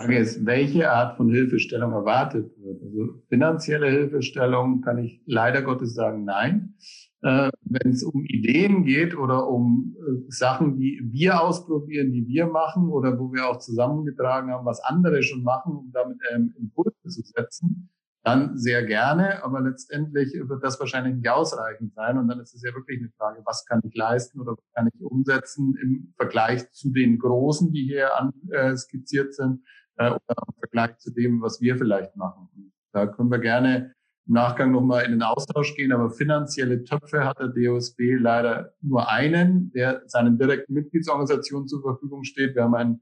Frage 0.00 0.18
ist, 0.18 0.46
welche 0.46 0.90
Art 0.90 1.18
von 1.18 1.28
Hilfestellung 1.28 1.92
erwartet 1.92 2.50
wird. 2.56 2.82
Also 2.82 3.22
finanzielle 3.28 3.90
Hilfestellung 3.90 4.80
kann 4.80 4.96
ich 4.98 5.22
leider 5.26 5.60
Gottes 5.60 5.94
sagen, 5.94 6.24
nein. 6.24 6.74
Äh, 7.22 7.50
Wenn 7.64 7.92
es 7.92 8.02
um 8.02 8.24
Ideen 8.24 8.84
geht 8.84 9.14
oder 9.14 9.46
um 9.46 9.94
äh, 9.98 10.30
Sachen, 10.30 10.78
die 10.78 11.02
wir 11.12 11.42
ausprobieren, 11.42 12.12
die 12.12 12.26
wir 12.26 12.46
machen 12.46 12.88
oder 12.88 13.18
wo 13.18 13.30
wir 13.30 13.46
auch 13.46 13.58
zusammengetragen 13.58 14.50
haben, 14.50 14.64
was 14.64 14.82
andere 14.82 15.22
schon 15.22 15.42
machen, 15.42 15.76
um 15.76 15.90
damit 15.92 16.16
ähm, 16.32 16.54
Impulse 16.58 16.96
zu 17.02 17.20
setzen, 17.22 17.90
dann 18.22 18.56
sehr 18.56 18.84
gerne. 18.86 19.44
Aber 19.44 19.60
letztendlich 19.60 20.32
wird 20.32 20.64
das 20.64 20.80
wahrscheinlich 20.80 21.16
nicht 21.16 21.28
ausreichend 21.28 21.92
sein. 21.92 22.16
Und 22.16 22.28
dann 22.28 22.40
ist 22.40 22.54
es 22.54 22.62
ja 22.62 22.74
wirklich 22.74 23.00
eine 23.00 23.10
Frage, 23.18 23.42
was 23.44 23.66
kann 23.66 23.82
ich 23.84 23.94
leisten 23.94 24.40
oder 24.40 24.52
was 24.52 24.72
kann 24.74 24.88
ich 24.90 25.02
umsetzen 25.02 25.74
im 25.82 26.14
Vergleich 26.16 26.70
zu 26.72 26.90
den 26.90 27.18
Großen, 27.18 27.70
die 27.70 27.84
hier 27.84 28.18
an, 28.18 28.32
äh, 28.50 28.74
skizziert 28.74 29.34
sind 29.34 29.60
äh, 30.00 30.10
oder 30.10 30.36
im 30.48 30.54
Vergleich 30.58 30.98
zu 30.98 31.12
dem, 31.12 31.42
was 31.42 31.60
wir 31.60 31.76
vielleicht 31.76 32.16
machen. 32.16 32.48
Und 32.56 32.72
da 32.92 33.06
können 33.06 33.30
wir 33.30 33.38
gerne 33.38 33.94
im 34.26 34.34
Nachgang 34.34 34.72
nochmal 34.72 35.04
in 35.04 35.12
den 35.12 35.22
Austausch 35.22 35.74
gehen, 35.76 35.92
aber 35.92 36.10
finanzielle 36.10 36.84
Töpfe 36.84 37.24
hat 37.24 37.38
der 37.38 37.48
DOSB 37.48 38.16
leider 38.18 38.74
nur 38.80 39.08
einen, 39.08 39.70
der 39.72 40.02
seinen 40.06 40.38
direkten 40.38 40.72
Mitgliedsorganisationen 40.72 41.68
zur 41.68 41.82
Verfügung 41.82 42.24
steht. 42.24 42.54
Wir 42.54 42.64
haben 42.64 42.74
einen 42.74 43.00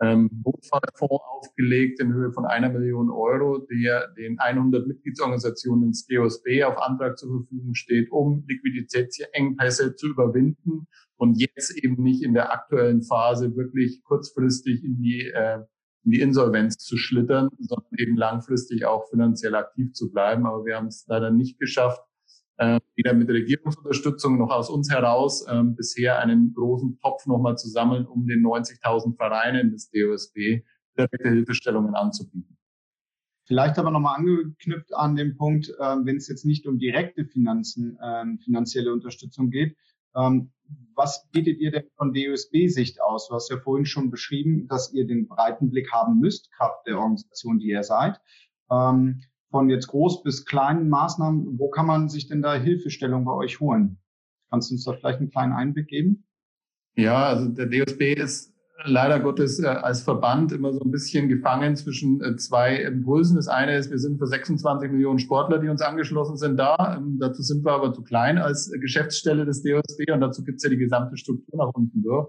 ähm, 0.00 0.30
Notfallfonds 0.44 1.22
aufgelegt 1.30 2.00
in 2.00 2.12
Höhe 2.12 2.32
von 2.32 2.44
einer 2.44 2.70
Million 2.70 3.10
Euro, 3.10 3.58
der 3.70 4.08
den 4.14 4.38
100 4.40 4.86
Mitgliedsorganisationen 4.86 5.88
ins 5.88 6.06
DOSB 6.06 6.64
auf 6.64 6.76
Antrag 6.78 7.18
zur 7.18 7.42
Verfügung 7.42 7.74
steht, 7.74 8.10
um 8.10 8.44
Liquiditätsengpässe 8.48 9.94
zu 9.94 10.08
überwinden 10.08 10.88
und 11.16 11.40
jetzt 11.40 11.76
eben 11.76 12.02
nicht 12.02 12.24
in 12.24 12.34
der 12.34 12.52
aktuellen 12.52 13.02
Phase 13.02 13.54
wirklich 13.54 14.02
kurzfristig 14.02 14.82
in 14.82 14.96
die 14.96 15.28
äh, 15.28 15.60
in 16.04 16.10
die 16.10 16.20
Insolvenz 16.20 16.78
zu 16.78 16.96
schlittern, 16.96 17.48
sondern 17.58 17.92
eben 17.98 18.16
langfristig 18.16 18.84
auch 18.86 19.08
finanziell 19.08 19.54
aktiv 19.54 19.92
zu 19.92 20.10
bleiben. 20.10 20.46
Aber 20.46 20.64
wir 20.64 20.76
haben 20.76 20.88
es 20.88 21.04
leider 21.06 21.30
nicht 21.30 21.58
geschafft, 21.58 22.00
äh, 22.56 22.80
weder 22.96 23.14
mit 23.14 23.28
Regierungsunterstützung 23.28 24.38
noch 24.38 24.50
aus 24.50 24.70
uns 24.70 24.90
heraus 24.90 25.46
äh, 25.46 25.62
bisher 25.62 26.18
einen 26.18 26.54
großen 26.54 26.98
Topf 27.00 27.26
nochmal 27.26 27.56
zu 27.56 27.68
sammeln, 27.68 28.06
um 28.06 28.26
den 28.26 28.44
90.000 28.44 29.16
Vereinen 29.16 29.70
des 29.70 29.90
DOSB 29.90 30.62
direkte 30.96 31.28
Hilfestellungen 31.28 31.94
anzubieten. 31.94 32.58
Vielleicht 33.46 33.78
aber 33.78 33.90
nochmal 33.90 34.16
angeknüpft 34.16 34.94
an 34.94 35.16
den 35.16 35.36
Punkt, 35.36 35.68
äh, 35.68 35.96
wenn 36.04 36.16
es 36.16 36.28
jetzt 36.28 36.44
nicht 36.44 36.66
um 36.66 36.78
direkte 36.78 37.24
Finanzen, 37.24 37.98
äh, 38.00 38.24
finanzielle 38.44 38.92
Unterstützung 38.92 39.50
geht, 39.50 39.76
was 40.14 41.28
bietet 41.30 41.58
ihr 41.58 41.70
denn 41.70 41.84
von 41.96 42.12
DOSB-Sicht 42.12 43.00
aus? 43.00 43.28
Du 43.28 43.34
hast 43.34 43.50
ja 43.50 43.58
vorhin 43.58 43.86
schon 43.86 44.10
beschrieben, 44.10 44.68
dass 44.68 44.92
ihr 44.92 45.06
den 45.06 45.26
breiten 45.26 45.70
Blick 45.70 45.92
haben 45.92 46.20
müsst, 46.20 46.52
Kraft 46.52 46.86
der 46.86 46.98
Organisation, 46.98 47.58
die 47.58 47.68
ihr 47.68 47.82
seid. 47.82 48.20
Ähm, 48.70 49.22
von 49.50 49.68
jetzt 49.68 49.88
groß 49.88 50.22
bis 50.22 50.46
kleinen 50.46 50.88
Maßnahmen, 50.88 51.58
wo 51.58 51.68
kann 51.68 51.86
man 51.86 52.08
sich 52.08 52.26
denn 52.26 52.42
da 52.42 52.54
Hilfestellung 52.54 53.24
bei 53.24 53.32
euch 53.32 53.60
holen? 53.60 53.98
Kannst 54.50 54.70
du 54.70 54.74
uns 54.74 54.84
da 54.84 54.92
vielleicht 54.92 55.20
einen 55.20 55.30
kleinen 55.30 55.52
Einblick 55.52 55.88
geben? 55.88 56.24
Ja, 56.94 57.24
also 57.24 57.48
der 57.48 57.66
DOSB 57.66 58.14
ist 58.14 58.51
leider 58.84 59.20
Gottes 59.20 59.60
äh, 59.60 59.66
als 59.66 60.02
Verband 60.02 60.52
immer 60.52 60.72
so 60.72 60.80
ein 60.80 60.90
bisschen 60.90 61.28
gefangen 61.28 61.76
zwischen 61.76 62.22
äh, 62.22 62.36
zwei 62.36 62.76
Impulsen. 62.76 63.36
Das 63.36 63.48
eine 63.48 63.76
ist, 63.76 63.90
wir 63.90 63.98
sind 63.98 64.18
für 64.18 64.26
26 64.26 64.90
Millionen 64.90 65.18
Sportler, 65.18 65.58
die 65.58 65.68
uns 65.68 65.82
angeschlossen 65.82 66.36
sind, 66.36 66.56
da. 66.56 66.96
Ähm, 66.96 67.18
dazu 67.20 67.42
sind 67.42 67.64
wir 67.64 67.72
aber 67.72 67.92
zu 67.92 68.02
klein 68.02 68.38
als 68.38 68.70
Geschäftsstelle 68.70 69.44
des 69.44 69.62
DOSB 69.62 70.12
und 70.12 70.20
dazu 70.20 70.44
gibt's 70.44 70.64
ja 70.64 70.70
die 70.70 70.78
gesamte 70.78 71.16
Struktur 71.16 71.58
nach 71.58 71.72
unten 71.74 72.02
durch. 72.02 72.28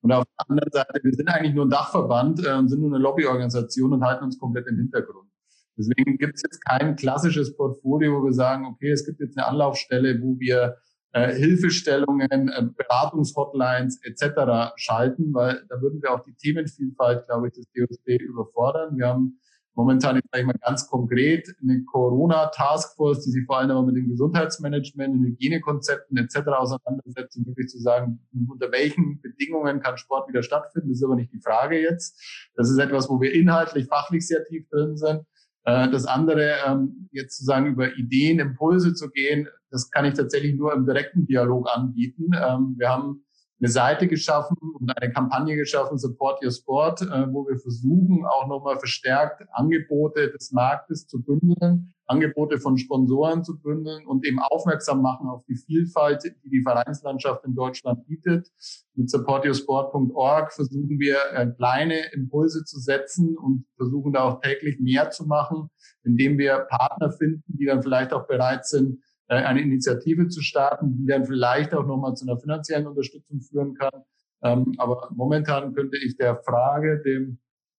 Und 0.00 0.12
auf 0.12 0.24
der 0.24 0.50
anderen 0.50 0.70
Seite, 0.72 1.00
wir 1.02 1.12
sind 1.12 1.28
eigentlich 1.28 1.54
nur 1.54 1.66
ein 1.66 1.70
Dachverband 1.70 2.46
äh, 2.46 2.54
und 2.54 2.68
sind 2.68 2.80
nur 2.80 2.94
eine 2.94 3.02
Lobbyorganisation 3.02 3.92
und 3.92 4.04
halten 4.04 4.24
uns 4.24 4.38
komplett 4.38 4.66
im 4.66 4.76
Hintergrund. 4.76 5.28
Deswegen 5.76 6.18
gibt's 6.18 6.42
jetzt 6.42 6.64
kein 6.64 6.94
klassisches 6.96 7.56
Portfolio, 7.56 8.20
wo 8.20 8.24
wir 8.24 8.32
sagen, 8.32 8.66
okay, 8.66 8.92
es 8.92 9.04
gibt 9.04 9.20
jetzt 9.20 9.36
eine 9.36 9.46
Anlaufstelle, 9.46 10.20
wo 10.22 10.38
wir 10.38 10.62
äh, 10.62 10.72
Hilfestellungen, 11.20 12.48
äh, 12.48 12.62
Beratungshotlines 12.76 14.00
etc. 14.02 14.72
schalten, 14.76 15.32
weil 15.32 15.64
da 15.68 15.80
würden 15.80 16.02
wir 16.02 16.12
auch 16.12 16.24
die 16.24 16.34
Themenvielfalt, 16.34 17.26
glaube 17.26 17.48
ich, 17.48 17.54
des 17.54 17.66
DOSB 17.72 18.22
überfordern. 18.22 18.96
Wir 18.96 19.08
haben 19.08 19.38
momentan, 19.74 20.16
jetzt 20.16 20.28
sage 20.32 20.42
ich 20.42 20.46
mal 20.46 20.58
ganz 20.60 20.88
konkret, 20.88 21.54
eine 21.62 21.84
Corona-Taskforce, 21.84 23.24
die 23.24 23.30
sich 23.30 23.44
vor 23.46 23.58
allem 23.58 23.70
aber 23.70 23.82
mit 23.82 23.96
dem 23.96 24.08
Gesundheitsmanagement, 24.08 25.14
den 25.14 25.24
Hygienekonzepten 25.24 26.16
etc. 26.16 26.48
auseinandersetzt, 26.48 27.36
um 27.36 27.46
wirklich 27.46 27.68
zu 27.68 27.78
sagen, 27.78 28.20
unter 28.48 28.70
welchen 28.72 29.20
Bedingungen 29.20 29.80
kann 29.80 29.98
Sport 29.98 30.28
wieder 30.28 30.42
stattfinden. 30.42 30.88
Das 30.88 30.98
ist 30.98 31.04
aber 31.04 31.16
nicht 31.16 31.32
die 31.32 31.40
Frage 31.40 31.80
jetzt. 31.80 32.20
Das 32.56 32.70
ist 32.70 32.78
etwas, 32.78 33.08
wo 33.08 33.20
wir 33.20 33.32
inhaltlich, 33.32 33.86
fachlich 33.86 34.26
sehr 34.26 34.44
tief 34.44 34.68
drin 34.68 34.96
sind. 34.96 35.24
Äh, 35.64 35.90
das 35.90 36.06
andere, 36.06 36.56
ähm, 36.66 37.08
jetzt 37.12 37.38
zu 37.38 37.44
sagen, 37.44 37.66
über 37.66 37.94
Ideen, 37.94 38.38
Impulse 38.38 38.94
zu 38.94 39.10
gehen, 39.10 39.48
das 39.74 39.90
kann 39.90 40.04
ich 40.04 40.14
tatsächlich 40.14 40.54
nur 40.54 40.72
im 40.72 40.86
direkten 40.86 41.26
Dialog 41.26 41.68
anbieten. 41.68 42.30
Ähm, 42.32 42.76
wir 42.78 42.90
haben 42.90 43.24
eine 43.60 43.68
Seite 43.68 44.06
geschaffen 44.06 44.56
und 44.78 44.96
eine 44.96 45.12
Kampagne 45.12 45.56
geschaffen, 45.56 45.98
Support 45.98 46.44
Your 46.44 46.52
Sport, 46.52 47.02
äh, 47.02 47.26
wo 47.32 47.44
wir 47.48 47.58
versuchen, 47.58 48.24
auch 48.24 48.46
nochmal 48.46 48.78
verstärkt 48.78 49.42
Angebote 49.52 50.30
des 50.30 50.52
Marktes 50.52 51.08
zu 51.08 51.20
bündeln, 51.22 51.92
Angebote 52.06 52.58
von 52.58 52.78
Sponsoren 52.78 53.42
zu 53.42 53.60
bündeln 53.60 54.06
und 54.06 54.24
eben 54.24 54.38
aufmerksam 54.38 55.02
machen 55.02 55.26
auf 55.26 55.44
die 55.46 55.56
Vielfalt, 55.56 56.22
die 56.22 56.50
die 56.50 56.62
Vereinslandschaft 56.62 57.44
in 57.44 57.56
Deutschland 57.56 58.06
bietet. 58.06 58.48
Mit 58.94 59.10
supportyoursport.org 59.10 60.52
versuchen 60.52 61.00
wir 61.00 61.16
äh, 61.32 61.48
kleine 61.48 62.12
Impulse 62.12 62.62
zu 62.64 62.78
setzen 62.78 63.36
und 63.36 63.66
versuchen 63.76 64.12
da 64.12 64.22
auch 64.22 64.40
täglich 64.40 64.78
mehr 64.78 65.10
zu 65.10 65.26
machen, 65.26 65.70
indem 66.04 66.38
wir 66.38 66.66
Partner 66.70 67.10
finden, 67.10 67.42
die 67.48 67.66
dann 67.66 67.82
vielleicht 67.82 68.12
auch 68.12 68.28
bereit 68.28 68.66
sind, 68.66 69.00
äh, 69.28 69.36
eine 69.36 69.62
Initiative 69.62 70.28
zu 70.28 70.42
starten, 70.42 70.96
die 70.96 71.06
dann 71.06 71.24
vielleicht 71.24 71.74
auch 71.74 71.86
nochmal 71.86 72.14
zu 72.14 72.26
einer 72.26 72.38
finanziellen 72.38 72.86
Unterstützung 72.86 73.40
führen 73.40 73.74
kann. 73.74 74.02
Ähm, 74.42 74.74
aber 74.78 75.08
momentan 75.14 75.74
könnte 75.74 75.96
ich 75.96 76.16
der 76.16 76.36
Frage, 76.36 77.02
dem 77.04 77.38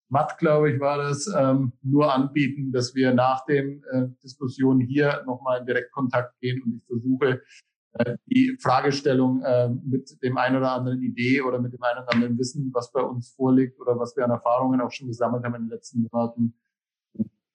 Matt, 0.10 0.38
glaube 0.38 0.72
ich, 0.72 0.80
war 0.80 0.98
das, 0.98 1.28
ähm, 1.36 1.74
nur 1.82 2.14
anbieten, 2.14 2.72
dass 2.72 2.94
wir 2.96 3.14
nach 3.14 3.46
dem 3.46 3.84
äh, 3.92 4.08
Diskussion 4.24 4.80
hier 4.80 5.24
nochmal 5.26 5.60
in 5.60 5.66
Direktkontakt 5.66 6.40
gehen 6.40 6.62
und 6.64 6.76
ich 6.76 6.86
versuche, 6.86 7.42
äh, 7.94 8.18
die 8.26 8.58
Fragestellung 8.62 9.42
äh, 9.44 9.70
mit 9.70 10.22
dem 10.22 10.38
einen 10.38 10.58
oder 10.58 10.72
anderen 10.74 11.02
Idee 11.02 11.42
oder 11.42 11.60
mit 11.60 11.74
dem 11.74 11.82
einen 11.82 12.04
oder 12.04 12.14
anderen 12.14 12.38
Wissen, 12.38 12.72
was 12.74 12.92
bei 12.92 13.02
uns 13.02 13.32
vorliegt 13.32 13.80
oder 13.80 13.98
was 13.98 14.16
wir 14.16 14.26
an 14.26 14.32
Erfahrungen 14.32 14.82
auch 14.82 14.92
schon 14.92 15.08
gesammelt 15.08 15.44
haben 15.44 15.56
in 15.56 15.64
den 15.64 15.70
letzten 15.70 16.08
Monaten, 16.12 16.54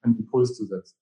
einen 0.02 0.18
Impuls 0.18 0.54
zu 0.56 0.64
setzen. 0.64 0.96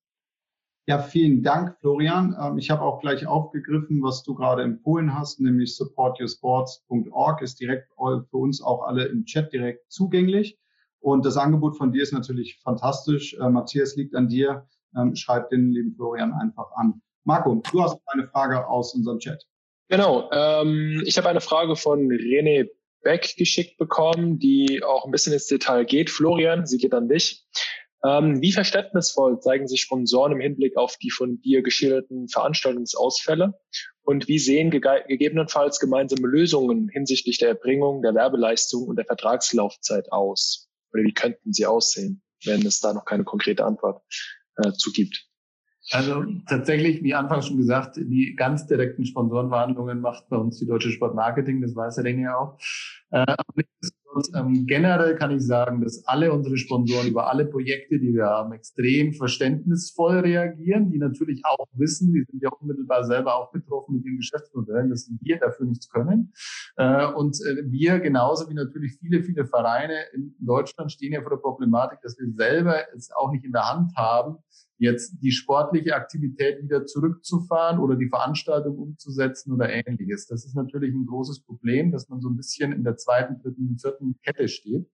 Ja, 0.89 1.01
vielen 1.01 1.43
Dank, 1.43 1.77
Florian. 1.81 2.35
Ähm, 2.43 2.57
ich 2.57 2.71
habe 2.71 2.81
auch 2.81 2.99
gleich 3.03 3.27
aufgegriffen, 3.27 4.03
was 4.03 4.23
du 4.23 4.35
gerade 4.35 4.63
empfohlen 4.63 5.15
hast, 5.15 5.39
nämlich 5.39 5.77
supportyoursports.org 5.77 7.43
ist 7.43 7.61
direkt 7.61 7.89
für 7.95 8.37
uns 8.39 8.63
auch 8.63 8.85
alle 8.85 9.05
im 9.05 9.27
Chat 9.27 9.53
direkt 9.53 9.93
zugänglich. 9.93 10.59
Und 11.01 11.27
das 11.27 11.37
Angebot 11.37 11.77
von 11.77 11.93
dir 11.93 12.03
ist 12.03 12.13
natürlich 12.13 12.59
fantastisch. 12.63 13.35
Äh, 13.35 13.51
Matthias 13.51 13.97
liegt 13.97 14.15
an 14.15 14.29
dir. 14.29 14.67
Ähm, 14.97 15.15
schreib 15.15 15.51
den 15.51 15.73
lieben 15.73 15.95
Florian 15.95 16.33
einfach 16.33 16.71
an. 16.77 17.03
Marco, 17.25 17.61
du 17.71 17.83
hast 17.83 18.01
eine 18.07 18.27
Frage 18.27 18.67
aus 18.67 18.95
unserem 18.95 19.19
Chat. 19.19 19.45
Genau. 19.91 20.31
Ähm, 20.33 21.03
ich 21.05 21.19
habe 21.19 21.29
eine 21.29 21.43
Frage 21.43 21.77
von 21.77 22.09
René 22.09 22.67
Beck 23.03 23.35
geschickt 23.37 23.77
bekommen, 23.77 24.39
die 24.39 24.83
auch 24.83 25.05
ein 25.05 25.11
bisschen 25.11 25.35
ins 25.35 25.49
Detail 25.49 25.85
geht. 25.85 26.09
Florian, 26.09 26.65
sie 26.65 26.79
geht 26.79 26.95
an 26.95 27.11
dich. 27.11 27.47
Ähm, 28.05 28.41
wie 28.41 28.53
verständnisvoll 28.53 29.41
zeigen 29.41 29.67
sich 29.67 29.81
Sponsoren 29.81 30.33
im 30.33 30.41
Hinblick 30.41 30.77
auf 30.77 30.97
die 30.99 31.11
von 31.11 31.41
dir 31.41 31.63
geschilderten 31.63 32.29
Veranstaltungsausfälle? 32.29 33.55
Und 34.03 34.29
wie 34.29 34.39
sehen 34.39 34.71
ge 34.71 34.81
gegebenenfalls 35.07 35.81
gemeinsame 35.81 36.27
Lösungen 36.29 36.89
hinsichtlich 36.89 37.39
der 37.39 37.49
Erbringung 37.49 38.03
der 38.03 38.15
Werbeleistung 38.15 38.85
und 38.85 38.97
der 38.97 39.05
Vertragslaufzeit 39.05 40.13
aus? 40.13 40.69
Oder 40.93 41.03
wie 41.03 41.13
könnten 41.13 41.53
sie 41.53 41.67
aussehen, 41.67 42.23
wenn 42.45 42.65
es 42.65 42.81
da 42.81 42.93
noch 42.93 43.05
keine 43.05 43.25
konkrete 43.25 43.65
Antwort 43.65 44.03
äh, 44.57 44.73
zu 44.73 44.93
gibt? 44.93 45.28
Also 45.93 46.25
tatsächlich, 46.47 47.03
wie 47.03 47.15
anfangs 47.15 47.47
schon 47.47 47.57
gesagt, 47.57 47.97
die 47.97 48.35
ganz 48.37 48.67
direkten 48.67 49.05
Sponsorenverhandlungen 49.07 50.01
macht 50.01 50.29
bei 50.29 50.37
uns 50.37 50.59
die 50.59 50.67
Deutsche 50.67 50.91
Sportmarketing, 50.91 51.63
das 51.63 51.75
weiß 51.75 51.97
der 51.97 52.15
ja 52.15 52.37
auch. 52.37 52.59
Äh, 53.11 53.25
ähm, 54.35 54.67
generell 54.67 55.15
kann 55.17 55.31
ich 55.31 55.47
sagen, 55.47 55.83
dass 55.83 56.07
alle 56.07 56.33
unsere 56.33 56.57
Sponsoren 56.57 57.09
über 57.09 57.31
alle 57.31 57.45
Projekte, 57.45 57.99
die 57.99 58.15
wir 58.15 58.27
haben, 58.27 58.53
extrem 58.53 59.13
verständnisvoll 59.13 60.21
reagieren, 60.21 60.91
die 60.91 60.99
natürlich 60.99 61.43
auch 61.45 61.67
wissen, 61.73 62.13
die 62.13 62.25
sind 62.25 62.43
ja 62.43 62.51
unmittelbar 62.51 63.05
selber 63.05 63.37
auch 63.37 63.53
betroffen 63.53 63.97
mit 63.97 64.05
ihren 64.05 64.17
Geschäftsmodellen, 64.17 64.91
dass 64.91 65.11
wir 65.21 65.39
dafür 65.39 65.67
nichts 65.67 65.89
können. 65.89 66.33
Äh, 66.77 67.07
und 67.13 67.37
äh, 67.47 67.71
wir 67.71 68.01
genauso 68.01 68.49
wie 68.49 68.55
natürlich 68.55 68.99
viele, 68.99 69.23
viele 69.23 69.47
Vereine 69.47 69.95
in 70.15 70.35
Deutschland 70.41 70.91
stehen 70.91 71.13
ja 71.13 71.21
vor 71.21 71.31
der 71.31 71.39
Problematik, 71.39 72.01
dass 72.03 72.19
wir 72.19 72.31
selber 72.35 72.77
es 72.95 73.11
auch 73.13 73.31
nicht 73.31 73.45
in 73.45 73.53
der 73.53 73.71
Hand 73.71 73.95
haben, 73.97 74.39
jetzt 74.79 75.17
die 75.21 75.33
sportliche 75.33 75.95
Aktivität 75.95 76.63
wieder 76.63 76.87
zurückzufahren 76.87 77.79
oder 77.79 77.97
die 77.97 78.09
Veranstaltung 78.09 78.79
umzusetzen 78.79 79.53
oder 79.53 79.69
ähnliches. 79.71 80.27
Das 80.27 80.45
ist 80.45 80.55
natürlich 80.55 80.95
ein 80.95 81.07
großes 81.07 81.41
Problem, 81.41 81.93
dass 81.93 82.09
man 82.09 82.21
so 82.21 82.29
ein 82.29 82.37
bisschen 82.37 82.73
in 82.73 82.85
der 82.85 82.97
zweiten, 82.97 83.39
dritten, 83.43 83.77
vierten 83.79 84.19
Kette 84.23 84.49
steht. 84.49 84.89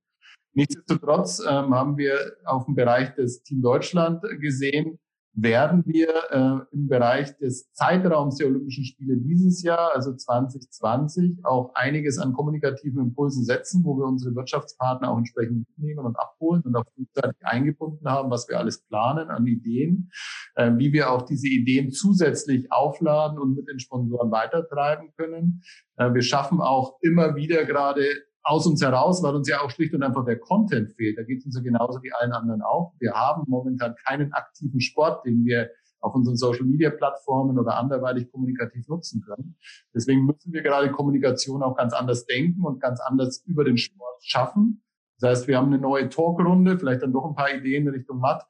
Nichtsdestotrotz 0.55 1.41
ähm, 1.41 1.75
haben 1.75 1.99
wir 1.99 2.37
auf 2.45 2.65
dem 2.65 2.75
Bereich 2.75 3.15
des 3.15 3.43
Team 3.43 3.61
Deutschland 3.61 4.23
gesehen, 4.41 4.99
werden 5.37 5.83
wir 5.87 6.09
äh, 6.31 6.75
im 6.75 6.89
Bereich 6.89 7.37
des 7.39 7.73
Zeitraums 7.73 8.37
der 8.37 8.47
Olympischen 8.47 8.85
Spiele 8.85 9.17
dieses 9.17 9.63
Jahr, 9.63 9.93
also 9.95 10.15
2020, 10.15 11.45
auch 11.45 11.75
einiges 11.75 12.19
an 12.19 12.33
kommunikativen 12.33 13.01
Impulsen 13.01 13.45
setzen, 13.45 13.85
wo 13.85 13.97
wir 13.97 14.07
unsere 14.07 14.35
Wirtschaftspartner 14.35 15.11
auch 15.11 15.19
entsprechend 15.19 15.67
mitnehmen 15.69 16.07
und 16.07 16.17
abholen 16.17 16.63
und 16.63 16.77
auch 16.77 16.85
frühzeitig 16.95 17.45
eingebunden 17.45 18.09
haben, 18.09 18.31
was 18.31 18.49
wir 18.49 18.59
alles 18.59 18.83
planen 18.87 19.29
an 19.31 19.47
Ideen, 19.47 20.11
äh, 20.55 20.71
wie 20.77 20.93
wir 20.93 21.11
auch 21.11 21.23
diese 21.23 21.49
Ideen 21.49 21.91
zusätzlich 21.91 22.71
aufladen 22.71 23.39
und 23.39 23.57
mit 23.57 23.69
den 23.69 23.81
Sponsoren 23.81 24.31
weitertreiben 24.31 25.13
können. 25.17 25.63
Äh, 25.97 26.15
wir 26.15 26.23
schaffen 26.23 26.61
auch 26.61 26.99
immer 27.01 27.35
wieder 27.35 27.65
gerade 27.65 28.05
aus 28.45 28.67
uns 28.67 28.83
heraus, 28.83 29.23
weil 29.23 29.35
uns 29.35 29.49
ja 29.49 29.61
auch 29.63 29.71
schlicht 29.71 29.95
und 29.95 30.03
einfach 30.03 30.25
der 30.25 30.39
Content 30.39 30.93
fehlt. 30.93 31.19
Da 31.19 31.23
geht 31.23 31.41
es 31.41 31.47
uns 31.47 31.57
ja 31.57 31.63
genauso 31.63 32.03
wie 32.03 32.13
allen 32.13 32.33
anderen 32.33 32.63
auch. 32.63 32.93
Wir 32.99 33.13
haben 33.13 33.45
momentan 33.49 33.95
keinen 34.07 34.33
aktiven 34.33 34.81
Sport, 34.81 35.25
den 35.25 35.45
wir 35.45 35.71
auf 36.01 36.15
unseren 36.15 36.37
Social 36.37 36.67
Media 36.67 36.91
Plattformen 36.91 37.59
oder 37.59 37.79
anderweitig 37.79 38.31
kommunikativ 38.31 38.87
nutzen 38.89 39.23
können. 39.23 39.57
Deswegen 39.95 40.27
müssen 40.27 40.53
wir 40.53 40.63
gerade 40.63 40.93
Kommunikation 40.93 41.63
auch 41.63 41.77
ganz 41.77 41.95
anders 41.95 42.27
denken 42.27 42.63
und 42.65 42.81
ganz 42.81 43.01
anders 43.01 43.43
über 43.47 43.65
den 43.65 43.79
Sport 43.79 44.23
schaffen. 44.23 44.83
Das 45.19 45.31
heißt, 45.31 45.49
wir 45.49 45.57
haben 45.57 45.69
eine 45.69 45.79
neue 45.79 46.11
Talkrunde, 46.11 46.79
vielleicht 46.79 47.03
dann 47.03 47.13
doch 47.13 47.25
ein 47.25 47.35
paar 47.35 47.55
Ideen 47.55 47.87
in 47.87 47.95
Richtung 47.95 48.19
Matt, 48.19 48.45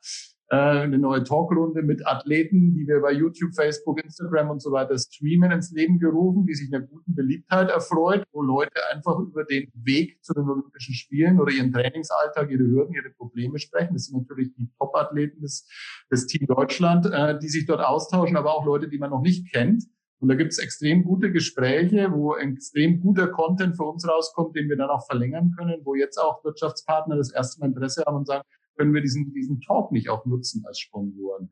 äh, 0.55 0.83
eine 0.83 0.99
neue 0.99 1.25
Talkrunde 1.25 1.83
mit 1.83 2.07
Athleten, 2.07 2.75
die 2.75 2.87
wir 2.87 3.01
bei 3.01 3.13
YouTube, 3.13 3.55
Facebook, 3.55 4.03
Instagram 4.03 4.51
und 4.51 4.63
so 4.63 4.71
weiter 4.71 4.97
streamen, 4.97 5.51
ins 5.51 5.73
Leben 5.73 5.99
gerufen, 5.99 6.47
die 6.47 6.55
sich 6.55 6.73
einer 6.73 6.87
guten 6.87 7.15
Beliebtheit 7.15 7.71
erfreut, 7.71 8.25
wo 8.33 8.43
Leute 8.43 8.81
einfach 8.93 9.19
über 9.19 9.45
den 9.45 9.71
Weg 9.75 10.23
zu 10.23 10.33
den 10.33 10.49
Olympischen 10.49 10.95
Spielen 10.95 11.41
oder 11.41 11.53
ihren 11.53 11.73
Trainingsalltag, 11.73 12.51
ihre 12.51 12.63
Hürden, 12.63 12.95
ihre 12.95 13.11
Probleme 13.11 13.59
sprechen. 13.59 13.95
Das 13.95 14.07
sind 14.07 14.19
natürlich 14.19 14.55
die 14.55 14.71
Top-Athleten 14.79 15.41
des, 15.41 15.69
des 16.11 16.27
Team 16.27 16.47
Deutschland, 16.47 17.07
äh, 17.07 17.39
die 17.39 17.49
sich 17.49 17.67
dort 17.67 17.81
austauschen, 17.81 18.37
aber 18.37 18.55
auch 18.55 18.65
Leute, 18.65 18.89
die 18.89 18.99
man 18.99 19.11
noch 19.11 19.23
nicht 19.23 19.53
kennt. 19.53 19.85
Und 20.21 20.29
da 20.29 20.37
gibt 20.37 20.53
es 20.53 20.59
extrem 20.59 21.05
gute 21.05 21.33
Gespräche, 21.33 22.13
wo 22.13 22.37
extrem 22.37 23.01
guter 23.01 23.27
Content 23.27 23.77
für 23.77 23.85
uns 23.85 24.09
rauskommt, 24.09 24.57
den 24.57 24.69
wir 24.69 24.77
dann 24.77 24.89
auch 24.89 25.05
verlängern 25.05 25.53
können, 25.59 25.81
wo 25.85 25.95
jetzt 25.95 26.17
auch 26.17 26.45
Wirtschaftspartner 26.45 27.17
das 27.17 27.33
erste 27.33 27.61
Mal 27.61 27.67
Interesse 27.67 28.05
haben 28.07 28.17
und 28.19 28.27
sagen, 28.27 28.45
können 28.77 28.95
wir 28.95 29.01
diesen, 29.01 29.33
diesen 29.33 29.61
Talk 29.61 29.93
nicht 29.93 30.09
auch 30.09 30.25
nutzen 30.27 30.65
als 30.67 30.79
Sponsoren. 30.79 31.51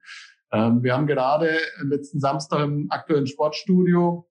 Ähm, 0.52 0.82
wir 0.82 0.94
haben 0.94 1.06
gerade 1.06 1.58
letzten 1.82 2.20
Samstag 2.20 2.64
im 2.64 2.86
aktuellen 2.90 3.26
Sportstudio 3.26 4.28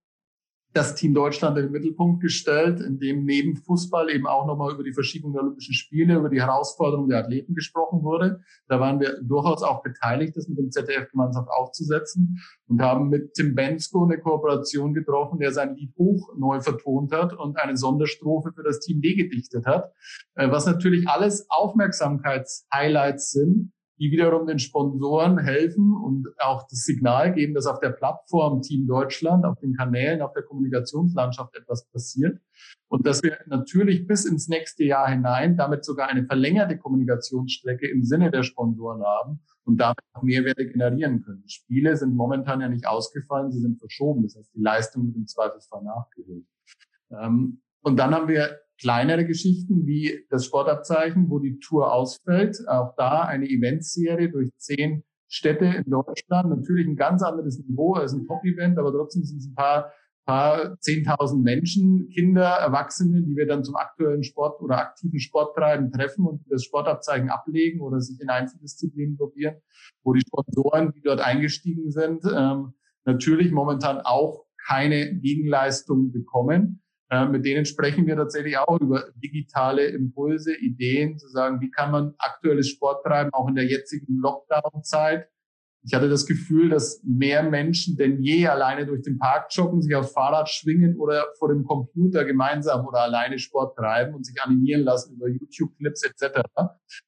das 0.74 0.96
Team 0.96 1.14
Deutschland 1.14 1.58
in 1.58 1.66
den 1.66 1.72
Mittelpunkt 1.72 2.22
gestellt, 2.22 2.80
in 2.80 2.98
dem 2.98 3.26
neben 3.26 3.58
Fußball 3.58 4.10
eben 4.10 4.26
auch 4.26 4.46
nochmal 4.46 4.74
über 4.74 4.84
die 4.84 4.94
Verschiebung 4.94 5.34
der 5.34 5.42
Olympischen 5.42 5.74
Spiele, 5.74 6.16
über 6.16 6.30
die 6.30 6.42
Herausforderungen 6.42 7.10
der 7.10 7.20
Athleten 7.20 7.56
gesprochen 7.56 8.04
wurde. 8.04 8.42
Da 8.68 8.80
waren 8.80 9.00
wir 9.00 9.22
durchaus 9.22 9.64
auch 9.64 9.84
beteiligt, 9.84 10.38
das 10.38 10.48
mit 10.48 10.58
dem 10.58 10.72
ZDF 10.72 11.10
gemeinsam 11.12 11.48
aufzusetzen 11.50 12.42
und 12.68 12.82
haben 12.82 13.10
mit 13.10 13.34
Tim 13.34 13.54
Bensko 13.54 14.06
eine 14.06 14.20
Kooperation 14.20 14.94
getroffen, 14.94 15.40
der 15.40 15.52
sein 15.52 15.76
Lied 15.76 15.94
Hoch 15.98 16.34
neu 16.38 16.62
vertont 16.62 17.12
hat 17.12 17.34
und 17.34 17.58
eine 17.58 17.76
Sonderstrophe 17.76 18.54
für 18.54 18.64
das 18.64 18.80
Team 18.80 19.02
D 19.02 19.16
gedichtet 19.16 19.66
hat, 19.66 19.92
äh, 20.36 20.50
was 20.50 20.66
natürlich 20.66 21.08
alles 21.10 21.48
Aufmerksamkeitshighlights 21.50 23.32
sind, 23.32 23.74
die 24.02 24.12
wiederum 24.12 24.48
den 24.48 24.58
Sponsoren 24.58 25.38
helfen 25.38 25.94
und 25.94 26.28
auch 26.40 26.68
das 26.68 26.80
Signal 26.86 27.36
geben, 27.36 27.54
dass 27.54 27.68
auf 27.68 27.80
der 27.80 27.92
Plattform 27.92 28.64
Team 28.64 28.88
Deutschland, 28.88 29.46
auf 29.46 29.60
den 29.60 29.76
Kanälen, 29.76 30.24
auf 30.24 30.34
der 30.34 30.42
Kommunikationslandschaft 30.42 31.56
etwas 31.56 31.88
passiert 31.92 32.40
und 32.88 33.06
dass 33.06 33.22
wir 33.22 33.38
natürlich 33.46 34.08
bis 34.08 34.26
ins 34.26 34.48
nächste 34.48 34.84
Jahr 34.86 35.08
hinein 35.08 35.56
damit 35.56 35.86
sogar 35.86 36.10
eine 36.10 36.26
verlängerte 36.26 36.80
Kommunikationsstrecke 36.80 37.88
im 37.88 38.04
Sinne 38.04 38.32
der 38.32 38.42
Sponsoren 38.42 39.04
haben 39.04 39.40
und 39.66 39.78
damit 39.78 40.00
auch 40.14 40.24
Mehrwerte 40.24 40.66
generieren 40.66 41.22
können. 41.22 41.44
Spiele 41.48 41.96
sind 41.96 42.16
momentan 42.16 42.60
ja 42.60 42.70
nicht 42.70 42.88
ausgefallen, 42.88 43.52
sie 43.52 43.62
sind 43.62 43.78
verschoben. 43.78 44.24
Das 44.24 44.36
heißt, 44.36 44.52
die 44.56 44.62
Leistung 44.62 45.06
wird 45.06 45.16
im 45.16 45.28
Zweifelsfall 45.28 45.84
nachgeholt. 45.84 46.46
Ähm, 47.12 47.62
und 47.84 47.98
dann 47.98 48.16
haben 48.16 48.28
wir 48.28 48.62
kleinere 48.82 49.26
Geschichten 49.26 49.86
wie 49.86 50.26
das 50.30 50.46
Sportabzeichen, 50.46 51.30
wo 51.30 51.40
die 51.40 51.60
Tour 51.60 51.94
ausfällt. 51.94 52.58
Auch 52.68 52.96
da 52.98 53.22
eine 53.22 53.48
Eventserie 53.48 54.30
durch 54.30 54.50
zehn 54.58 55.04
Städte 55.28 55.66
in 55.66 55.90
Deutschland. 55.90 56.50
Natürlich 56.50 56.88
ein 56.88 56.96
ganz 56.96 57.22
anderes 57.22 57.60
Niveau 57.60 57.94
als 57.94 58.14
ein 58.14 58.26
Top-Event, 58.26 58.78
aber 58.80 58.92
trotzdem 58.92 59.24
sind 59.24 59.38
es 59.38 59.48
ein 59.48 59.56
paar, 59.56 59.94
paar 60.26 60.78
zehntausend 60.80 61.44
Menschen, 61.44 62.10
Kinder, 62.10 62.48
Erwachsene, 62.48 63.22
die 63.22 63.36
wir 63.36 63.46
dann 63.46 63.64
zum 63.64 63.76
aktuellen 63.76 64.24
Sport 64.24 64.60
oder 64.62 64.80
aktiven 64.80 65.20
Sporttreiben 65.20 65.92
treffen 65.92 66.26
und 66.26 66.42
das 66.50 66.64
Sportabzeichen 66.64 67.30
ablegen 67.30 67.82
oder 67.82 68.02
sich 68.02 68.20
in 68.20 68.30
Einzeldisziplinen 68.30 69.16
probieren, 69.16 69.56
wo 70.04 70.14
die 70.14 70.22
Sponsoren, 70.22 70.92
die 70.94 71.02
dort 71.02 71.22
eingestiegen 71.22 71.92
sind, 71.92 72.26
ähm, 72.26 72.74
natürlich 73.06 73.52
momentan 73.52 74.02
auch 74.02 74.46
keine 74.68 75.16
Gegenleistung 75.16 76.12
bekommen. 76.12 76.81
Äh, 77.12 77.26
mit 77.26 77.46
denen 77.46 77.66
sprechen 77.66 78.08
wir 78.08 78.16
tatsächlich 78.16 78.58
auch 78.58 78.80
über 78.80 79.04
digitale 79.16 79.88
Impulse, 79.88 80.56
Ideen, 80.56 81.18
zu 81.18 81.28
sagen, 81.28 81.60
wie 81.60 81.70
kann 81.70 81.92
man 81.92 82.14
aktuelles 82.18 82.70
Sport 82.70 83.04
treiben, 83.06 83.34
auch 83.34 83.50
in 83.50 83.56
der 83.56 83.66
jetzigen 83.66 84.18
Lockdown-Zeit. 84.20 85.28
Ich 85.84 85.94
hatte 85.94 86.08
das 86.08 86.26
Gefühl, 86.26 86.70
dass 86.70 87.02
mehr 87.04 87.44
Menschen 87.44 87.98
denn 87.98 88.22
je 88.22 88.48
alleine 88.48 88.86
durch 88.86 89.02
den 89.02 89.18
Park 89.18 89.48
joggen, 89.50 89.82
sich 89.82 89.94
aufs 89.94 90.14
Fahrrad 90.14 90.48
schwingen 90.48 90.96
oder 90.98 91.26
vor 91.38 91.50
dem 91.50 91.66
Computer 91.66 92.24
gemeinsam 92.24 92.86
oder 92.86 93.00
alleine 93.02 93.40
Sport 93.40 93.76
treiben 93.76 94.14
und 94.14 94.26
sich 94.26 94.42
animieren 94.42 94.84
lassen 94.84 95.16
über 95.16 95.28
YouTube-Clips 95.28 96.04
etc., 96.04 96.44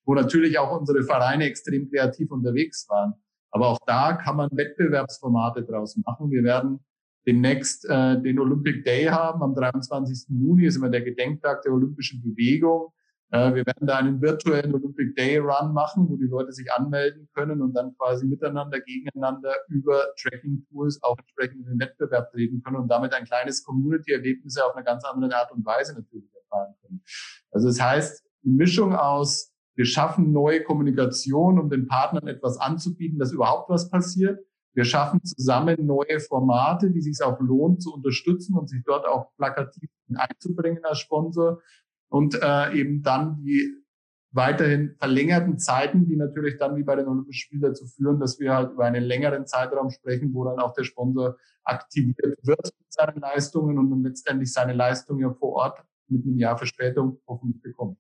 wo 0.04 0.16
natürlich 0.16 0.60
auch 0.60 0.78
unsere 0.78 1.04
Vereine 1.04 1.46
extrem 1.46 1.90
kreativ 1.90 2.30
unterwegs 2.32 2.90
waren. 2.90 3.14
Aber 3.52 3.68
auch 3.68 3.80
da 3.86 4.14
kann 4.14 4.36
man 4.36 4.50
Wettbewerbsformate 4.52 5.64
draus 5.64 5.96
machen. 6.04 6.30
Wir 6.30 6.44
werden 6.44 6.84
demnächst 7.26 7.86
äh, 7.90 8.22
den 8.22 8.40
Olympic 8.40 8.84
Day 8.84 9.06
haben. 9.06 9.42
Am 9.42 9.56
23. 9.56 10.28
Juni 10.30 10.66
ist 10.66 10.76
immer 10.76 10.90
der 10.90 11.02
Gedenktag 11.02 11.62
der 11.62 11.74
olympischen 11.74 12.22
Bewegung. 12.22 12.92
Äh, 13.34 13.56
wir 13.56 13.66
werden 13.66 13.88
da 13.88 13.98
einen 13.98 14.22
virtuellen 14.22 14.76
Olympic 14.76 15.16
Day 15.16 15.38
Run 15.38 15.74
machen, 15.74 16.08
wo 16.08 16.18
die 16.18 16.28
Leute 16.28 16.52
sich 16.52 16.72
anmelden 16.72 17.28
können 17.34 17.64
und 17.64 17.74
dann 17.74 17.96
quasi 17.98 18.28
miteinander, 18.28 18.80
gegeneinander 18.80 19.54
über 19.70 20.06
Tracking-Tools 20.22 21.02
auch 21.02 21.18
entsprechend 21.18 21.66
in 21.66 21.72
den 21.72 21.80
Wettbewerb 21.80 22.32
treten 22.32 22.62
können 22.62 22.78
und 22.78 22.90
damit 22.90 23.12
ein 23.14 23.26
kleines 23.26 23.64
Community-Erlebnis 23.64 24.58
auf 24.60 24.76
eine 24.76 24.86
ganz 24.86 25.04
andere 25.04 25.36
Art 25.36 25.52
und 25.52 25.66
Weise 25.66 25.96
natürlich 25.96 26.30
erfahren 26.36 26.76
können. 26.82 27.02
Also 27.50 27.68
das 27.68 27.82
heißt, 27.82 28.24
eine 28.46 28.54
Mischung 28.54 28.96
aus 28.96 29.52
Wir 29.76 29.86
schaffen 29.86 30.32
neue 30.32 30.62
Kommunikation, 30.62 31.58
um 31.58 31.72
den 31.72 31.88
Partnern 31.88 32.28
etwas 32.28 32.60
anzubieten, 32.60 33.18
dass 33.18 33.32
überhaupt 33.32 33.72
was 33.72 33.90
passiert. 33.90 34.40
Wir 34.74 34.86
schaffen 34.86 35.24
zusammen 35.24 35.86
neue 35.86 36.20
Formate, 36.20 36.90
die 36.92 37.02
sich 37.02 37.24
auch 37.24 37.40
lohnt 37.40 37.82
zu 37.82 37.94
unterstützen 37.94 38.58
und 38.58 38.70
sich 38.70 38.84
dort 38.84 39.06
auch 39.06 39.32
plakativ 39.38 39.90
einzubringen 40.16 40.84
als 40.84 41.00
Sponsor. 41.00 41.62
Und 42.10 42.36
äh, 42.42 42.74
eben 42.74 43.02
dann 43.04 43.38
die 43.38 43.84
weiterhin 44.32 44.96
verlängerten 44.98 45.60
Zeiten, 45.60 46.08
die 46.08 46.16
natürlich 46.16 46.58
dann 46.58 46.76
wie 46.76 46.84
bei 46.84 46.96
den 46.96 47.08
Olympischen 47.08 47.40
Spielen 47.40 47.62
dazu 47.62 47.86
führen, 47.86 48.20
dass 48.20 48.40
wir 48.40 48.54
halt 48.54 48.72
über 48.72 48.86
einen 48.86 49.04
längeren 49.04 49.46
Zeitraum 49.46 49.92
sprechen, 49.92 50.34
wo 50.34 50.44
dann 50.44 50.60
auch 50.60 50.74
der 50.74 50.84
Sponsor 50.84 51.38
aktiviert 51.64 52.38
wird 52.42 52.64
mit 52.64 52.94
seinen 52.94 53.20
Leistungen 53.20 53.78
und 53.78 53.92
dann 53.92 54.04
letztendlich 54.04 54.52
seine 54.52 54.74
Leistungen 54.74 55.36
vor 55.36 55.54
Ort 55.54 55.84
mit 56.08 56.26
einem 56.26 56.38
Jahr 56.38 56.58
Verspätung 56.58 57.22
hoffentlich 57.28 57.62
bekommt. 57.62 57.98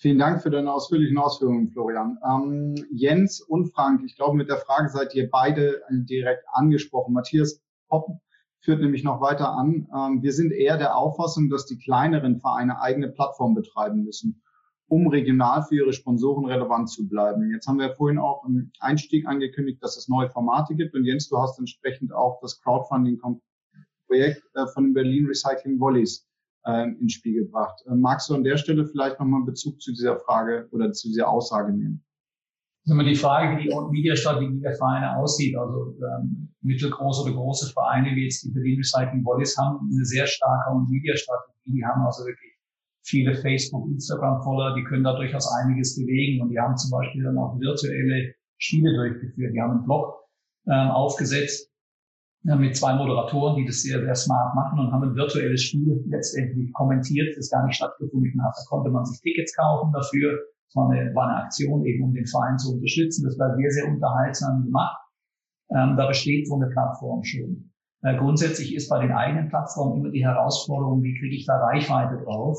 Vielen 0.00 0.18
Dank 0.18 0.42
für 0.42 0.48
deine 0.48 0.72
ausführlichen 0.72 1.18
Ausführungen, 1.18 1.68
Florian. 1.68 2.18
Ähm, 2.26 2.74
Jens 2.90 3.42
und 3.42 3.66
Frank, 3.66 4.00
ich 4.06 4.16
glaube, 4.16 4.34
mit 4.34 4.48
der 4.48 4.56
Frage 4.56 4.88
seid 4.88 5.14
ihr 5.14 5.28
beide 5.28 5.82
direkt 5.90 6.44
angesprochen. 6.50 7.12
Matthias 7.12 7.60
Hopp 7.90 8.08
führt 8.60 8.80
nämlich 8.80 9.04
noch 9.04 9.20
weiter 9.20 9.52
an. 9.52 9.86
Ähm, 9.94 10.22
wir 10.22 10.32
sind 10.32 10.52
eher 10.52 10.78
der 10.78 10.96
Auffassung, 10.96 11.50
dass 11.50 11.66
die 11.66 11.76
kleineren 11.76 12.40
Vereine 12.40 12.80
eigene 12.80 13.10
Plattformen 13.10 13.54
betreiben 13.54 14.02
müssen 14.02 14.40
um 14.88 15.06
regional 15.06 15.62
für 15.62 15.76
ihre 15.76 15.92
Sponsoren 15.92 16.46
relevant 16.46 16.90
zu 16.90 17.06
bleiben. 17.08 17.52
Jetzt 17.52 17.68
haben 17.68 17.78
wir 17.78 17.94
vorhin 17.94 18.18
auch 18.18 18.44
im 18.44 18.72
Einstieg 18.80 19.24
angekündigt, 19.24 19.80
dass 19.82 19.96
es 19.96 20.08
neue 20.08 20.28
Formate 20.30 20.74
gibt. 20.74 20.96
Und 20.96 21.04
Jens, 21.04 21.28
du 21.28 21.38
hast 21.38 21.60
entsprechend 21.60 22.12
auch 22.12 22.40
das 22.40 22.60
Crowdfunding-Projekt 22.60 24.42
äh, 24.54 24.66
von 24.74 24.92
Berlin 24.92 25.26
Recycling 25.26 25.78
Volleys 25.78 26.26
äh, 26.66 26.88
ins 27.00 27.14
Spiel 27.14 27.44
gebracht. 27.44 27.82
Äh, 27.86 27.94
magst 27.94 28.28
du 28.28 28.34
an 28.34 28.44
der 28.44 28.56
Stelle 28.56 28.86
vielleicht 28.86 29.18
nochmal 29.18 29.44
Bezug 29.44 29.80
zu 29.80 29.92
dieser 29.92 30.18
Frage 30.18 30.68
oder 30.72 30.92
zu 30.92 31.08
dieser 31.08 31.28
Aussage 31.28 31.72
nehmen? 31.72 32.04
Ist 32.84 32.92
immer 32.92 33.04
die 33.04 33.14
Frage, 33.14 33.58
wie 33.58 33.68
die 33.68 33.74
Media-Strategie 33.90 34.60
der 34.60 34.74
Vereine 34.74 35.16
aussieht. 35.18 35.56
Also 35.56 35.94
ähm, 35.98 36.54
mittelgroße 36.62 37.24
oder 37.24 37.34
große 37.34 37.72
Vereine 37.72 38.16
wie 38.16 38.24
jetzt 38.24 38.42
die 38.42 38.50
Berlin 38.50 38.78
Recycling 38.78 39.24
Volleys 39.24 39.56
haben 39.58 39.88
eine 39.92 40.04
sehr 40.04 40.26
starke 40.26 40.70
Media-Strategie. 40.88 41.72
Die 41.72 41.84
haben 41.84 42.04
also 42.06 42.24
wirklich 42.24 42.50
viele 43.02 43.34
Facebook, 43.34 43.88
Instagram-Follower, 43.90 44.74
die 44.76 44.84
können 44.84 45.04
da 45.04 45.14
durchaus 45.16 45.50
einiges 45.62 45.96
bewegen 45.96 46.42
und 46.42 46.50
die 46.50 46.58
haben 46.58 46.76
zum 46.76 46.90
Beispiel 46.90 47.24
dann 47.24 47.38
auch 47.38 47.58
virtuelle 47.58 48.34
Spiele 48.58 48.94
durchgeführt. 48.94 49.54
Die 49.54 49.60
haben 49.60 49.72
einen 49.72 49.84
Blog 49.84 50.14
äh, 50.66 50.72
aufgesetzt 50.72 51.70
mit 52.42 52.76
zwei 52.76 52.94
Moderatoren, 52.94 53.56
die 53.56 53.66
das 53.66 53.82
sehr, 53.82 54.00
sehr 54.00 54.14
smart 54.14 54.54
machen 54.54 54.78
und 54.78 54.92
haben 54.92 55.10
ein 55.10 55.14
virtuelles 55.14 55.62
Spiel 55.62 56.02
letztendlich 56.08 56.72
kommentiert, 56.72 57.36
das 57.36 57.50
gar 57.50 57.66
nicht 57.66 57.76
stattgefunden 57.76 58.42
hat. 58.42 58.54
Da 58.56 58.62
konnte 58.68 58.90
man 58.90 59.04
sich 59.04 59.20
Tickets 59.20 59.54
kaufen 59.54 59.92
dafür. 59.92 60.38
Das 60.66 60.76
war 60.76 60.90
eine, 60.90 61.14
war 61.14 61.28
eine 61.28 61.44
Aktion 61.44 61.84
eben, 61.84 62.04
um 62.04 62.14
den 62.14 62.26
Verein 62.26 62.56
zu 62.58 62.74
unterstützen. 62.74 63.24
Das 63.24 63.38
war 63.38 63.54
sehr, 63.56 63.70
sehr 63.70 63.88
unterhaltsam 63.88 64.64
gemacht. 64.64 64.96
Ähm, 65.70 65.96
da 65.96 66.06
besteht 66.06 66.48
so 66.48 66.54
eine 66.56 66.68
Plattform 66.68 67.22
schon. 67.24 67.72
Äh, 68.02 68.16
grundsätzlich 68.16 68.74
ist 68.74 68.88
bei 68.88 69.00
den 69.00 69.12
eigenen 69.12 69.48
Plattformen 69.48 70.00
immer 70.00 70.10
die 70.10 70.24
Herausforderung, 70.24 71.02
wie 71.02 71.18
kriege 71.18 71.36
ich 71.36 71.46
da 71.46 71.58
Reichweite 71.58 72.22
drauf? 72.24 72.58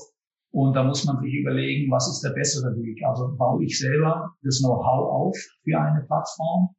Und 0.53 0.75
da 0.75 0.83
muss 0.83 1.05
man 1.05 1.19
sich 1.21 1.33
überlegen, 1.33 1.89
was 1.89 2.07
ist 2.09 2.21
der 2.21 2.31
bessere 2.31 2.75
Weg? 2.75 3.01
Also 3.05 3.35
baue 3.35 3.63
ich 3.63 3.79
selber 3.79 4.35
das 4.43 4.59
Know-how 4.59 5.09
auf 5.09 5.37
für 5.63 5.79
eine 5.79 6.01
Plattform 6.01 6.75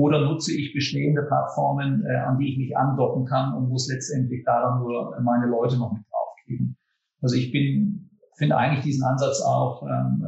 oder 0.00 0.24
nutze 0.24 0.56
ich 0.56 0.72
bestehende 0.72 1.22
Plattformen, 1.22 2.04
äh, 2.06 2.16
an 2.16 2.38
die 2.38 2.52
ich 2.52 2.58
mich 2.58 2.76
andocken 2.76 3.26
kann 3.26 3.54
und 3.54 3.68
muss 3.68 3.88
letztendlich 3.92 4.42
daran 4.44 4.80
nur 4.80 5.14
meine 5.22 5.46
Leute 5.46 5.76
noch 5.78 5.92
mit 5.92 6.02
draufkriegen. 6.10 6.76
Also 7.20 7.36
ich 7.36 7.52
bin, 7.52 8.10
finde 8.38 8.56
eigentlich 8.56 8.84
diesen 8.84 9.04
Ansatz 9.04 9.42
auch 9.42 9.82
ähm, 9.82 10.24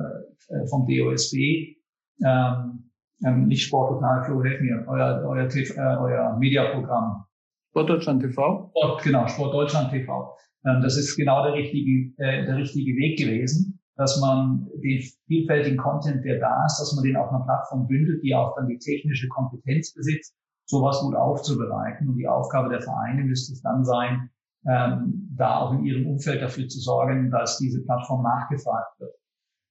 äh, 0.49 0.67
vom 0.67 0.87
DOSB, 0.87 1.77
ähm, 2.23 2.91
ähm, 3.25 3.47
nicht 3.47 3.63
Sporttotal, 3.63 4.25
Flo, 4.25 4.43
helf 4.45 4.61
mir, 4.61 4.85
euer, 4.87 5.25
euer, 5.27 5.49
äh, 5.49 5.97
euer 5.97 6.37
Mediaprogramm. 6.39 7.25
Sportdeutschland 7.71 8.23
TV? 8.23 8.71
Sport, 8.71 9.03
genau, 9.03 9.27
Sportdeutschland 9.27 9.91
TV. 9.91 10.37
Ähm, 10.67 10.83
das 10.83 10.99
ist 10.99 11.17
genau 11.17 11.45
der 11.45 11.55
richtige, 11.55 12.13
äh, 12.19 12.45
der 12.45 12.57
richtige 12.59 12.95
Weg 12.97 13.19
gewesen, 13.19 13.72
dass 13.97 14.21
man 14.21 14.69
den 14.83 15.03
vielfältigen 15.27 15.79
Content, 15.79 16.25
der 16.25 16.41
da 16.41 16.65
ist, 16.67 16.79
dass 16.79 16.95
man 16.95 17.05
den 17.05 17.17
auf 17.17 17.29
einer 17.31 17.45
Plattform 17.45 17.87
bündelt, 17.87 18.23
die 18.23 18.35
auch 18.35 18.55
dann 18.57 18.69
die 18.69 18.79
technische 18.79 19.29
Kompetenz 19.29 19.93
besitzt, 19.93 20.35
sowas 20.67 21.01
gut 21.01 21.15
aufzubereiten. 21.15 22.09
Und 22.09 22.17
die 22.17 22.29
Aufgabe 22.29 22.71
der 22.71 22.81
Vereine 22.81 23.25
müsste 23.25 23.53
es 23.53 23.63
dann 23.63 23.85
sein, 23.85 24.31
ähm, 24.67 25.29
da 25.37 25.59
auch 25.59 25.73
in 25.73 25.85
ihrem 25.85 26.07
Umfeld 26.07 26.41
dafür 26.41 26.69
zu 26.69 26.79
sorgen, 26.79 27.31
dass 27.31 27.59
diese 27.59 27.83
Plattform 27.85 28.23
nachgefragt 28.23 28.99
wird. 29.01 29.15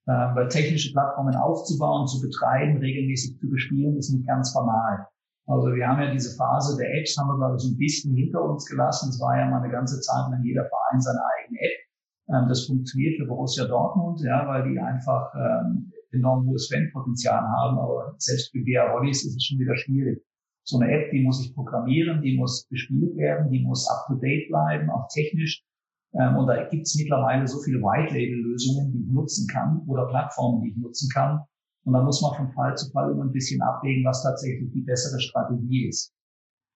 Ähm, 0.07 0.35
weil 0.35 0.47
technische 0.47 0.91
Plattformen 0.91 1.35
aufzubauen, 1.35 2.07
zu 2.07 2.21
betreiben, 2.21 2.77
regelmäßig 2.77 3.39
zu 3.39 3.49
bespielen, 3.49 3.97
ist 3.97 4.11
nicht 4.11 4.27
ganz 4.27 4.53
banal. 4.53 5.07
Also 5.47 5.73
wir 5.73 5.87
haben 5.87 6.01
ja 6.01 6.11
diese 6.11 6.35
Phase 6.37 6.77
der 6.77 6.93
Apps, 6.97 7.17
haben 7.17 7.29
wir 7.29 7.37
glaube 7.37 7.55
ich 7.55 7.63
so 7.63 7.69
ein 7.69 7.77
bisschen 7.77 8.15
hinter 8.15 8.43
uns 8.43 8.65
gelassen. 8.65 9.09
Es 9.09 9.19
war 9.19 9.37
ja 9.37 9.49
mal 9.49 9.61
eine 9.61 9.71
ganze 9.71 9.99
Zeit 10.01 10.31
lang 10.31 10.43
jeder 10.43 10.65
Verein 10.65 11.01
seine 11.01 11.19
eigene 11.37 11.59
App. 11.59 11.80
Ähm, 12.31 12.47
das 12.47 12.65
funktioniert 12.65 13.17
für 13.17 13.25
Borussia 13.25 13.65
Dortmund, 13.65 14.21
ja, 14.21 14.47
weil 14.47 14.71
die 14.71 14.79
einfach 14.79 15.33
ähm, 15.35 15.91
enorm 16.11 16.47
hohes 16.47 16.69
Fanpotenzial 16.71 17.41
haben. 17.41 17.77
Aber 17.77 18.15
selbst 18.17 18.51
für 18.51 18.63
BR 18.63 18.91
Rollis 18.91 19.25
ist 19.25 19.35
es 19.35 19.45
schon 19.45 19.59
wieder 19.59 19.75
schwierig. 19.75 20.23
So 20.63 20.79
eine 20.79 20.91
App, 20.91 21.11
die 21.11 21.23
muss 21.23 21.43
ich 21.43 21.53
programmieren, 21.53 22.21
die 22.21 22.37
muss 22.37 22.67
bespielt 22.67 23.17
werden, 23.17 23.49
die 23.51 23.63
muss 23.63 23.89
up-to-date 23.89 24.47
bleiben, 24.49 24.89
auch 24.89 25.07
technisch. 25.13 25.63
Ähm, 26.13 26.37
und 26.37 26.47
da 26.47 26.67
gibt 26.69 26.83
es 26.83 26.95
mittlerweile 26.95 27.47
so 27.47 27.59
viele 27.61 27.79
White-Label-Lösungen, 27.79 28.91
die 28.91 29.03
ich 29.03 29.11
nutzen 29.11 29.47
kann 29.47 29.81
oder 29.87 30.07
Plattformen, 30.07 30.61
die 30.61 30.69
ich 30.69 30.77
nutzen 30.77 31.09
kann, 31.13 31.41
und 31.83 31.93
da 31.93 32.03
muss 32.03 32.21
man 32.21 32.35
von 32.35 32.51
Fall 32.51 32.77
zu 32.77 32.91
Fall 32.91 33.11
immer 33.11 33.23
ein 33.23 33.31
bisschen 33.31 33.61
abwägen, 33.61 34.05
was 34.05 34.23
tatsächlich 34.23 34.71
die 34.71 34.81
bessere 34.81 35.19
Strategie 35.19 35.87
ist. 35.87 36.13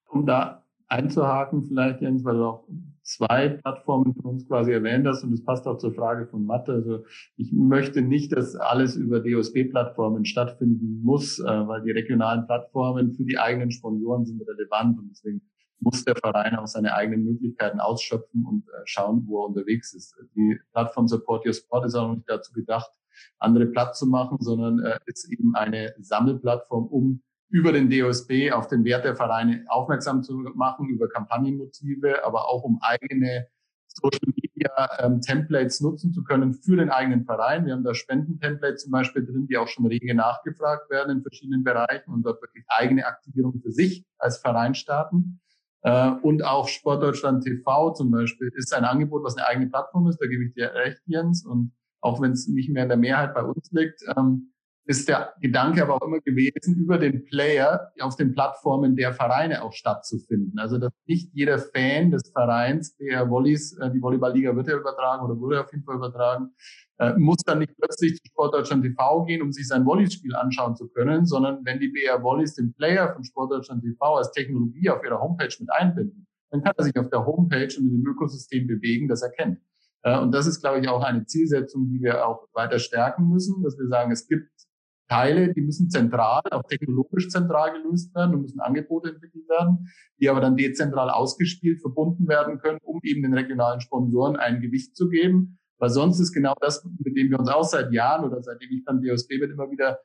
Um 0.09 0.25
da 0.25 0.63
einzuhaken 0.87 1.63
vielleicht, 1.63 2.01
Jens, 2.01 2.23
weil 2.23 2.37
du 2.37 2.45
auch 2.45 2.67
zwei 3.05 3.49
Plattformen 3.49 4.15
von 4.15 4.25
uns 4.25 4.47
quasi 4.47 4.71
erwähnt 4.71 5.07
hast 5.07 5.23
und 5.23 5.31
das 5.31 5.43
passt 5.43 5.67
auch 5.67 5.77
zur 5.77 5.93
Frage 5.93 6.25
von 6.25 6.45
Mathe. 6.45 6.73
Also 6.73 7.05
ich 7.37 7.53
möchte 7.53 8.01
nicht, 8.01 8.35
dass 8.35 8.55
alles 8.55 8.95
über 8.95 9.19
DOSB-Plattformen 9.19 10.25
stattfinden 10.25 11.01
muss, 11.03 11.39
äh, 11.39 11.43
weil 11.43 11.83
die 11.83 11.91
regionalen 11.91 12.45
Plattformen 12.45 13.13
für 13.13 13.23
die 13.23 13.37
eigenen 13.37 13.71
Sponsoren 13.71 14.25
sind 14.25 14.41
relevant 14.41 14.97
und 14.97 15.09
deswegen 15.09 15.41
muss 15.79 16.03
der 16.03 16.15
Verein 16.15 16.55
auch 16.55 16.67
seine 16.67 16.95
eigenen 16.95 17.25
Möglichkeiten 17.25 17.79
ausschöpfen 17.79 18.43
und 18.43 18.67
äh, 18.69 18.81
schauen, 18.85 19.23
wo 19.27 19.43
er 19.43 19.49
unterwegs 19.49 19.93
ist. 19.93 20.15
Die 20.35 20.59
Plattform 20.71 21.07
Support 21.07 21.45
Your 21.45 21.53
Sport 21.53 21.85
ist 21.85 21.95
auch 21.95 22.11
nicht 22.11 22.27
dazu 22.27 22.53
gedacht, 22.53 22.89
andere 23.37 23.67
platt 23.67 23.95
zu 23.95 24.07
machen, 24.07 24.37
sondern 24.39 24.79
äh, 24.79 24.97
ist 25.05 25.31
eben 25.31 25.55
eine 25.55 25.93
Sammelplattform, 25.99 26.87
um 26.87 27.21
über 27.49 27.71
den 27.71 27.89
DOSB 27.89 28.51
auf 28.51 28.67
den 28.67 28.83
Wert 28.83 29.05
der 29.05 29.15
Vereine 29.15 29.65
aufmerksam 29.67 30.23
zu 30.23 30.33
machen, 30.55 30.89
über 30.89 31.07
Kampagnenmotive, 31.07 32.25
aber 32.25 32.49
auch 32.49 32.63
um 32.63 32.79
eigene 32.81 33.47
Social 33.87 34.33
Media 34.35 34.89
ähm, 34.99 35.21
Templates 35.21 35.79
nutzen 35.81 36.11
zu 36.11 36.23
können 36.23 36.53
für 36.53 36.75
den 36.75 36.89
eigenen 36.89 37.23
Verein. 37.25 37.65
Wir 37.65 37.73
haben 37.73 37.83
da 37.83 37.93
Spendentemplates 37.93 38.83
zum 38.83 38.91
Beispiel 38.91 39.25
drin, 39.25 39.47
die 39.47 39.57
auch 39.57 39.67
schon 39.67 39.85
rege 39.85 40.13
nachgefragt 40.13 40.89
werden 40.89 41.17
in 41.17 41.21
verschiedenen 41.21 41.63
Bereichen 41.63 42.11
und 42.11 42.23
dort 42.23 42.41
wirklich 42.41 42.65
eigene 42.67 43.05
Aktivierung 43.05 43.61
für 43.61 43.71
sich 43.71 44.05
als 44.17 44.37
Verein 44.37 44.75
starten. 44.75 45.39
Äh, 45.81 46.11
und 46.23 46.43
auch 46.43 46.67
Sportdeutschland 46.67 47.43
TV 47.43 47.93
zum 47.93 48.11
Beispiel 48.11 48.51
ist 48.55 48.73
ein 48.73 48.85
Angebot, 48.85 49.23
was 49.23 49.37
eine 49.37 49.47
eigene 49.47 49.67
Plattform 49.67 50.07
ist. 50.07 50.17
Da 50.19 50.27
gebe 50.27 50.43
ich 50.43 50.53
dir 50.53 50.73
recht, 50.73 51.01
Jens. 51.05 51.45
Und 51.45 51.73
auch 52.01 52.21
wenn 52.21 52.31
es 52.31 52.47
nicht 52.47 52.69
mehr 52.69 52.83
in 52.83 52.89
der 52.89 52.97
Mehrheit 52.97 53.33
bei 53.33 53.43
uns 53.43 53.71
liegt, 53.71 54.01
ähm, 54.17 54.51
ist 54.87 55.09
der 55.09 55.33
Gedanke 55.41 55.81
aber 55.81 55.95
auch 55.95 56.07
immer 56.07 56.19
gewesen, 56.19 56.75
über 56.75 56.97
den 56.97 57.25
Player 57.25 57.91
auf 57.99 58.15
den 58.15 58.33
Plattformen 58.33 58.95
der 58.95 59.13
Vereine 59.13 59.63
auch 59.63 59.73
stattzufinden. 59.73 60.59
Also 60.59 60.77
dass 60.77 60.91
nicht 61.07 61.31
jeder 61.33 61.57
Fan 61.57 62.11
des 62.11 62.31
Vereins, 62.31 62.95
der 62.97 63.29
Volleys, 63.29 63.77
äh, 63.79 63.91
die 63.91 64.01
Volleyballliga 64.01 64.55
wird 64.55 64.67
ja 64.67 64.77
übertragen 64.77 65.25
oder 65.25 65.39
wurde 65.39 65.61
auf 65.61 65.71
jeden 65.71 65.83
Fall 65.83 65.95
übertragen, 65.95 66.51
äh, 66.99 67.13
muss 67.17 67.37
dann 67.45 67.59
nicht 67.59 67.75
plötzlich 67.77 68.15
zu 68.15 68.21
Sportdeutschland 68.29 68.83
TV 68.83 69.25
gehen, 69.25 69.41
um 69.41 69.51
sich 69.51 69.67
sein 69.67 69.85
Volleyspiel 69.85 70.35
anschauen 70.35 70.75
zu 70.75 70.87
können, 70.89 71.25
sondern 71.25 71.65
wenn 71.65 71.79
die 71.79 71.89
BR 71.89 72.21
Volleys 72.21 72.53
den 72.53 72.73
Player 72.73 73.11
von 73.13 73.23
Sportdeutschland 73.23 73.83
TV 73.83 74.15
als 74.15 74.31
Technologie 74.31 74.89
auf 74.89 75.03
ihrer 75.03 75.19
Homepage 75.19 75.53
mit 75.59 75.71
einbinden, 75.71 76.27
dann 76.51 76.63
kann 76.63 76.73
er 76.77 76.83
sich 76.83 76.97
auf 76.97 77.09
der 77.09 77.25
Homepage 77.25 77.75
und 77.77 77.87
in 77.87 78.03
dem 78.03 78.07
Ökosystem 78.07 78.67
bewegen, 78.67 79.07
das 79.07 79.23
er 79.23 79.31
kennt. 79.31 79.59
Äh, 80.05 80.19
und 80.19 80.31
das 80.31 80.47
ist, 80.47 80.61
glaube 80.61 80.79
ich, 80.79 80.87
auch 80.87 81.03
eine 81.03 81.25
Zielsetzung, 81.25 81.89
die 81.89 82.01
wir 82.01 82.25
auch 82.27 82.47
weiter 82.53 82.79
stärken 82.79 83.27
müssen, 83.27 83.63
dass 83.63 83.77
wir 83.77 83.87
sagen, 83.87 84.11
es 84.11 84.27
gibt 84.27 84.49
Teile, 85.07 85.53
die 85.53 85.61
müssen 85.61 85.89
zentral, 85.89 86.41
auch 86.51 86.63
technologisch 86.63 87.29
zentral 87.29 87.73
gelöst 87.73 88.13
werden 88.15 88.35
und 88.35 88.41
müssen 88.41 88.59
Angebote 88.59 89.09
entwickelt 89.09 89.47
werden, 89.47 89.89
die 90.19 90.29
aber 90.29 90.41
dann 90.41 90.55
dezentral 90.55 91.09
ausgespielt, 91.09 91.81
verbunden 91.81 92.27
werden 92.27 92.57
können, 92.59 92.79
um 92.81 92.99
eben 93.03 93.21
den 93.21 93.33
regionalen 93.33 93.81
Sponsoren 93.81 94.35
ein 94.35 94.61
Gewicht 94.61 94.95
zu 94.95 95.09
geben. 95.09 95.59
Weil 95.77 95.89
sonst 95.89 96.19
ist 96.19 96.31
genau 96.31 96.55
das, 96.61 96.83
mit 96.99 97.15
dem 97.17 97.29
wir 97.29 97.39
uns 97.39 97.49
auch 97.49 97.63
seit 97.63 97.91
Jahren 97.91 98.25
oder 98.25 98.41
seitdem 98.41 98.71
ich 98.71 98.83
dann 98.85 99.01
DOSB 99.01 99.39
bin, 99.39 99.51
immer 99.51 99.69
wieder 99.69 99.99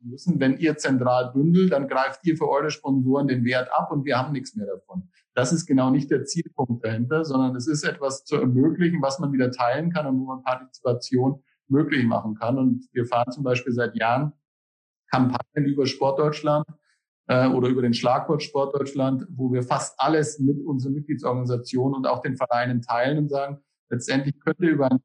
müssen. 0.00 0.38
Wenn 0.40 0.58
ihr 0.58 0.76
zentral 0.76 1.32
bündelt, 1.32 1.72
dann 1.72 1.88
greift 1.88 2.24
ihr 2.24 2.36
für 2.36 2.48
eure 2.48 2.70
Sponsoren 2.70 3.28
den 3.28 3.44
Wert 3.44 3.68
ab 3.72 3.90
und 3.90 4.04
wir 4.04 4.16
haben 4.16 4.32
nichts 4.32 4.54
mehr 4.54 4.66
davon. 4.66 5.10
Das 5.34 5.52
ist 5.52 5.66
genau 5.66 5.90
nicht 5.90 6.10
der 6.10 6.24
Zielpunkt 6.24 6.84
dahinter, 6.84 7.24
sondern 7.24 7.54
es 7.56 7.66
ist 7.66 7.84
etwas 7.84 8.24
zu 8.24 8.36
ermöglichen, 8.36 9.02
was 9.02 9.18
man 9.18 9.32
wieder 9.32 9.50
teilen 9.50 9.92
kann 9.92 10.06
und 10.06 10.20
wo 10.20 10.24
man 10.24 10.42
Partizipation 10.42 11.42
möglich 11.68 12.04
machen 12.04 12.34
kann. 12.34 12.58
Und 12.58 12.86
wir 12.92 13.06
fahren 13.06 13.30
zum 13.30 13.44
Beispiel 13.44 13.72
seit 13.72 13.96
Jahren 13.96 14.32
Kampagnen 15.10 15.64
über 15.64 15.86
Sportdeutschland 15.86 16.66
äh, 17.28 17.48
oder 17.48 17.68
über 17.68 17.82
den 17.82 17.94
Schlagwort 17.94 18.42
Sportdeutschland, 18.42 19.26
wo 19.30 19.52
wir 19.52 19.62
fast 19.62 19.98
alles 19.98 20.38
mit 20.38 20.58
unseren 20.64 20.94
Mitgliedsorganisationen 20.94 21.94
und 21.94 22.06
auch 22.06 22.20
den 22.20 22.36
Vereinen 22.36 22.82
teilen 22.82 23.18
und 23.18 23.28
sagen, 23.28 23.58
letztendlich 23.90 24.38
könnt 24.40 24.60
ihr 24.60 24.70
über 24.70 24.90
ein 24.90 25.00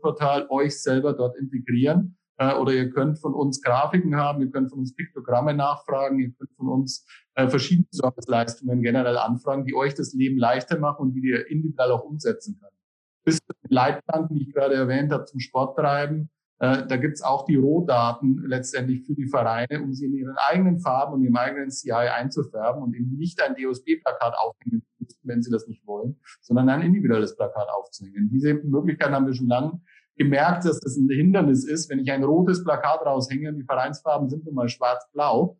Portal 0.00 0.46
euch 0.50 0.80
selber 0.82 1.12
dort 1.14 1.36
integrieren 1.36 2.18
äh, 2.38 2.54
oder 2.54 2.72
ihr 2.72 2.90
könnt 2.90 3.18
von 3.18 3.34
uns 3.34 3.62
Grafiken 3.62 4.16
haben, 4.16 4.40
ihr 4.40 4.50
könnt 4.50 4.70
von 4.70 4.80
uns 4.80 4.94
Piktogramme 4.94 5.54
nachfragen, 5.54 6.18
ihr 6.18 6.32
könnt 6.32 6.52
von 6.56 6.68
uns 6.68 7.06
äh, 7.34 7.48
verschiedene 7.48 7.88
Serviceleistungen 7.90 8.82
generell 8.82 9.16
anfragen, 9.16 9.64
die 9.64 9.74
euch 9.74 9.94
das 9.94 10.12
Leben 10.12 10.38
leichter 10.38 10.78
machen 10.78 11.02
und 11.02 11.14
die 11.14 11.28
ihr 11.28 11.48
individuell 11.50 11.92
auch 11.92 12.04
umsetzen 12.04 12.58
könnt. 12.60 12.79
Bis 13.24 13.36
zu 13.36 13.52
den 13.64 13.70
Leitplanken, 13.70 14.36
die 14.36 14.48
ich 14.48 14.54
gerade 14.54 14.74
erwähnt 14.74 15.12
habe, 15.12 15.24
zum 15.24 15.40
Sporttreiben, 15.40 16.30
äh, 16.60 16.86
da 16.86 16.96
gibt's 16.96 17.22
auch 17.22 17.46
die 17.46 17.56
Rohdaten 17.56 18.44
letztendlich 18.46 19.06
für 19.06 19.14
die 19.14 19.26
Vereine, 19.26 19.82
um 19.82 19.94
sie 19.94 20.06
in 20.06 20.14
ihren 20.14 20.36
eigenen 20.36 20.78
Farben 20.78 21.14
und 21.14 21.24
im 21.24 21.34
eigenen 21.34 21.70
CI 21.70 21.92
einzufärben 21.92 22.82
und 22.82 22.94
eben 22.94 23.16
nicht 23.16 23.40
ein 23.42 23.54
DOSB-Plakat 23.54 24.34
aufhängen, 24.36 24.82
wenn 25.22 25.42
sie 25.42 25.50
das 25.50 25.66
nicht 25.66 25.86
wollen, 25.86 26.20
sondern 26.42 26.68
ein 26.68 26.82
individuelles 26.82 27.34
Plakat 27.34 27.68
aufzuhängen. 27.70 28.28
Diese 28.30 28.54
Möglichkeit 28.54 29.10
haben 29.10 29.26
wir 29.26 29.34
schon 29.34 29.48
lange 29.48 29.80
gemerkt, 30.16 30.66
dass 30.66 30.80
das 30.80 30.98
ein 30.98 31.08
Hindernis 31.08 31.64
ist. 31.64 31.88
Wenn 31.88 31.98
ich 31.98 32.12
ein 32.12 32.24
rotes 32.24 32.62
Plakat 32.62 33.06
raushänge 33.06 33.48
und 33.48 33.56
die 33.56 33.64
Vereinsfarben 33.64 34.28
sind 34.28 34.44
nun 34.44 34.54
mal 34.54 34.68
schwarz-blau, 34.68 35.58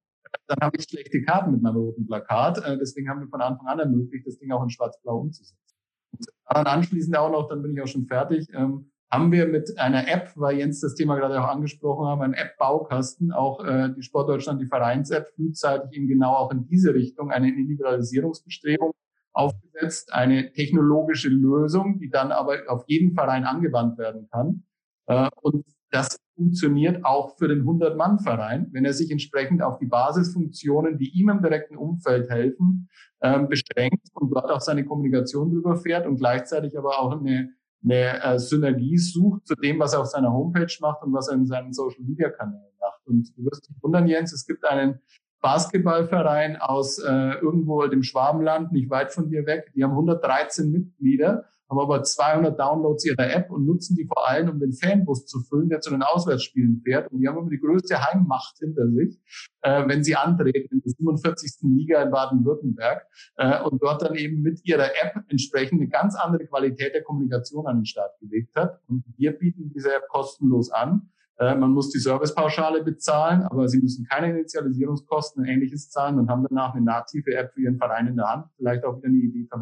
dann 0.49 0.59
habe 0.61 0.77
ich 0.77 0.85
schlechte 0.85 1.23
Karten 1.23 1.53
mit 1.53 1.63
meinem 1.63 1.77
roten 1.77 2.07
Plakat. 2.07 2.59
Äh, 2.65 2.77
deswegen 2.77 3.09
haben 3.09 3.21
wir 3.21 3.29
von 3.29 3.41
Anfang 3.41 3.67
an 3.69 3.79
ermöglicht, 3.79 4.27
das 4.27 4.39
Ding 4.39 4.53
auch 4.53 4.63
in 4.63 4.69
schwarz-blau 4.69 5.21
umzusetzen. 5.21 5.70
Und 6.13 6.27
daran 6.47 6.67
anschließend 6.67 7.17
auch 7.17 7.31
noch, 7.31 7.49
dann 7.49 7.63
bin 7.63 7.73
ich 7.73 7.83
auch 7.83 7.87
schon 7.87 8.07
fertig, 8.07 8.49
ähm, 8.53 8.91
haben 9.11 9.33
wir 9.33 9.47
mit 9.47 9.77
einer 9.79 10.09
App, 10.09 10.33
weil 10.37 10.59
Jens 10.59 10.81
das 10.81 10.95
Thema 10.95 11.17
gerade 11.17 11.41
auch 11.41 11.49
angesprochen 11.49 12.07
haben, 12.07 12.23
einen 12.23 12.35
App-Baukasten, 12.35 13.33
auch 13.33 13.65
äh, 13.65 13.93
die 13.97 14.03
Sportdeutschland, 14.03 14.61
die 14.61 14.67
Vereins-App, 14.67 15.29
frühzeitig 15.35 15.97
eben 15.97 16.07
genau 16.07 16.35
auch 16.35 16.53
in 16.53 16.67
diese 16.69 16.95
Richtung 16.95 17.31
eine 17.31 17.49
Individualisierungsbestrebung 17.49 18.93
aufgesetzt, 19.33 20.13
eine 20.13 20.53
technologische 20.53 21.29
Lösung, 21.29 21.99
die 21.99 22.09
dann 22.09 22.31
aber 22.31 22.59
auf 22.69 22.85
jeden 22.87 23.13
Verein 23.15 23.45
angewandt 23.45 23.99
werden 23.99 24.29
kann. 24.31 24.65
Äh, 25.07 25.29
und 25.43 25.65
das 25.91 26.19
funktioniert 26.37 27.05
auch 27.05 27.37
für 27.37 27.49
den 27.49 27.65
100-Mann-Verein, 27.65 28.69
wenn 28.73 28.85
er 28.85 28.93
sich 28.93 29.11
entsprechend 29.11 29.63
auf 29.63 29.79
die 29.79 29.87
Basisfunktionen, 29.87 30.99
die 30.99 31.11
ihm 31.11 31.29
im 31.29 31.43
direkten 31.43 31.77
Umfeld 31.77 32.31
helfen, 32.31 32.89
äh, 33.21 33.41
beschränkt 33.41 34.09
und 34.15 34.31
dort 34.31 34.51
auch 34.51 34.61
seine 34.61 34.85
Kommunikation 34.85 35.51
drüber 35.51 35.77
fährt 35.77 36.07
und 36.07 36.17
gleichzeitig 36.17 36.79
aber 36.79 37.01
auch 37.01 37.21
eine 37.21 37.51
eine 37.83 38.23
äh, 38.23 38.39
Synergie 38.39 38.99
sucht 38.99 39.47
zu 39.47 39.55
dem, 39.55 39.79
was 39.79 39.95
er 39.95 40.01
auf 40.01 40.07
seiner 40.07 40.33
Homepage 40.33 40.73
macht 40.81 41.03
und 41.03 41.13
was 41.13 41.29
er 41.29 41.35
in 41.35 41.47
seinen 41.47 41.73
Social 41.73 42.03
Media 42.03 42.31
Kanälen 42.31 42.75
macht. 42.79 43.07
Und 43.07 43.37
du 43.37 43.45
wirst 43.45 43.69
dich 43.69 43.77
wundern, 43.83 44.07
Jens, 44.07 44.33
es 44.33 44.47
gibt 44.47 44.65
einen 44.65 45.01
Basketballverein 45.41 46.57
aus 46.57 46.99
äh, 46.99 47.35
irgendwo 47.41 47.87
dem 47.87 48.03
Schwabenland, 48.03 48.73
nicht 48.73 48.91
weit 48.91 49.13
von 49.13 49.31
dir 49.31 49.47
weg. 49.47 49.73
Die 49.75 49.83
haben 49.83 49.93
113 49.93 50.71
Mitglieder 50.71 51.47
haben 51.71 51.79
aber 51.79 52.03
200 52.03 52.59
Downloads 52.59 53.07
ihrer 53.07 53.31
App 53.33 53.51
und 53.51 53.65
nutzen 53.65 53.97
die 53.97 54.07
vor 54.07 54.29
allem, 54.29 54.49
um 54.51 54.59
den 54.59 54.73
Fanbus 54.73 55.27
zu 55.27 55.41
füllen, 55.41 55.69
der 55.69 55.81
zu 55.81 55.91
den 55.91 56.03
Auswärtsspielen 56.03 56.83
fährt. 56.85 57.11
Und 57.13 57.21
die 57.21 57.29
haben 57.29 57.39
immer 57.39 57.51
die 57.51 57.61
größte 57.61 57.97
Heimmacht 58.05 58.59
hinter 58.59 58.89
sich, 58.91 59.21
äh, 59.63 59.87
wenn 59.87 60.03
sie 60.03 60.17
antreten 60.17 60.75
in 60.75 60.83
der 60.83 60.93
47. 60.93 61.71
Liga 61.71 62.03
in 62.03 62.11
Baden-Württemberg 62.11 63.07
äh, 63.37 63.63
und 63.63 63.81
dort 63.83 64.03
dann 64.03 64.17
eben 64.17 64.43
mit 64.43 64.61
ihrer 64.65 64.87
App 64.87 65.25
entsprechend 65.29 65.81
eine 65.81 65.89
ganz 65.89 66.17
andere 66.17 66.47
Qualität 66.47 66.95
der 66.95 67.03
Kommunikation 67.03 67.67
an 67.67 67.79
den 67.79 67.87
Start 67.87 68.19
gelegt 68.19 68.57
hat. 68.57 68.81
Und 68.89 69.05
wir 69.17 69.33
bieten 69.33 69.71
diese 69.73 69.95
App 69.95 70.09
kostenlos 70.09 70.71
an. 70.73 71.11
Äh, 71.39 71.55
man 71.55 71.71
muss 71.71 71.91
die 71.91 72.01
Servicepauschale 72.01 72.83
bezahlen, 72.83 73.43
aber 73.43 73.69
sie 73.69 73.81
müssen 73.81 74.05
keine 74.07 74.31
Initialisierungskosten 74.31 75.43
und 75.43 75.49
ähnliches 75.49 75.89
zahlen 75.89 76.19
und 76.19 76.29
haben 76.29 76.45
danach 76.49 76.75
eine 76.75 76.85
native 76.85 77.33
App 77.35 77.53
für 77.55 77.63
ihren 77.63 77.79
Verein 77.79 78.09
in 78.09 78.17
der 78.17 78.27
Hand. 78.27 78.47
Vielleicht 78.57 78.85
auch 78.85 78.99
wieder 78.99 79.09
eine 79.09 79.19
Idee 79.19 79.47
für. 79.49 79.61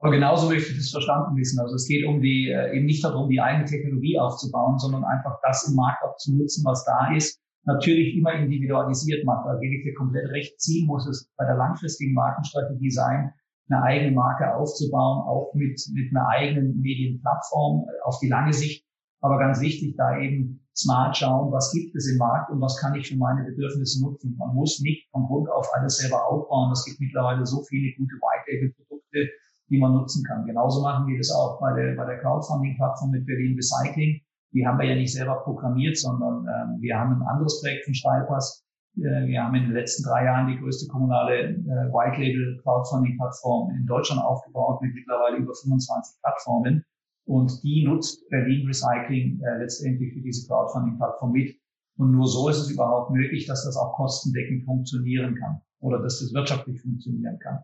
Aber 0.00 0.12
genauso 0.12 0.48
möchte 0.48 0.70
ich 0.70 0.78
das 0.78 0.90
verstanden 0.90 1.36
wissen. 1.36 1.58
Also 1.60 1.74
es 1.74 1.88
geht 1.88 2.06
um 2.06 2.20
die, 2.20 2.50
äh, 2.50 2.76
eben 2.76 2.86
nicht 2.86 3.02
darum, 3.02 3.28
die 3.28 3.40
eigene 3.40 3.64
Technologie 3.64 4.18
aufzubauen, 4.18 4.78
sondern 4.78 5.04
einfach 5.04 5.38
das 5.42 5.68
im 5.68 5.74
Markt 5.74 6.02
auch 6.04 6.16
zu 6.16 6.36
nutzen, 6.36 6.64
was 6.64 6.84
da 6.84 7.14
ist. 7.14 7.40
Natürlich 7.64 8.16
immer 8.16 8.32
individualisiert 8.32 9.24
macht. 9.24 9.46
Da 9.46 9.58
gebe 9.58 9.74
ich 9.74 9.82
dir 9.82 9.94
komplett 9.94 10.30
recht. 10.30 10.60
Ziel 10.60 10.86
muss 10.86 11.06
es 11.08 11.28
bei 11.36 11.44
der 11.44 11.56
langfristigen 11.56 12.14
Markenstrategie 12.14 12.90
sein, 12.90 13.32
eine 13.68 13.82
eigene 13.82 14.12
Marke 14.12 14.54
aufzubauen, 14.54 15.26
auch 15.26 15.52
mit, 15.54 15.80
mit 15.92 16.10
einer 16.14 16.28
eigenen 16.28 16.80
Medienplattform 16.80 17.84
äh, 17.88 18.02
auf 18.04 18.20
die 18.20 18.28
lange 18.28 18.52
Sicht. 18.52 18.86
Aber 19.20 19.38
ganz 19.38 19.60
wichtig, 19.60 19.96
da 19.96 20.16
eben 20.20 20.64
smart 20.76 21.16
schauen, 21.16 21.50
was 21.50 21.72
gibt 21.72 21.96
es 21.96 22.08
im 22.08 22.18
Markt 22.18 22.50
und 22.50 22.60
was 22.60 22.78
kann 22.78 22.94
ich 22.94 23.08
für 23.08 23.16
meine 23.16 23.42
Bedürfnisse 23.44 24.00
nutzen. 24.00 24.36
Man 24.38 24.54
muss 24.54 24.78
nicht 24.80 25.10
von 25.10 25.26
Grund 25.26 25.50
auf 25.50 25.66
alles 25.74 25.98
selber 25.98 26.24
aufbauen. 26.28 26.70
Es 26.70 26.84
gibt 26.84 27.00
mittlerweile 27.00 27.44
so 27.44 27.64
viele 27.64 27.92
gute 27.96 28.14
White-Label-Produkte, 28.14 29.28
die 29.70 29.78
man 29.78 29.92
nutzen 29.92 30.24
kann. 30.24 30.46
Genauso 30.46 30.82
machen 30.82 31.06
wir 31.06 31.18
das 31.18 31.30
auch 31.30 31.60
bei 31.60 31.72
der, 31.74 31.94
bei 31.94 32.06
der 32.06 32.18
Crowdfunding-Plattform 32.18 33.10
mit 33.10 33.26
Berlin 33.26 33.56
Recycling. 33.56 34.20
Die 34.52 34.66
haben 34.66 34.78
wir 34.78 34.86
ja 34.86 34.94
nicht 34.94 35.12
selber 35.12 35.42
programmiert, 35.44 35.96
sondern 35.96 36.46
ähm, 36.46 36.80
wir 36.80 36.98
haben 36.98 37.20
ein 37.20 37.22
anderes 37.22 37.60
Projekt 37.60 37.84
von 37.84 37.94
Steilpass. 37.94 38.64
Äh, 38.96 39.26
wir 39.26 39.42
haben 39.42 39.54
in 39.54 39.64
den 39.64 39.74
letzten 39.74 40.04
drei 40.04 40.24
Jahren 40.24 40.48
die 40.48 40.58
größte 40.58 40.88
kommunale 40.88 41.50
äh, 41.50 41.92
White 41.92 42.20
Label 42.20 42.58
Crowdfunding 42.62 43.16
Plattform 43.18 43.70
in 43.76 43.86
Deutschland 43.86 44.22
aufgebaut 44.22 44.80
mit 44.80 44.94
mittlerweile 44.94 45.36
über 45.36 45.54
25 45.54 46.20
Plattformen. 46.22 46.84
Und 47.26 47.62
die 47.62 47.84
nutzt 47.84 48.26
Berlin 48.30 48.66
Recycling 48.66 49.40
äh, 49.42 49.58
letztendlich 49.58 50.14
für 50.14 50.20
diese 50.20 50.48
Crowdfunding 50.48 50.96
Plattform 50.96 51.32
mit. 51.32 51.54
Und 51.98 52.12
nur 52.12 52.26
so 52.26 52.48
ist 52.48 52.58
es 52.58 52.70
überhaupt 52.70 53.10
möglich, 53.10 53.46
dass 53.46 53.64
das 53.64 53.76
auch 53.76 53.92
kostendeckend 53.94 54.64
funktionieren 54.64 55.34
kann 55.34 55.60
oder 55.80 56.00
dass 56.00 56.20
das 56.20 56.32
wirtschaftlich 56.32 56.80
funktionieren 56.80 57.38
kann. 57.40 57.58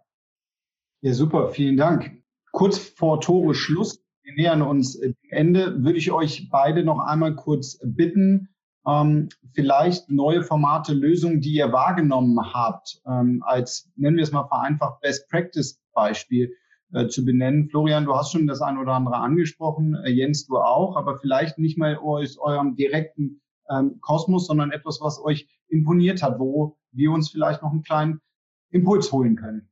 Ja, 1.04 1.12
super, 1.12 1.50
vielen 1.50 1.76
Dank. 1.76 2.22
Kurz 2.50 2.78
vor 2.78 3.20
Tore 3.20 3.54
Schluss, 3.54 4.02
wir 4.22 4.32
nähern 4.36 4.62
uns 4.62 4.98
dem 4.98 5.14
Ende, 5.28 5.84
würde 5.84 5.98
ich 5.98 6.10
euch 6.10 6.48
beide 6.50 6.82
noch 6.82 6.98
einmal 6.98 7.34
kurz 7.36 7.78
bitten, 7.84 8.48
ähm, 8.86 9.28
vielleicht 9.52 10.08
neue 10.08 10.42
Formate, 10.42 10.94
Lösungen, 10.94 11.42
die 11.42 11.52
ihr 11.52 11.70
wahrgenommen 11.72 12.54
habt, 12.54 13.02
ähm, 13.06 13.42
als, 13.44 13.92
nennen 13.96 14.16
wir 14.16 14.22
es 14.22 14.32
mal 14.32 14.48
vereinfacht, 14.48 15.02
Best 15.02 15.28
Practice 15.28 15.78
Beispiel 15.92 16.54
äh, 16.94 17.06
zu 17.08 17.22
benennen. 17.22 17.68
Florian, 17.68 18.06
du 18.06 18.14
hast 18.14 18.32
schon 18.32 18.46
das 18.46 18.62
ein 18.62 18.78
oder 18.78 18.94
andere 18.94 19.16
angesprochen, 19.16 19.94
äh, 20.06 20.08
Jens, 20.08 20.46
du 20.46 20.56
auch, 20.56 20.96
aber 20.96 21.18
vielleicht 21.18 21.58
nicht 21.58 21.76
mal 21.76 21.98
aus 21.98 22.38
eurem 22.38 22.76
direkten 22.76 23.42
ähm, 23.68 23.98
Kosmos, 24.00 24.46
sondern 24.46 24.70
etwas, 24.70 25.02
was 25.02 25.22
euch 25.22 25.50
imponiert 25.68 26.22
hat, 26.22 26.38
wo 26.38 26.78
wir 26.92 27.12
uns 27.12 27.28
vielleicht 27.28 27.60
noch 27.60 27.72
einen 27.72 27.82
kleinen 27.82 28.22
Impuls 28.70 29.12
holen 29.12 29.36
können. 29.36 29.68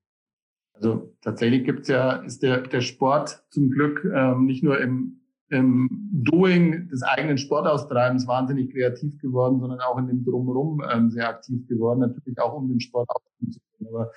Also 0.74 1.14
tatsächlich 1.20 1.64
gibt's 1.64 1.88
ja, 1.88 2.16
ist 2.16 2.42
der, 2.42 2.62
der 2.62 2.80
Sport 2.80 3.44
zum 3.50 3.70
Glück 3.70 4.04
ähm, 4.04 4.46
nicht 4.46 4.62
nur 4.62 4.80
im, 4.80 5.20
im 5.48 5.88
Doing 6.12 6.88
des 6.88 7.02
eigenen 7.02 7.38
Sportaustreibens 7.38 8.26
wahnsinnig 8.26 8.72
kreativ 8.72 9.18
geworden, 9.18 9.60
sondern 9.60 9.80
auch 9.80 9.98
in 9.98 10.06
dem 10.06 10.24
Drumherum 10.24 10.82
ähm, 10.90 11.10
sehr 11.10 11.28
aktiv 11.28 11.66
geworden, 11.68 12.00
natürlich 12.00 12.38
auch 12.40 12.54
um 12.54 12.68
den 12.68 12.80
Sport 12.80 13.08
auszuführen. 13.10 13.88
Aber 13.88 14.12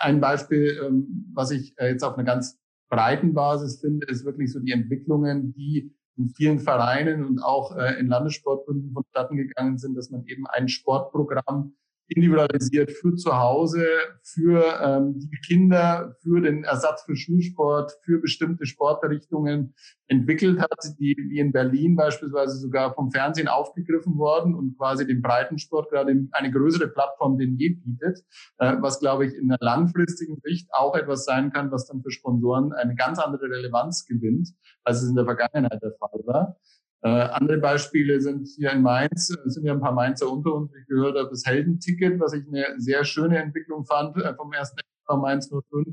ein 0.00 0.20
Beispiel, 0.20 0.80
ähm, 0.84 1.30
was 1.32 1.50
ich 1.50 1.74
äh, 1.78 1.88
jetzt 1.88 2.04
auf 2.04 2.14
einer 2.14 2.24
ganz 2.24 2.58
breiten 2.88 3.34
Basis 3.34 3.80
finde, 3.80 4.06
ist 4.06 4.24
wirklich 4.24 4.52
so 4.52 4.60
die 4.60 4.72
Entwicklungen, 4.72 5.54
die 5.54 5.92
in 6.16 6.30
vielen 6.30 6.58
Vereinen 6.58 7.24
und 7.24 7.40
auch 7.40 7.76
äh, 7.76 7.98
in 7.98 8.06
Landessportbünden 8.06 8.92
vonstatten 8.92 9.36
gegangen 9.36 9.78
sind, 9.78 9.96
dass 9.96 10.10
man 10.10 10.24
eben 10.26 10.46
ein 10.46 10.68
Sportprogramm 10.68 11.74
individualisiert 12.08 12.90
für 12.92 13.14
zu 13.16 13.36
Hause, 13.36 13.84
für 14.22 14.80
ähm, 14.80 15.18
die 15.18 15.38
Kinder, 15.46 16.16
für 16.22 16.40
den 16.40 16.64
Ersatz 16.64 17.02
für 17.02 17.16
Schulsport, 17.16 17.92
für 18.04 18.20
bestimmte 18.20 18.66
Sportrichtungen 18.66 19.74
entwickelt 20.06 20.60
hat, 20.60 20.78
die 21.00 21.16
wie 21.30 21.40
in 21.40 21.52
Berlin 21.52 21.96
beispielsweise 21.96 22.58
sogar 22.58 22.94
vom 22.94 23.10
Fernsehen 23.10 23.48
aufgegriffen 23.48 24.18
worden 24.18 24.54
und 24.54 24.76
quasi 24.78 25.06
dem 25.06 25.20
Breitensport 25.20 25.90
gerade 25.90 26.28
eine 26.30 26.50
größere 26.50 26.88
Plattform 26.88 27.38
denn 27.38 27.56
je 27.56 27.70
bietet, 27.70 28.20
äh, 28.58 28.76
was 28.80 29.00
glaube 29.00 29.26
ich 29.26 29.34
in 29.34 29.48
der 29.48 29.58
langfristigen 29.60 30.38
Sicht 30.44 30.68
auch 30.72 30.94
etwas 30.94 31.24
sein 31.24 31.52
kann, 31.52 31.72
was 31.72 31.86
dann 31.86 32.02
für 32.02 32.10
Sponsoren 32.10 32.72
eine 32.72 32.94
ganz 32.94 33.18
andere 33.18 33.50
Relevanz 33.50 34.06
gewinnt, 34.06 34.50
als 34.84 35.02
es 35.02 35.08
in 35.08 35.16
der 35.16 35.24
Vergangenheit 35.24 35.82
der 35.82 35.92
Fall 35.98 36.20
war. 36.24 36.56
Äh, 37.06 37.28
andere 37.34 37.58
Beispiele 37.58 38.20
sind 38.20 38.48
hier 38.56 38.72
in 38.72 38.82
Mainz, 38.82 39.30
es 39.30 39.54
sind 39.54 39.64
ja 39.64 39.72
ein 39.72 39.80
paar 39.80 39.92
Mainzer 39.92 40.28
unter 40.28 40.52
uns, 40.54 40.72
ich 40.74 40.88
gehört 40.88 41.16
habe, 41.16 41.30
das 41.30 41.44
Heldenticket, 41.46 42.18
was 42.18 42.32
ich 42.32 42.44
eine 42.48 42.80
sehr 42.80 43.04
schöne 43.04 43.38
Entwicklung 43.38 43.84
fand 43.84 44.16
äh, 44.16 44.34
vom 44.34 44.52
ersten 44.52 44.80
Mainz 45.08 45.48
05, 45.48 45.86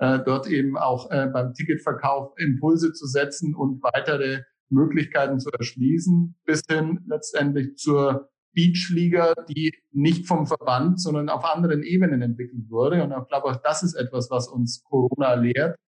äh, 0.00 0.18
dort 0.22 0.48
eben 0.48 0.76
auch 0.76 1.10
äh, 1.10 1.28
beim 1.32 1.54
Ticketverkauf 1.54 2.34
Impulse 2.36 2.92
zu 2.92 3.06
setzen 3.06 3.54
und 3.54 3.82
weitere 3.82 4.42
Möglichkeiten 4.68 5.40
zu 5.40 5.48
erschließen, 5.50 6.36
bis 6.44 6.60
hin 6.70 7.06
letztendlich 7.06 7.76
zur 7.76 8.28
Beachliga, 8.52 9.32
die 9.48 9.72
nicht 9.92 10.26
vom 10.26 10.46
Verband, 10.46 11.00
sondern 11.00 11.30
auf 11.30 11.46
anderen 11.46 11.82
Ebenen 11.82 12.20
entwickelt 12.20 12.68
wurde. 12.68 13.02
Und 13.02 13.12
ich 13.12 13.28
glaube, 13.28 13.46
auch 13.46 13.62
das 13.62 13.82
ist 13.82 13.94
etwas, 13.94 14.30
was 14.30 14.46
uns 14.46 14.82
Corona 14.84 15.32
lehrt, 15.32 15.78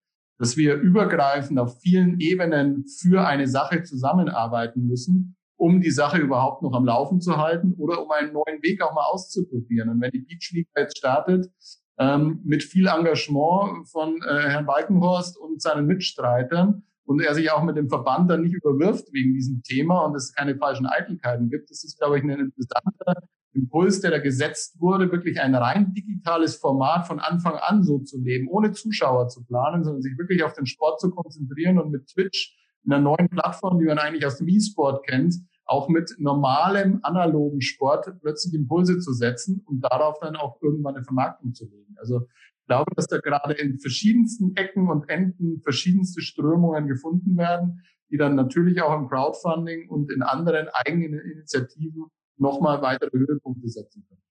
dass 0.42 0.56
wir 0.56 0.74
übergreifend 0.74 1.56
auf 1.60 1.80
vielen 1.80 2.18
Ebenen 2.18 2.84
für 2.84 3.24
eine 3.24 3.46
Sache 3.46 3.84
zusammenarbeiten 3.84 4.88
müssen, 4.88 5.36
um 5.56 5.80
die 5.80 5.92
Sache 5.92 6.18
überhaupt 6.18 6.62
noch 6.62 6.72
am 6.72 6.84
Laufen 6.84 7.20
zu 7.20 7.36
halten 7.36 7.74
oder 7.78 8.02
um 8.02 8.10
einen 8.10 8.32
neuen 8.32 8.60
Weg 8.60 8.82
auch 8.82 8.92
mal 8.92 9.04
auszuprobieren. 9.04 9.88
Und 9.88 10.00
wenn 10.00 10.10
die 10.10 10.18
Beachliga 10.18 10.68
jetzt 10.76 10.98
startet, 10.98 11.48
ähm, 11.96 12.40
mit 12.42 12.64
viel 12.64 12.88
Engagement 12.88 13.88
von 13.88 14.20
äh, 14.20 14.48
Herrn 14.48 14.66
Walkenhorst 14.66 15.38
und 15.38 15.62
seinen 15.62 15.86
Mitstreitern 15.86 16.82
und 17.04 17.22
er 17.22 17.36
sich 17.36 17.52
auch 17.52 17.62
mit 17.62 17.76
dem 17.76 17.88
Verband 17.88 18.28
dann 18.28 18.42
nicht 18.42 18.56
überwirft 18.56 19.12
wegen 19.12 19.34
diesem 19.34 19.62
Thema 19.62 20.00
und 20.00 20.16
es 20.16 20.34
keine 20.34 20.56
falschen 20.56 20.86
Eitelkeiten 20.86 21.50
gibt, 21.50 21.70
das 21.70 21.84
ist, 21.84 22.00
glaube 22.00 22.18
ich, 22.18 22.24
ein 22.24 22.30
interessanter 22.30 23.28
Impuls, 23.54 24.00
der 24.00 24.10
da 24.10 24.18
gesetzt 24.18 24.80
wurde, 24.80 25.12
wirklich 25.12 25.40
ein 25.40 25.54
rein 25.54 25.92
digitales 25.92 26.56
Format 26.56 27.06
von 27.06 27.20
Anfang 27.20 27.54
an 27.54 27.82
so 27.82 27.98
zu 27.98 28.18
leben, 28.20 28.48
ohne 28.48 28.72
Zuschauer 28.72 29.28
zu 29.28 29.44
planen, 29.44 29.84
sondern 29.84 30.02
sich 30.02 30.16
wirklich 30.16 30.42
auf 30.42 30.54
den 30.54 30.66
Sport 30.66 31.00
zu 31.00 31.10
konzentrieren 31.10 31.78
und 31.78 31.90
mit 31.90 32.06
Twitch, 32.06 32.58
einer 32.84 32.98
neuen 32.98 33.28
Plattform, 33.28 33.78
die 33.78 33.84
man 33.84 33.98
eigentlich 33.98 34.26
aus 34.26 34.38
dem 34.38 34.48
E-Sport 34.48 35.06
kennt, 35.06 35.36
auch 35.66 35.88
mit 35.88 36.14
normalem 36.18 36.98
analogen 37.02 37.60
Sport 37.60 38.12
plötzlich 38.20 38.54
Impulse 38.54 38.98
zu 38.98 39.12
setzen 39.12 39.62
und 39.66 39.80
darauf 39.80 40.18
dann 40.20 40.36
auch 40.36 40.60
irgendwann 40.60 40.96
eine 40.96 41.04
Vermarktung 41.04 41.54
zu 41.54 41.66
legen. 41.66 41.94
Also 41.98 42.26
ich 42.60 42.66
glaube, 42.66 42.90
dass 42.96 43.06
da 43.06 43.18
gerade 43.18 43.54
in 43.54 43.78
verschiedensten 43.78 44.56
Ecken 44.56 44.88
und 44.88 45.08
Enden 45.08 45.60
verschiedenste 45.62 46.22
Strömungen 46.22 46.88
gefunden 46.88 47.36
werden, 47.36 47.82
die 48.10 48.16
dann 48.16 48.34
natürlich 48.34 48.82
auch 48.82 48.96
im 48.98 49.08
Crowdfunding 49.08 49.88
und 49.88 50.10
in 50.12 50.22
anderen 50.22 50.68
eigenen 50.72 51.20
Initiativen 51.20 52.06
nochmal 52.42 52.82
weitere 52.82 53.16
Höhepunkte 53.18 53.68
setzen 53.68 54.04
können. 54.06 54.22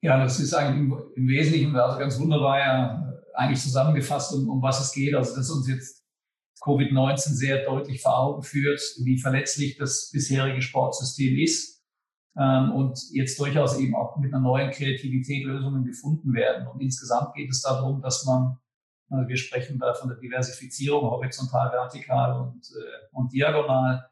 Ja, 0.00 0.22
das 0.22 0.38
ist 0.38 0.54
eigentlich 0.54 0.98
im, 1.16 1.28
Wesentlichen 1.28 1.76
also 1.76 1.98
ganz 1.98 2.18
wunderbar 2.18 2.58
ja 2.58 3.12
eigentlich 3.34 3.60
zusammengefasst, 3.60 4.32
um, 4.34 4.48
um 4.48 4.62
was 4.62 4.80
es 4.80 4.92
geht. 4.92 5.14
Also 5.14 5.36
dass 5.36 5.50
uns 5.50 5.68
jetzt 5.68 6.04
Covid-19 6.62 7.34
sehr 7.34 7.64
deutlich 7.64 8.00
vor 8.00 8.18
Augen 8.18 8.42
führt, 8.42 8.80
wie 9.04 9.18
verletzlich 9.18 9.76
das 9.76 10.10
bisherige 10.12 10.62
Sportsystem 10.62 11.36
ist 11.38 11.82
ähm, 12.38 12.72
und 12.72 12.98
jetzt 13.12 13.38
durchaus 13.38 13.78
eben 13.78 13.94
auch 13.94 14.16
mit 14.18 14.32
einer 14.32 14.42
neuen 14.42 14.70
Kreativität 14.70 15.44
Lösungen 15.44 15.84
gefunden 15.84 16.32
werden. 16.32 16.66
Und 16.68 16.80
insgesamt 16.80 17.34
geht 17.34 17.50
es 17.50 17.62
darum, 17.62 18.00
dass 18.00 18.24
man, 18.24 18.58
also 19.10 19.28
wir 19.28 19.36
sprechen 19.36 19.78
da 19.78 19.94
von 19.94 20.08
der 20.08 20.18
Diversifizierung 20.18 21.02
horizontal, 21.02 21.72
vertikal 21.72 22.40
und, 22.40 22.70
äh, 22.70 23.16
und 23.16 23.32
diagonal, 23.32 24.08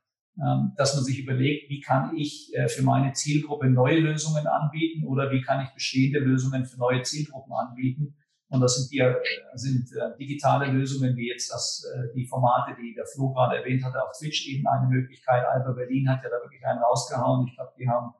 dass 0.76 0.94
man 0.94 1.04
sich 1.04 1.20
überlegt, 1.20 1.70
wie 1.70 1.80
kann 1.80 2.14
ich 2.14 2.54
äh, 2.54 2.68
für 2.68 2.82
meine 2.82 3.14
Zielgruppe 3.14 3.70
neue 3.70 4.00
Lösungen 4.00 4.46
anbieten 4.46 5.06
oder 5.06 5.30
wie 5.30 5.40
kann 5.40 5.64
ich 5.64 5.72
bestehende 5.72 6.18
Lösungen 6.18 6.66
für 6.66 6.78
neue 6.78 7.02
Zielgruppen 7.02 7.54
anbieten. 7.54 8.14
Und 8.48 8.60
das 8.60 8.76
sind, 8.76 8.92
die, 8.92 8.98
äh, 8.98 9.14
sind 9.54 9.88
äh, 9.92 10.14
digitale 10.18 10.70
Lösungen, 10.70 11.16
wie 11.16 11.30
jetzt 11.30 11.50
das, 11.50 11.82
die 12.14 12.26
Formate, 12.26 12.76
die 12.78 12.94
der 12.94 13.06
Flo 13.06 13.32
gerade 13.32 13.56
erwähnt 13.56 13.82
hatte, 13.82 14.02
auf 14.02 14.12
Twitch 14.18 14.46
eben 14.48 14.66
eine 14.66 14.88
Möglichkeit. 14.88 15.42
Alba 15.46 15.72
Berlin 15.72 16.08
hat 16.10 16.22
ja 16.22 16.28
da 16.28 16.36
wirklich 16.36 16.64
einen 16.66 16.80
rausgehauen. 16.80 17.46
Ich 17.48 17.54
glaube, 17.54 17.72
die 17.78 17.88
haben 17.88 18.12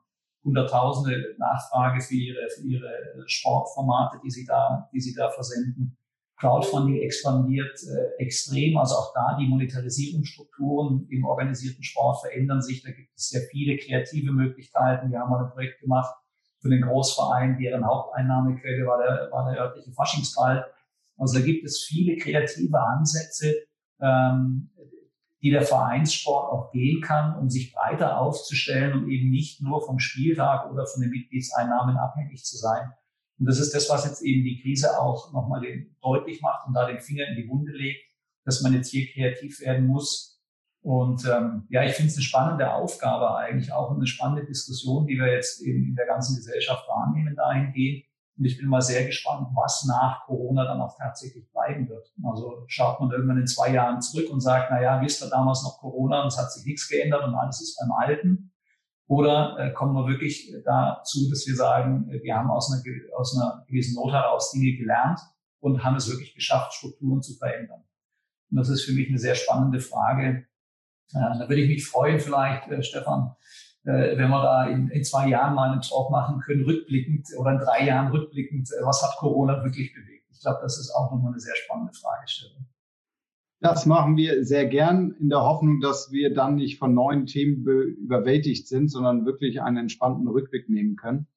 hunderttausende 0.43 1.35
Nachfrage 1.37 2.01
für 2.01 2.15
ihre, 2.15 2.49
für 2.49 2.65
ihre 2.65 3.23
Sportformate, 3.27 4.19
die 4.23 4.31
sie 4.31 4.45
da, 4.45 4.89
die 4.91 4.99
sie 4.99 5.13
da 5.13 5.29
versenden. 5.29 5.97
Crowdfunding 6.37 7.01
expandiert 7.01 7.79
äh, 7.83 8.23
extrem. 8.23 8.77
Also 8.77 8.95
auch 8.95 9.13
da 9.13 9.37
die 9.39 9.47
Monetarisierungsstrukturen 9.47 11.07
im 11.09 11.25
organisierten 11.25 11.83
Sport 11.83 12.21
verändern 12.21 12.61
sich. 12.61 12.83
Da 12.83 12.91
gibt 12.91 13.09
es 13.15 13.29
sehr 13.29 13.41
viele 13.49 13.77
kreative 13.77 14.31
Möglichkeiten. 14.31 15.11
Wir 15.11 15.19
haben 15.19 15.31
mal 15.31 15.45
ein 15.45 15.51
Projekt 15.51 15.81
gemacht 15.81 16.13
für 16.61 16.69
den 16.69 16.81
Großverein, 16.81 17.57
deren 17.59 17.85
Haupteinnahmequelle 17.85 18.85
war 18.85 18.97
der, 18.99 19.31
war 19.31 19.51
der 19.51 19.61
örtliche 19.61 19.91
Faschingsball. 19.91 20.65
Also 21.17 21.39
da 21.39 21.45
gibt 21.45 21.65
es 21.65 21.83
viele 21.83 22.17
kreative 22.17 22.79
Ansätze, 22.79 23.55
ähm, 23.99 24.69
die 25.41 25.51
der 25.51 25.63
Vereinssport 25.63 26.51
auch 26.51 26.71
gehen 26.71 27.01
kann, 27.01 27.37
um 27.39 27.49
sich 27.49 27.73
breiter 27.73 28.19
aufzustellen 28.19 28.93
und 28.93 29.09
eben 29.09 29.29
nicht 29.29 29.61
nur 29.61 29.83
vom 29.85 29.99
Spieltag 29.99 30.71
oder 30.71 30.85
von 30.85 31.01
den 31.01 31.11
Mitgliedseinnahmen 31.11 31.97
abhängig 31.97 32.43
zu 32.43 32.57
sein. 32.57 32.91
Und 33.39 33.45
das 33.47 33.59
ist 33.59 33.73
das, 33.73 33.89
was 33.89 34.05
jetzt 34.05 34.21
eben 34.21 34.43
die 34.43 34.61
Krise 34.61 34.99
auch 34.99 35.31
nochmal 35.31 35.61
deutlich 36.01 36.41
macht 36.41 36.67
und 36.67 36.73
da 36.73 36.87
den 36.87 36.99
Finger 36.99 37.27
in 37.27 37.35
die 37.35 37.47
Wunde 37.47 37.71
legt, 37.71 38.03
dass 38.45 38.61
man 38.61 38.73
jetzt 38.73 38.89
hier 38.89 39.07
kreativ 39.11 39.59
werden 39.61 39.85
muss. 39.85 40.41
Und 40.81 41.25
ähm, 41.25 41.67
ja, 41.69 41.83
ich 41.83 41.93
finde 41.93 42.11
es 42.11 42.17
eine 42.17 42.23
spannende 42.23 42.73
Aufgabe 42.73 43.35
eigentlich, 43.35 43.73
auch 43.73 43.91
eine 43.91 44.07
spannende 44.07 44.45
Diskussion, 44.45 45.05
die 45.05 45.17
wir 45.17 45.31
jetzt 45.31 45.61
eben 45.61 45.83
in 45.83 45.95
der 45.95 46.05
ganzen 46.05 46.37
Gesellschaft 46.37 46.87
wahrnehmen 46.87 47.35
dahingehend. 47.35 48.05
Und 48.37 48.45
ich 48.45 48.57
bin 48.57 48.67
mal 48.67 48.81
sehr 48.81 49.05
gespannt, 49.05 49.49
was 49.55 49.85
nach 49.85 50.25
Corona 50.25 50.63
dann 50.63 50.79
auch 50.79 50.95
tatsächlich 50.95 51.51
bleiben 51.51 51.89
wird. 51.89 52.13
Also 52.23 52.63
schaut 52.67 52.99
man 52.99 53.11
irgendwann 53.11 53.39
in 53.39 53.47
zwei 53.47 53.73
Jahren 53.73 53.99
zurück 54.01 54.29
und 54.29 54.41
sagt, 54.41 54.67
na 54.69 54.81
ja, 54.81 55.01
ihr 55.01 55.29
damals 55.29 55.63
noch 55.63 55.79
Corona 55.79 56.21
und 56.21 56.27
es 56.27 56.37
hat 56.37 56.51
sich 56.51 56.65
nichts 56.65 56.87
geändert 56.87 57.23
und 57.23 57.33
alles 57.33 57.61
ist 57.61 57.79
beim 57.79 57.91
Alten. 57.91 58.51
Oder 59.07 59.57
äh, 59.57 59.73
kommen 59.73 59.93
wir 59.93 60.07
wirklich 60.07 60.53
dazu, 60.65 61.29
dass 61.29 61.47
wir 61.47 61.55
sagen, 61.55 62.09
äh, 62.09 62.21
wir 62.21 62.35
haben 62.35 62.51
aus 62.51 62.71
einer, 62.71 62.83
aus 63.15 63.35
einer 63.35 63.65
gewissen 63.67 63.95
Not 63.95 64.11
heraus 64.11 64.51
Dinge 64.51 64.75
gelernt 64.77 65.19
und 65.59 65.83
haben 65.83 65.95
es 65.95 66.09
wirklich 66.09 66.35
geschafft, 66.35 66.73
Strukturen 66.73 67.21
zu 67.21 67.35
verändern? 67.35 67.83
Und 68.51 68.57
das 68.57 68.69
ist 68.69 68.83
für 68.83 68.91
mich 68.91 69.07
eine 69.07 69.17
sehr 69.17 69.35
spannende 69.35 69.79
Frage. 69.79 70.45
Äh, 71.13 71.39
da 71.39 71.39
würde 71.47 71.61
ich 71.61 71.69
mich 71.69 71.87
freuen, 71.87 72.19
vielleicht, 72.19 72.67
äh, 72.67 72.83
Stefan, 72.83 73.35
äh, 73.83 74.17
wenn 74.17 74.29
wir 74.29 74.41
da 74.41 74.67
in, 74.67 74.89
in 74.89 75.03
zwei 75.05 75.29
Jahren 75.29 75.55
mal 75.55 75.71
einen 75.71 75.81
Talk 75.81 76.11
machen 76.11 76.41
können, 76.41 76.65
rückblickend 76.65 77.29
oder 77.37 77.51
in 77.51 77.59
drei 77.59 77.85
Jahren 77.85 78.11
rückblickend, 78.11 78.69
äh, 78.71 78.85
was 78.85 79.01
hat 79.01 79.15
Corona 79.17 79.63
wirklich 79.63 79.93
bewegt? 79.93 80.25
Ich 80.31 80.41
glaube, 80.41 80.59
das 80.61 80.77
ist 80.77 80.91
auch 80.91 81.11
nochmal 81.11 81.31
eine 81.31 81.39
sehr 81.39 81.55
spannende 81.55 81.93
Fragestellung. 81.93 82.67
Das 83.59 83.87
machen 83.87 84.17
wir 84.17 84.45
sehr 84.45 84.67
gern 84.67 85.15
in 85.19 85.29
der 85.29 85.41
Hoffnung, 85.41 85.79
dass 85.81 86.11
wir 86.11 86.33
dann 86.33 86.55
nicht 86.55 86.77
von 86.77 86.93
neuen 86.93 87.25
Themen 87.25 87.65
überwältigt 87.65 88.67
sind, 88.67 88.89
sondern 88.89 89.25
wirklich 89.25 89.61
einen 89.61 89.77
entspannten 89.77 90.27
Rückblick 90.27 90.69
nehmen 90.69 90.95
können. 90.95 91.27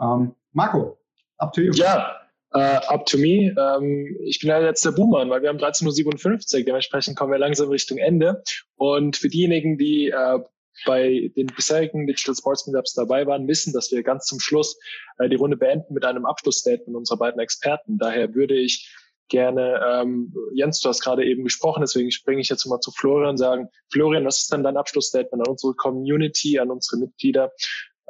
Ähm, 0.00 0.34
Marco, 0.52 0.98
up 1.38 1.52
to 1.52 1.60
you. 1.60 1.72
Ja, 1.72 2.20
uh, 2.54 2.92
up 2.92 3.06
to 3.06 3.18
me. 3.18 3.54
Ähm, 3.58 4.16
ich 4.24 4.38
bin 4.38 4.50
ja 4.50 4.60
jetzt 4.60 4.84
der 4.84 4.92
Boomer, 4.92 5.28
weil 5.28 5.42
wir 5.42 5.48
haben 5.48 5.58
13.57 5.58 6.58
Uhr, 6.58 6.64
dementsprechend 6.64 7.16
kommen 7.16 7.32
wir 7.32 7.38
langsam 7.38 7.68
Richtung 7.68 7.98
Ende. 7.98 8.42
Und 8.76 9.16
für 9.16 9.28
diejenigen, 9.28 9.76
die 9.76 10.08
äh, 10.08 10.38
bei 10.86 11.30
den 11.36 11.46
bisherigen 11.46 12.06
Digital 12.06 12.34
Sports 12.36 12.66
Meetups 12.66 12.94
dabei 12.94 13.26
waren, 13.26 13.48
wissen, 13.48 13.72
dass 13.72 13.90
wir 13.90 14.02
ganz 14.02 14.26
zum 14.26 14.40
Schluss 14.40 14.78
äh, 15.18 15.28
die 15.28 15.36
Runde 15.36 15.56
beenden 15.56 15.94
mit 15.94 16.04
einem 16.04 16.26
Abschlussstatement 16.26 16.96
unserer 16.96 17.18
beiden 17.18 17.40
Experten. 17.40 17.98
Daher 17.98 18.34
würde 18.34 18.54
ich 18.54 18.88
gerne, 19.30 19.80
ähm, 19.84 20.34
Jens, 20.52 20.80
du 20.80 20.88
hast 20.88 21.00
gerade 21.02 21.24
eben 21.24 21.44
gesprochen, 21.44 21.80
deswegen 21.80 22.10
springe 22.10 22.40
ich 22.40 22.50
jetzt 22.50 22.66
mal 22.66 22.80
zu 22.80 22.90
Florian 22.90 23.30
und 23.30 23.36
sagen, 23.38 23.68
Florian, 23.90 24.26
was 24.26 24.42
ist 24.42 24.52
denn 24.52 24.62
dein 24.62 24.76
Abschlussstatement 24.76 25.46
an 25.46 25.50
unsere 25.50 25.74
Community, 25.74 26.58
an 26.58 26.70
unsere 26.70 27.00
Mitglieder 27.00 27.50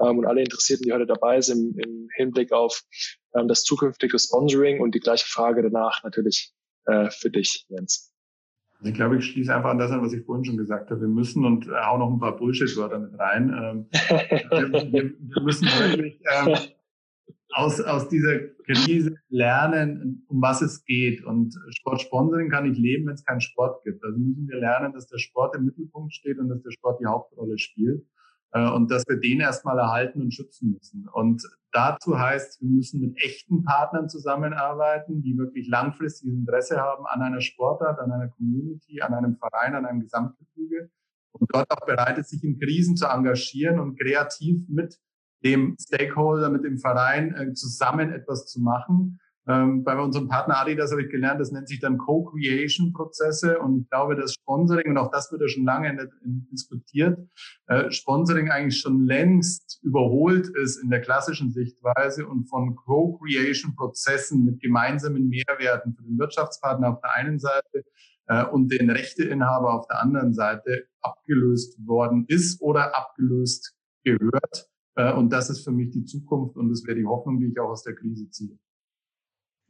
ähm, 0.01 0.19
und 0.19 0.27
alle 0.27 0.41
Interessierten, 0.41 0.85
die 0.85 0.93
heute 0.93 1.07
dabei 1.07 1.41
sind, 1.41 1.79
im 1.79 2.09
Hinblick 2.17 2.53
auf 2.53 2.83
ähm, 3.35 3.47
das 3.47 3.63
zukünftige 3.63 4.19
Sponsoring 4.19 4.81
und 4.81 4.95
die 4.95 5.01
gleiche 5.01 5.27
Frage 5.27 5.63
danach 5.63 6.03
natürlich 6.03 6.53
äh, 6.87 7.11
für 7.11 7.31
dich, 7.31 7.67
Jens. 7.69 8.13
Ich 8.83 8.95
glaube, 8.95 9.19
ich 9.19 9.27
schließe 9.27 9.55
einfach 9.55 9.71
an 9.71 9.79
das 9.79 9.91
an, 9.91 10.03
was 10.03 10.15
ich 10.15 10.25
vorhin 10.25 10.45
schon 10.45 10.57
gesagt 10.57 10.91
habe. 10.91 11.03
Wir 11.03 11.09
müssen 11.09 11.45
und 11.45 11.69
äh, 11.69 11.73
auch 11.73 11.99
noch 11.99 12.11
ein 12.11 12.19
paar 12.19 12.37
Bullshit-Wörter 12.37 12.99
mit 12.99 13.19
rein. 13.19 13.51
Ähm, 13.51 13.87
wir, 13.93 14.93
wir, 14.93 15.13
wir, 15.19 15.43
müssen 15.43 15.67
wirklich 15.67 16.19
ähm, 16.33 16.57
aus, 17.51 17.81
aus 17.81 18.09
dieser 18.09 18.39
Krise 18.67 19.17
lernen, 19.29 20.25
um 20.29 20.41
was 20.41 20.63
es 20.63 20.85
geht. 20.85 21.25
Und 21.25 21.55
Sportsponsoring 21.71 22.51
kann 22.51 22.69
nicht 22.69 22.79
leben, 22.79 23.07
wenn 23.07 23.15
es 23.15 23.25
keinen 23.25 23.41
Sport 23.41 23.83
gibt. 23.85 24.05
Also 24.05 24.19
müssen 24.19 24.49
wir 24.49 24.59
lernen, 24.59 24.93
dass 24.93 25.07
der 25.07 25.19
Sport 25.19 25.57
im 25.57 25.65
Mittelpunkt 25.65 26.15
steht 26.15 26.39
und 26.39 26.49
dass 26.49 26.63
der 26.63 26.71
Sport 26.71 27.01
die 27.01 27.07
Hauptrolle 27.07 27.59
spielt. 27.59 28.05
Äh, 28.53 28.69
und 28.71 28.91
dass 28.91 29.05
wir 29.09 29.19
den 29.19 29.41
erstmal 29.41 29.79
erhalten 29.79 30.21
und 30.21 30.35
schützen 30.35 30.73
müssen. 30.73 31.09
Und 31.13 31.43
dazu 31.73 32.19
heißt, 32.19 32.61
wir 32.61 32.69
müssen 32.69 33.01
mit 33.01 33.17
echten 33.23 33.63
Partnern 33.65 34.09
zusammenarbeiten, 34.09 35.23
die 35.23 35.37
wirklich 35.37 35.69
langfristiges 35.69 36.35
Interesse 36.35 36.81
haben 36.81 37.07
an 37.07 37.23
einer 37.23 37.41
Sportart, 37.41 37.99
an 38.01 38.11
einer 38.11 38.29
Community, 38.29 39.01
an 39.01 39.15
einem 39.15 39.37
Verein, 39.37 39.75
an 39.75 39.87
einem 39.87 40.01
Gesamtgefüge. 40.01 40.91
Und 41.33 41.49
dort 41.55 41.71
auch 41.71 41.87
bereit 41.87 42.19
ist, 42.19 42.31
sich 42.31 42.43
in 42.43 42.59
Krisen 42.59 42.97
zu 42.97 43.07
engagieren 43.07 43.79
und 43.79 43.99
kreativ 43.99 44.69
mit 44.69 44.99
dem 45.45 45.77
Stakeholder, 45.81 46.51
mit 46.51 46.65
dem 46.65 46.79
Verein 46.79 47.35
äh, 47.35 47.53
zusammen 47.53 48.13
etwas 48.13 48.47
zu 48.47 48.61
machen. 48.61 49.21
Ähm, 49.49 49.85
bei 49.85 49.99
unserem 49.99 50.29
Partner 50.29 50.59
Adidas 50.61 50.93
habe 50.93 51.03
ich 51.03 51.11
gelernt, 51.11 51.41
das 51.41 51.51
nennt 51.51 51.67
sich 51.67 51.81
dann 51.81 51.99
Co-Creation-Prozesse 51.99 53.59
und 53.59 53.81
ich 53.83 53.91
glaube, 53.91 54.15
dass 54.15 54.35
Sponsoring, 54.35 54.91
und 54.91 54.99
auch 54.99 55.11
das 55.11 55.33
wird 55.33 55.41
ja 55.41 55.49
schon 55.49 55.65
lange 55.65 56.09
diskutiert, 56.53 57.19
äh, 57.67 57.91
Sponsoring 57.91 58.51
eigentlich 58.51 58.79
schon 58.79 59.07
längst 59.07 59.81
überholt 59.83 60.49
ist 60.63 60.77
in 60.77 60.91
der 60.91 61.01
klassischen 61.01 61.53
Sichtweise 61.53 62.27
und 62.27 62.45
von 62.45 62.77
Co-Creation-Prozessen 62.77 64.45
mit 64.45 64.61
gemeinsamen 64.61 65.29
Mehrwerten 65.29 65.95
für 65.95 66.03
den 66.03 66.19
Wirtschaftspartner 66.19 66.91
auf 66.91 67.01
der 67.01 67.15
einen 67.15 67.39
Seite 67.39 67.85
äh, 68.27 68.45
und 68.45 68.71
den 68.71 68.91
Rechteinhaber 68.91 69.73
auf 69.73 69.87
der 69.89 70.01
anderen 70.03 70.35
Seite 70.35 70.87
abgelöst 71.01 71.79
worden 71.87 72.27
ist 72.29 72.61
oder 72.61 72.95
abgelöst 72.97 73.75
gehört. 74.05 74.69
Äh, 75.01 75.13
und 75.15 75.33
das 75.33 75.51
ist 75.51 75.65
für 75.65 75.73
mich 75.73 75.91
die 75.91 76.05
Zukunft 76.05 76.57
und 76.57 76.69
das 76.71 76.85
wäre 76.87 76.97
die 76.97 77.07
Hoffnung, 77.07 77.39
die 77.39 77.47
ich 77.47 77.61
auch 77.61 77.71
aus 77.71 77.83
der 77.83 77.95
Krise 77.95 78.29
ziehe. 78.31 78.57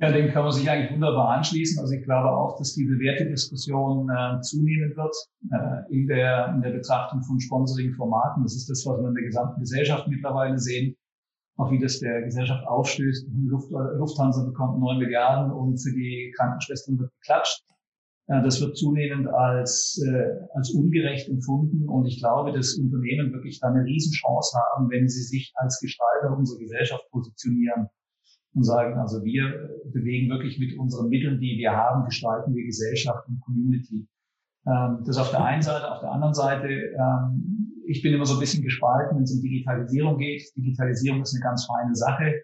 Ja, 0.00 0.10
dem 0.10 0.32
kann 0.32 0.44
man 0.44 0.52
sich 0.52 0.68
eigentlich 0.68 0.92
wunderbar 0.92 1.28
anschließen. 1.36 1.78
Also 1.78 1.92
ich 1.92 2.02
glaube 2.04 2.30
auch, 2.30 2.56
dass 2.56 2.74
diese 2.74 2.98
Wertediskussion 2.98 4.08
äh, 4.08 4.40
zunehmen 4.40 4.96
wird 4.96 5.14
äh, 5.52 5.94
in, 5.94 6.06
der, 6.06 6.54
in 6.54 6.62
der 6.62 6.70
Betrachtung 6.70 7.22
von 7.22 7.38
Sponsoring-Formaten. 7.38 8.42
Das 8.42 8.54
ist 8.54 8.70
das, 8.70 8.86
was 8.86 8.98
wir 8.98 9.08
in 9.08 9.14
der 9.14 9.24
gesamten 9.24 9.60
Gesellschaft 9.60 10.08
mittlerweile 10.08 10.58
sehen. 10.58 10.96
Auch 11.58 11.70
wie 11.70 11.78
das 11.78 12.00
der 12.00 12.22
Gesellschaft 12.22 12.66
aufstößt. 12.66 13.28
Luft, 13.44 13.70
Lufthansa 13.70 14.42
bekommt 14.46 14.80
neun 14.80 14.98
Milliarden 14.98 15.52
und 15.52 15.76
für 15.76 15.92
die 15.92 16.32
Krankenschwestern 16.34 16.98
wird 16.98 17.12
geklatscht. 17.20 17.62
Äh, 18.30 18.42
das 18.42 18.60
wird 18.60 18.76
zunehmend 18.76 19.28
als, 19.28 20.00
äh, 20.06 20.46
als 20.54 20.70
ungerecht 20.70 21.28
empfunden. 21.28 21.88
Und 21.88 22.06
ich 22.06 22.20
glaube, 22.20 22.52
dass 22.52 22.74
Unternehmen 22.74 23.32
wirklich 23.32 23.60
da 23.60 23.68
eine 23.68 23.84
Riesenchance 23.84 24.56
haben, 24.56 24.88
wenn 24.90 25.08
sie 25.08 25.22
sich 25.22 25.52
als 25.56 25.80
Gestalter 25.80 26.36
unserer 26.36 26.60
Gesellschaft 26.60 27.04
positionieren 27.10 27.88
und 28.54 28.64
sagen, 28.64 28.98
also 28.98 29.22
wir 29.24 29.70
bewegen 29.92 30.30
wirklich 30.30 30.58
mit 30.58 30.78
unseren 30.78 31.08
Mitteln, 31.08 31.40
die 31.40 31.58
wir 31.58 31.72
haben, 31.72 32.04
gestalten 32.04 32.54
wir 32.54 32.64
Gesellschaft 32.64 33.26
und 33.28 33.40
Community. 33.40 34.06
Ähm, 34.66 35.02
das 35.04 35.18
auf 35.18 35.30
der 35.30 35.44
einen 35.44 35.62
Seite, 35.62 35.90
auf 35.90 36.00
der 36.00 36.12
anderen 36.12 36.34
Seite, 36.34 36.68
ähm, 36.68 37.82
ich 37.86 38.02
bin 38.02 38.14
immer 38.14 38.26
so 38.26 38.34
ein 38.34 38.40
bisschen 38.40 38.62
gespalten, 38.62 39.16
wenn 39.16 39.24
es 39.24 39.34
um 39.34 39.42
Digitalisierung 39.42 40.18
geht. 40.18 40.42
Digitalisierung 40.56 41.22
ist 41.22 41.34
eine 41.34 41.42
ganz 41.42 41.66
feine 41.66 41.94
Sache, 41.96 42.34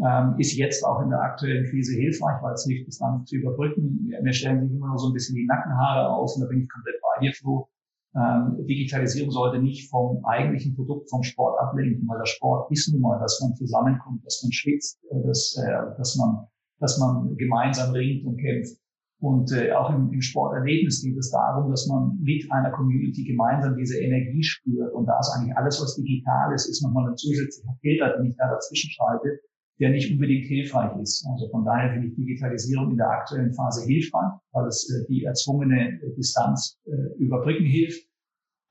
ähm, 0.00 0.34
ist 0.38 0.56
jetzt 0.56 0.84
auch 0.84 1.02
in 1.02 1.10
der 1.10 1.20
aktuellen 1.20 1.68
Krise 1.68 1.94
hilfreich, 1.94 2.42
weil 2.42 2.54
es 2.54 2.64
hilft, 2.64 2.88
das 2.88 2.98
dann 2.98 3.24
zu 3.26 3.36
überbrücken. 3.36 4.10
Mir 4.22 4.32
stellen 4.32 4.66
sich 4.66 4.76
immer 4.76 4.88
noch 4.88 4.98
so 4.98 5.08
ein 5.08 5.12
bisschen 5.12 5.36
die 5.36 5.46
Nackenhaare 5.46 6.08
auf 6.08 6.34
und 6.34 6.42
da 6.42 6.48
bin 6.48 6.62
ich 6.62 6.68
komplett 6.68 6.96
bei 7.02 7.20
dir, 7.20 7.32
Flo. 7.34 7.68
Ähm, 8.14 8.66
Digitalisierung 8.66 9.30
sollte 9.30 9.58
nicht 9.58 9.88
vom 9.88 10.22
eigentlichen 10.24 10.74
Produkt 10.74 11.08
vom 11.08 11.22
Sport 11.22 11.58
ablenken, 11.60 12.06
weil 12.08 12.18
der 12.18 12.26
Sport 12.26 12.70
ist 12.70 12.92
nun 12.92 13.00
mal, 13.00 13.18
dass 13.18 13.40
man 13.40 13.54
zusammenkommt, 13.54 14.24
dass 14.26 14.42
man 14.42 14.52
schwitzt, 14.52 14.98
äh, 15.10 15.26
dass, 15.26 15.56
äh, 15.56 15.96
dass, 15.96 16.16
man, 16.16 16.46
dass 16.78 16.98
man 16.98 17.34
gemeinsam 17.36 17.92
ringt 17.92 18.26
und 18.26 18.36
kämpft. 18.36 18.76
Und 19.22 19.52
äh, 19.52 19.72
auch 19.72 19.88
im, 19.94 20.12
im 20.12 20.20
Sporterlebnis 20.20 21.00
geht 21.00 21.16
es 21.16 21.30
darum, 21.30 21.70
dass 21.70 21.86
man 21.86 22.18
mit 22.20 22.44
einer 22.50 22.72
Community 22.72 23.24
gemeinsam 23.24 23.76
diese 23.76 23.98
Energie 23.98 24.42
spürt. 24.42 24.92
Und 24.92 25.06
da 25.06 25.18
ist 25.20 25.30
eigentlich 25.30 25.56
alles, 25.56 25.80
was 25.80 25.94
digital 25.94 26.52
ist, 26.52 26.68
ist 26.68 26.82
nochmal 26.82 27.08
ein 27.08 27.16
zusätzlicher 27.16 27.72
Filter, 27.80 28.16
den 28.18 28.26
ich 28.26 28.36
da 28.36 28.50
dazwischen 28.50 28.90
schalte, 28.90 29.38
der 29.82 29.90
nicht 29.90 30.12
unbedingt 30.12 30.46
hilfreich 30.46 30.96
ist. 31.02 31.26
Also 31.26 31.48
von 31.50 31.64
daher 31.64 31.92
finde 31.92 32.06
ich 32.06 32.14
Digitalisierung 32.14 32.92
in 32.92 32.98
der 32.98 33.10
aktuellen 33.10 33.52
Phase 33.52 33.84
hilfreich, 33.84 34.30
weil 34.52 34.68
es 34.68 34.88
äh, 34.88 35.04
die 35.08 35.24
erzwungene 35.24 36.00
äh, 36.00 36.14
Distanz 36.16 36.78
äh, 36.86 37.18
überbrücken 37.18 37.64
hilft. 37.64 38.06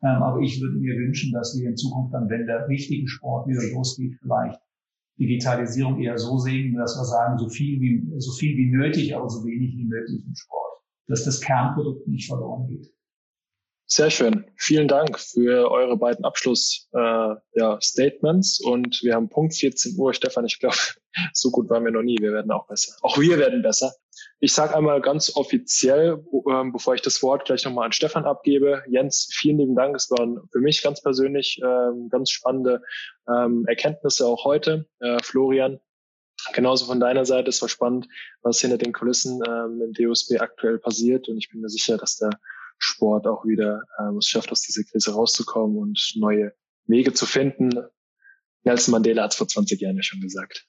Ähm, 0.03 0.24
aber 0.24 0.39
ich 0.39 0.62
würde 0.62 0.78
mir 0.78 0.95
wünschen, 0.95 1.34
dass 1.34 1.53
wir 1.59 1.70
in 1.70 1.76
Zukunft 1.76 2.14
dann, 2.14 2.30
wenn 2.30 2.45
der 2.45 2.66
richtige 2.70 3.05
Sport 3.09 3.49
wieder 3.49 3.62
losgeht, 3.74 4.14
vielleicht 4.22 4.57
Digitalisierung 5.20 5.99
eher 5.99 6.18
so 6.18 6.38
sehen, 6.38 6.76
dass 6.76 6.95
wir 6.97 7.03
sagen, 7.03 7.38
so 7.38 7.49
viel 7.49 7.82
wie, 7.82 8.09
so 8.18 8.32
viel 8.32 8.55
wie 8.55 8.72
nötig, 8.72 9.14
aber 9.14 9.30
so 9.30 9.43
wenig 9.43 9.76
wie 9.76 9.84
möglich 9.84 10.24
im 10.26 10.34
Sport. 10.34 10.80
Dass 11.07 11.26
das 11.26 11.41
Kernprodukt 11.41 12.07
nicht 12.07 12.28
verloren 12.28 12.70
geht. 12.70 12.89
Sehr 13.93 14.09
schön. 14.09 14.45
Vielen 14.55 14.87
Dank 14.87 15.19
für 15.19 15.69
eure 15.69 15.97
beiden 15.97 16.23
Abschluss-Statements. 16.23 18.61
Äh, 18.61 18.63
ja, 18.63 18.71
und 18.71 19.03
wir 19.03 19.15
haben 19.15 19.27
Punkt 19.27 19.53
14 19.53 19.97
Uhr. 19.97 20.13
Stefan, 20.13 20.45
ich 20.45 20.59
glaube, 20.59 20.77
so 21.33 21.51
gut 21.51 21.69
waren 21.69 21.83
wir 21.83 21.91
noch 21.91 22.01
nie. 22.01 22.15
Wir 22.21 22.31
werden 22.31 22.51
auch 22.51 22.67
besser. 22.67 22.95
Auch 23.01 23.19
wir 23.19 23.37
werden 23.37 23.61
besser. 23.61 23.93
Ich 24.39 24.53
sage 24.53 24.77
einmal 24.77 25.01
ganz 25.01 25.35
offiziell, 25.35 26.23
ähm, 26.49 26.71
bevor 26.71 26.95
ich 26.95 27.01
das 27.01 27.21
Wort 27.21 27.43
gleich 27.43 27.65
nochmal 27.65 27.87
an 27.87 27.91
Stefan 27.91 28.23
abgebe. 28.23 28.81
Jens, 28.87 29.27
vielen 29.33 29.57
lieben 29.57 29.75
Dank. 29.75 29.97
Es 29.97 30.09
waren 30.09 30.39
für 30.53 30.61
mich 30.61 30.81
ganz 30.81 31.01
persönlich 31.01 31.59
ähm, 31.61 32.07
ganz 32.09 32.29
spannende 32.29 32.81
ähm, 33.27 33.65
Erkenntnisse 33.67 34.25
auch 34.25 34.45
heute. 34.45 34.85
Äh, 35.01 35.17
Florian, 35.21 35.81
genauso 36.53 36.85
von 36.85 37.01
deiner 37.01 37.25
Seite. 37.25 37.49
Es 37.49 37.61
war 37.61 37.67
spannend, 37.67 38.07
was 38.41 38.61
hinter 38.61 38.77
den 38.77 38.93
Kulissen 38.93 39.43
ähm, 39.45 39.81
im 39.81 39.91
DOSB 39.91 40.39
aktuell 40.39 40.79
passiert. 40.79 41.27
Und 41.27 41.39
ich 41.39 41.49
bin 41.49 41.59
mir 41.59 41.67
sicher, 41.67 41.97
dass 41.97 42.15
der 42.15 42.29
Sport 42.84 43.27
auch 43.27 43.45
wieder 43.45 43.84
ähm, 43.99 44.17
es 44.17 44.27
schafft, 44.27 44.51
aus 44.51 44.61
dieser 44.61 44.84
Krise 44.84 45.13
rauszukommen 45.13 45.77
und 45.77 46.13
neue 46.15 46.53
Wege 46.88 47.13
zu 47.13 47.25
finden. 47.25 47.71
Nelson 48.63 48.91
Mandela 48.91 49.23
hat 49.23 49.32
es 49.32 49.38
vor 49.38 49.47
20 49.47 49.79
Jahren 49.79 49.95
ja 49.95 50.03
schon 50.03 50.21
gesagt. 50.21 50.67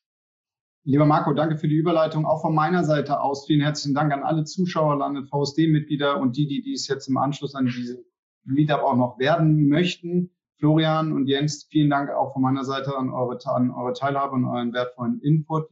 Lieber 0.84 1.06
Marco, 1.06 1.32
danke 1.32 1.58
für 1.58 1.68
die 1.68 1.76
Überleitung. 1.76 2.26
Auch 2.26 2.42
von 2.42 2.54
meiner 2.54 2.84
Seite 2.84 3.20
aus 3.20 3.46
vielen 3.46 3.60
herzlichen 3.60 3.94
Dank 3.94 4.12
an 4.12 4.24
alle 4.24 4.44
Zuschauer, 4.44 5.00
an 5.00 5.26
VSD-Mitglieder 5.26 6.20
und 6.20 6.36
die, 6.36 6.46
die 6.46 6.60
dies 6.60 6.88
jetzt 6.88 7.08
im 7.08 7.16
Anschluss 7.16 7.54
an 7.54 7.66
diese 7.66 8.04
Meetup 8.44 8.80
auch 8.80 8.96
noch 8.96 9.18
werden 9.18 9.68
möchten. 9.68 10.30
Florian 10.58 11.12
und 11.12 11.26
Jens, 11.28 11.66
vielen 11.70 11.90
Dank 11.90 12.10
auch 12.10 12.32
von 12.32 12.42
meiner 12.42 12.64
Seite 12.64 12.96
an 12.96 13.10
eure, 13.10 13.38
an 13.46 13.70
eure 13.70 13.92
Teilhabe 13.92 14.34
und 14.34 14.44
euren 14.44 14.72
wertvollen 14.72 15.20
Input. 15.20 15.68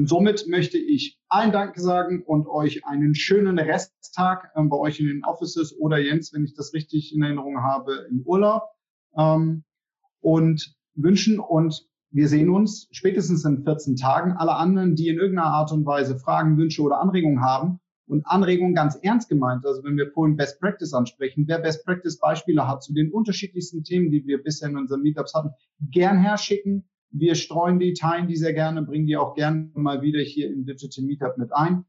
Und 0.00 0.08
somit 0.08 0.46
möchte 0.48 0.78
ich 0.78 1.18
allen 1.28 1.52
Danke 1.52 1.78
sagen 1.78 2.22
und 2.24 2.46
euch 2.46 2.86
einen 2.86 3.14
schönen 3.14 3.58
Resttag 3.58 4.50
ähm, 4.56 4.70
bei 4.70 4.78
euch 4.78 4.98
in 4.98 5.08
den 5.08 5.24
Offices 5.26 5.78
oder 5.78 5.98
Jens, 5.98 6.32
wenn 6.32 6.42
ich 6.42 6.54
das 6.54 6.72
richtig 6.72 7.14
in 7.14 7.22
Erinnerung 7.22 7.60
habe, 7.60 8.06
im 8.08 8.22
Urlaub 8.22 8.62
ähm, 9.14 9.62
und 10.22 10.74
wünschen 10.94 11.38
und 11.38 11.86
wir 12.12 12.28
sehen 12.28 12.48
uns 12.48 12.88
spätestens 12.92 13.44
in 13.44 13.62
14 13.62 13.96
Tagen. 13.96 14.32
Alle 14.32 14.54
anderen, 14.54 14.94
die 14.96 15.08
in 15.08 15.18
irgendeiner 15.18 15.48
Art 15.48 15.70
und 15.70 15.84
Weise 15.84 16.18
Fragen, 16.18 16.56
Wünsche 16.56 16.80
oder 16.80 16.98
Anregungen 16.98 17.42
haben 17.42 17.78
und 18.06 18.26
Anregungen 18.26 18.74
ganz 18.74 18.98
ernst 19.02 19.28
gemeint, 19.28 19.66
also 19.66 19.84
wenn 19.84 19.98
wir 19.98 20.10
vorhin 20.10 20.38
Best 20.38 20.60
Practice 20.60 20.94
ansprechen, 20.94 21.44
wer 21.46 21.58
Best 21.58 21.84
Practice 21.84 22.18
Beispiele 22.18 22.66
hat 22.66 22.82
zu 22.82 22.94
den 22.94 23.12
unterschiedlichsten 23.12 23.84
Themen, 23.84 24.10
die 24.10 24.24
wir 24.24 24.42
bisher 24.42 24.70
in 24.70 24.78
unseren 24.78 25.02
Meetups 25.02 25.34
hatten, 25.34 25.50
gern 25.90 26.16
herschicken 26.16 26.88
wir 27.10 27.34
streuen 27.34 27.78
die, 27.78 27.92
teilen 27.94 28.28
die 28.28 28.36
sehr 28.36 28.52
gerne, 28.52 28.82
bringen 28.82 29.06
die 29.06 29.16
auch 29.16 29.34
gerne 29.34 29.70
mal 29.74 30.02
wieder 30.02 30.20
hier 30.20 30.48
im 30.48 30.64
Digital 30.64 31.04
Meetup 31.04 31.38
mit 31.38 31.52
ein. 31.52 31.84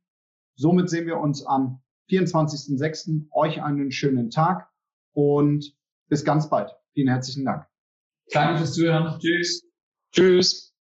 Somit 0.56 0.90
sehen 0.90 1.08
wir 1.08 1.18
uns 1.18 1.46
am 1.46 1.82
24.06. 2.10 3.28
Euch 3.32 3.62
einen 3.62 3.92
schönen 3.92 4.30
Tag 4.30 4.70
und 5.14 5.76
bis 6.08 6.26
ganz 6.26 6.50
bald. 6.50 6.72
Vielen 6.94 7.08
herzlichen 7.08 7.46
Dank. 7.46 7.66
Danke 8.32 8.58
fürs 8.58 8.74
Zuhören. 8.74 9.20
Tschüss. 9.20 9.64
Tschüss. 10.12 10.71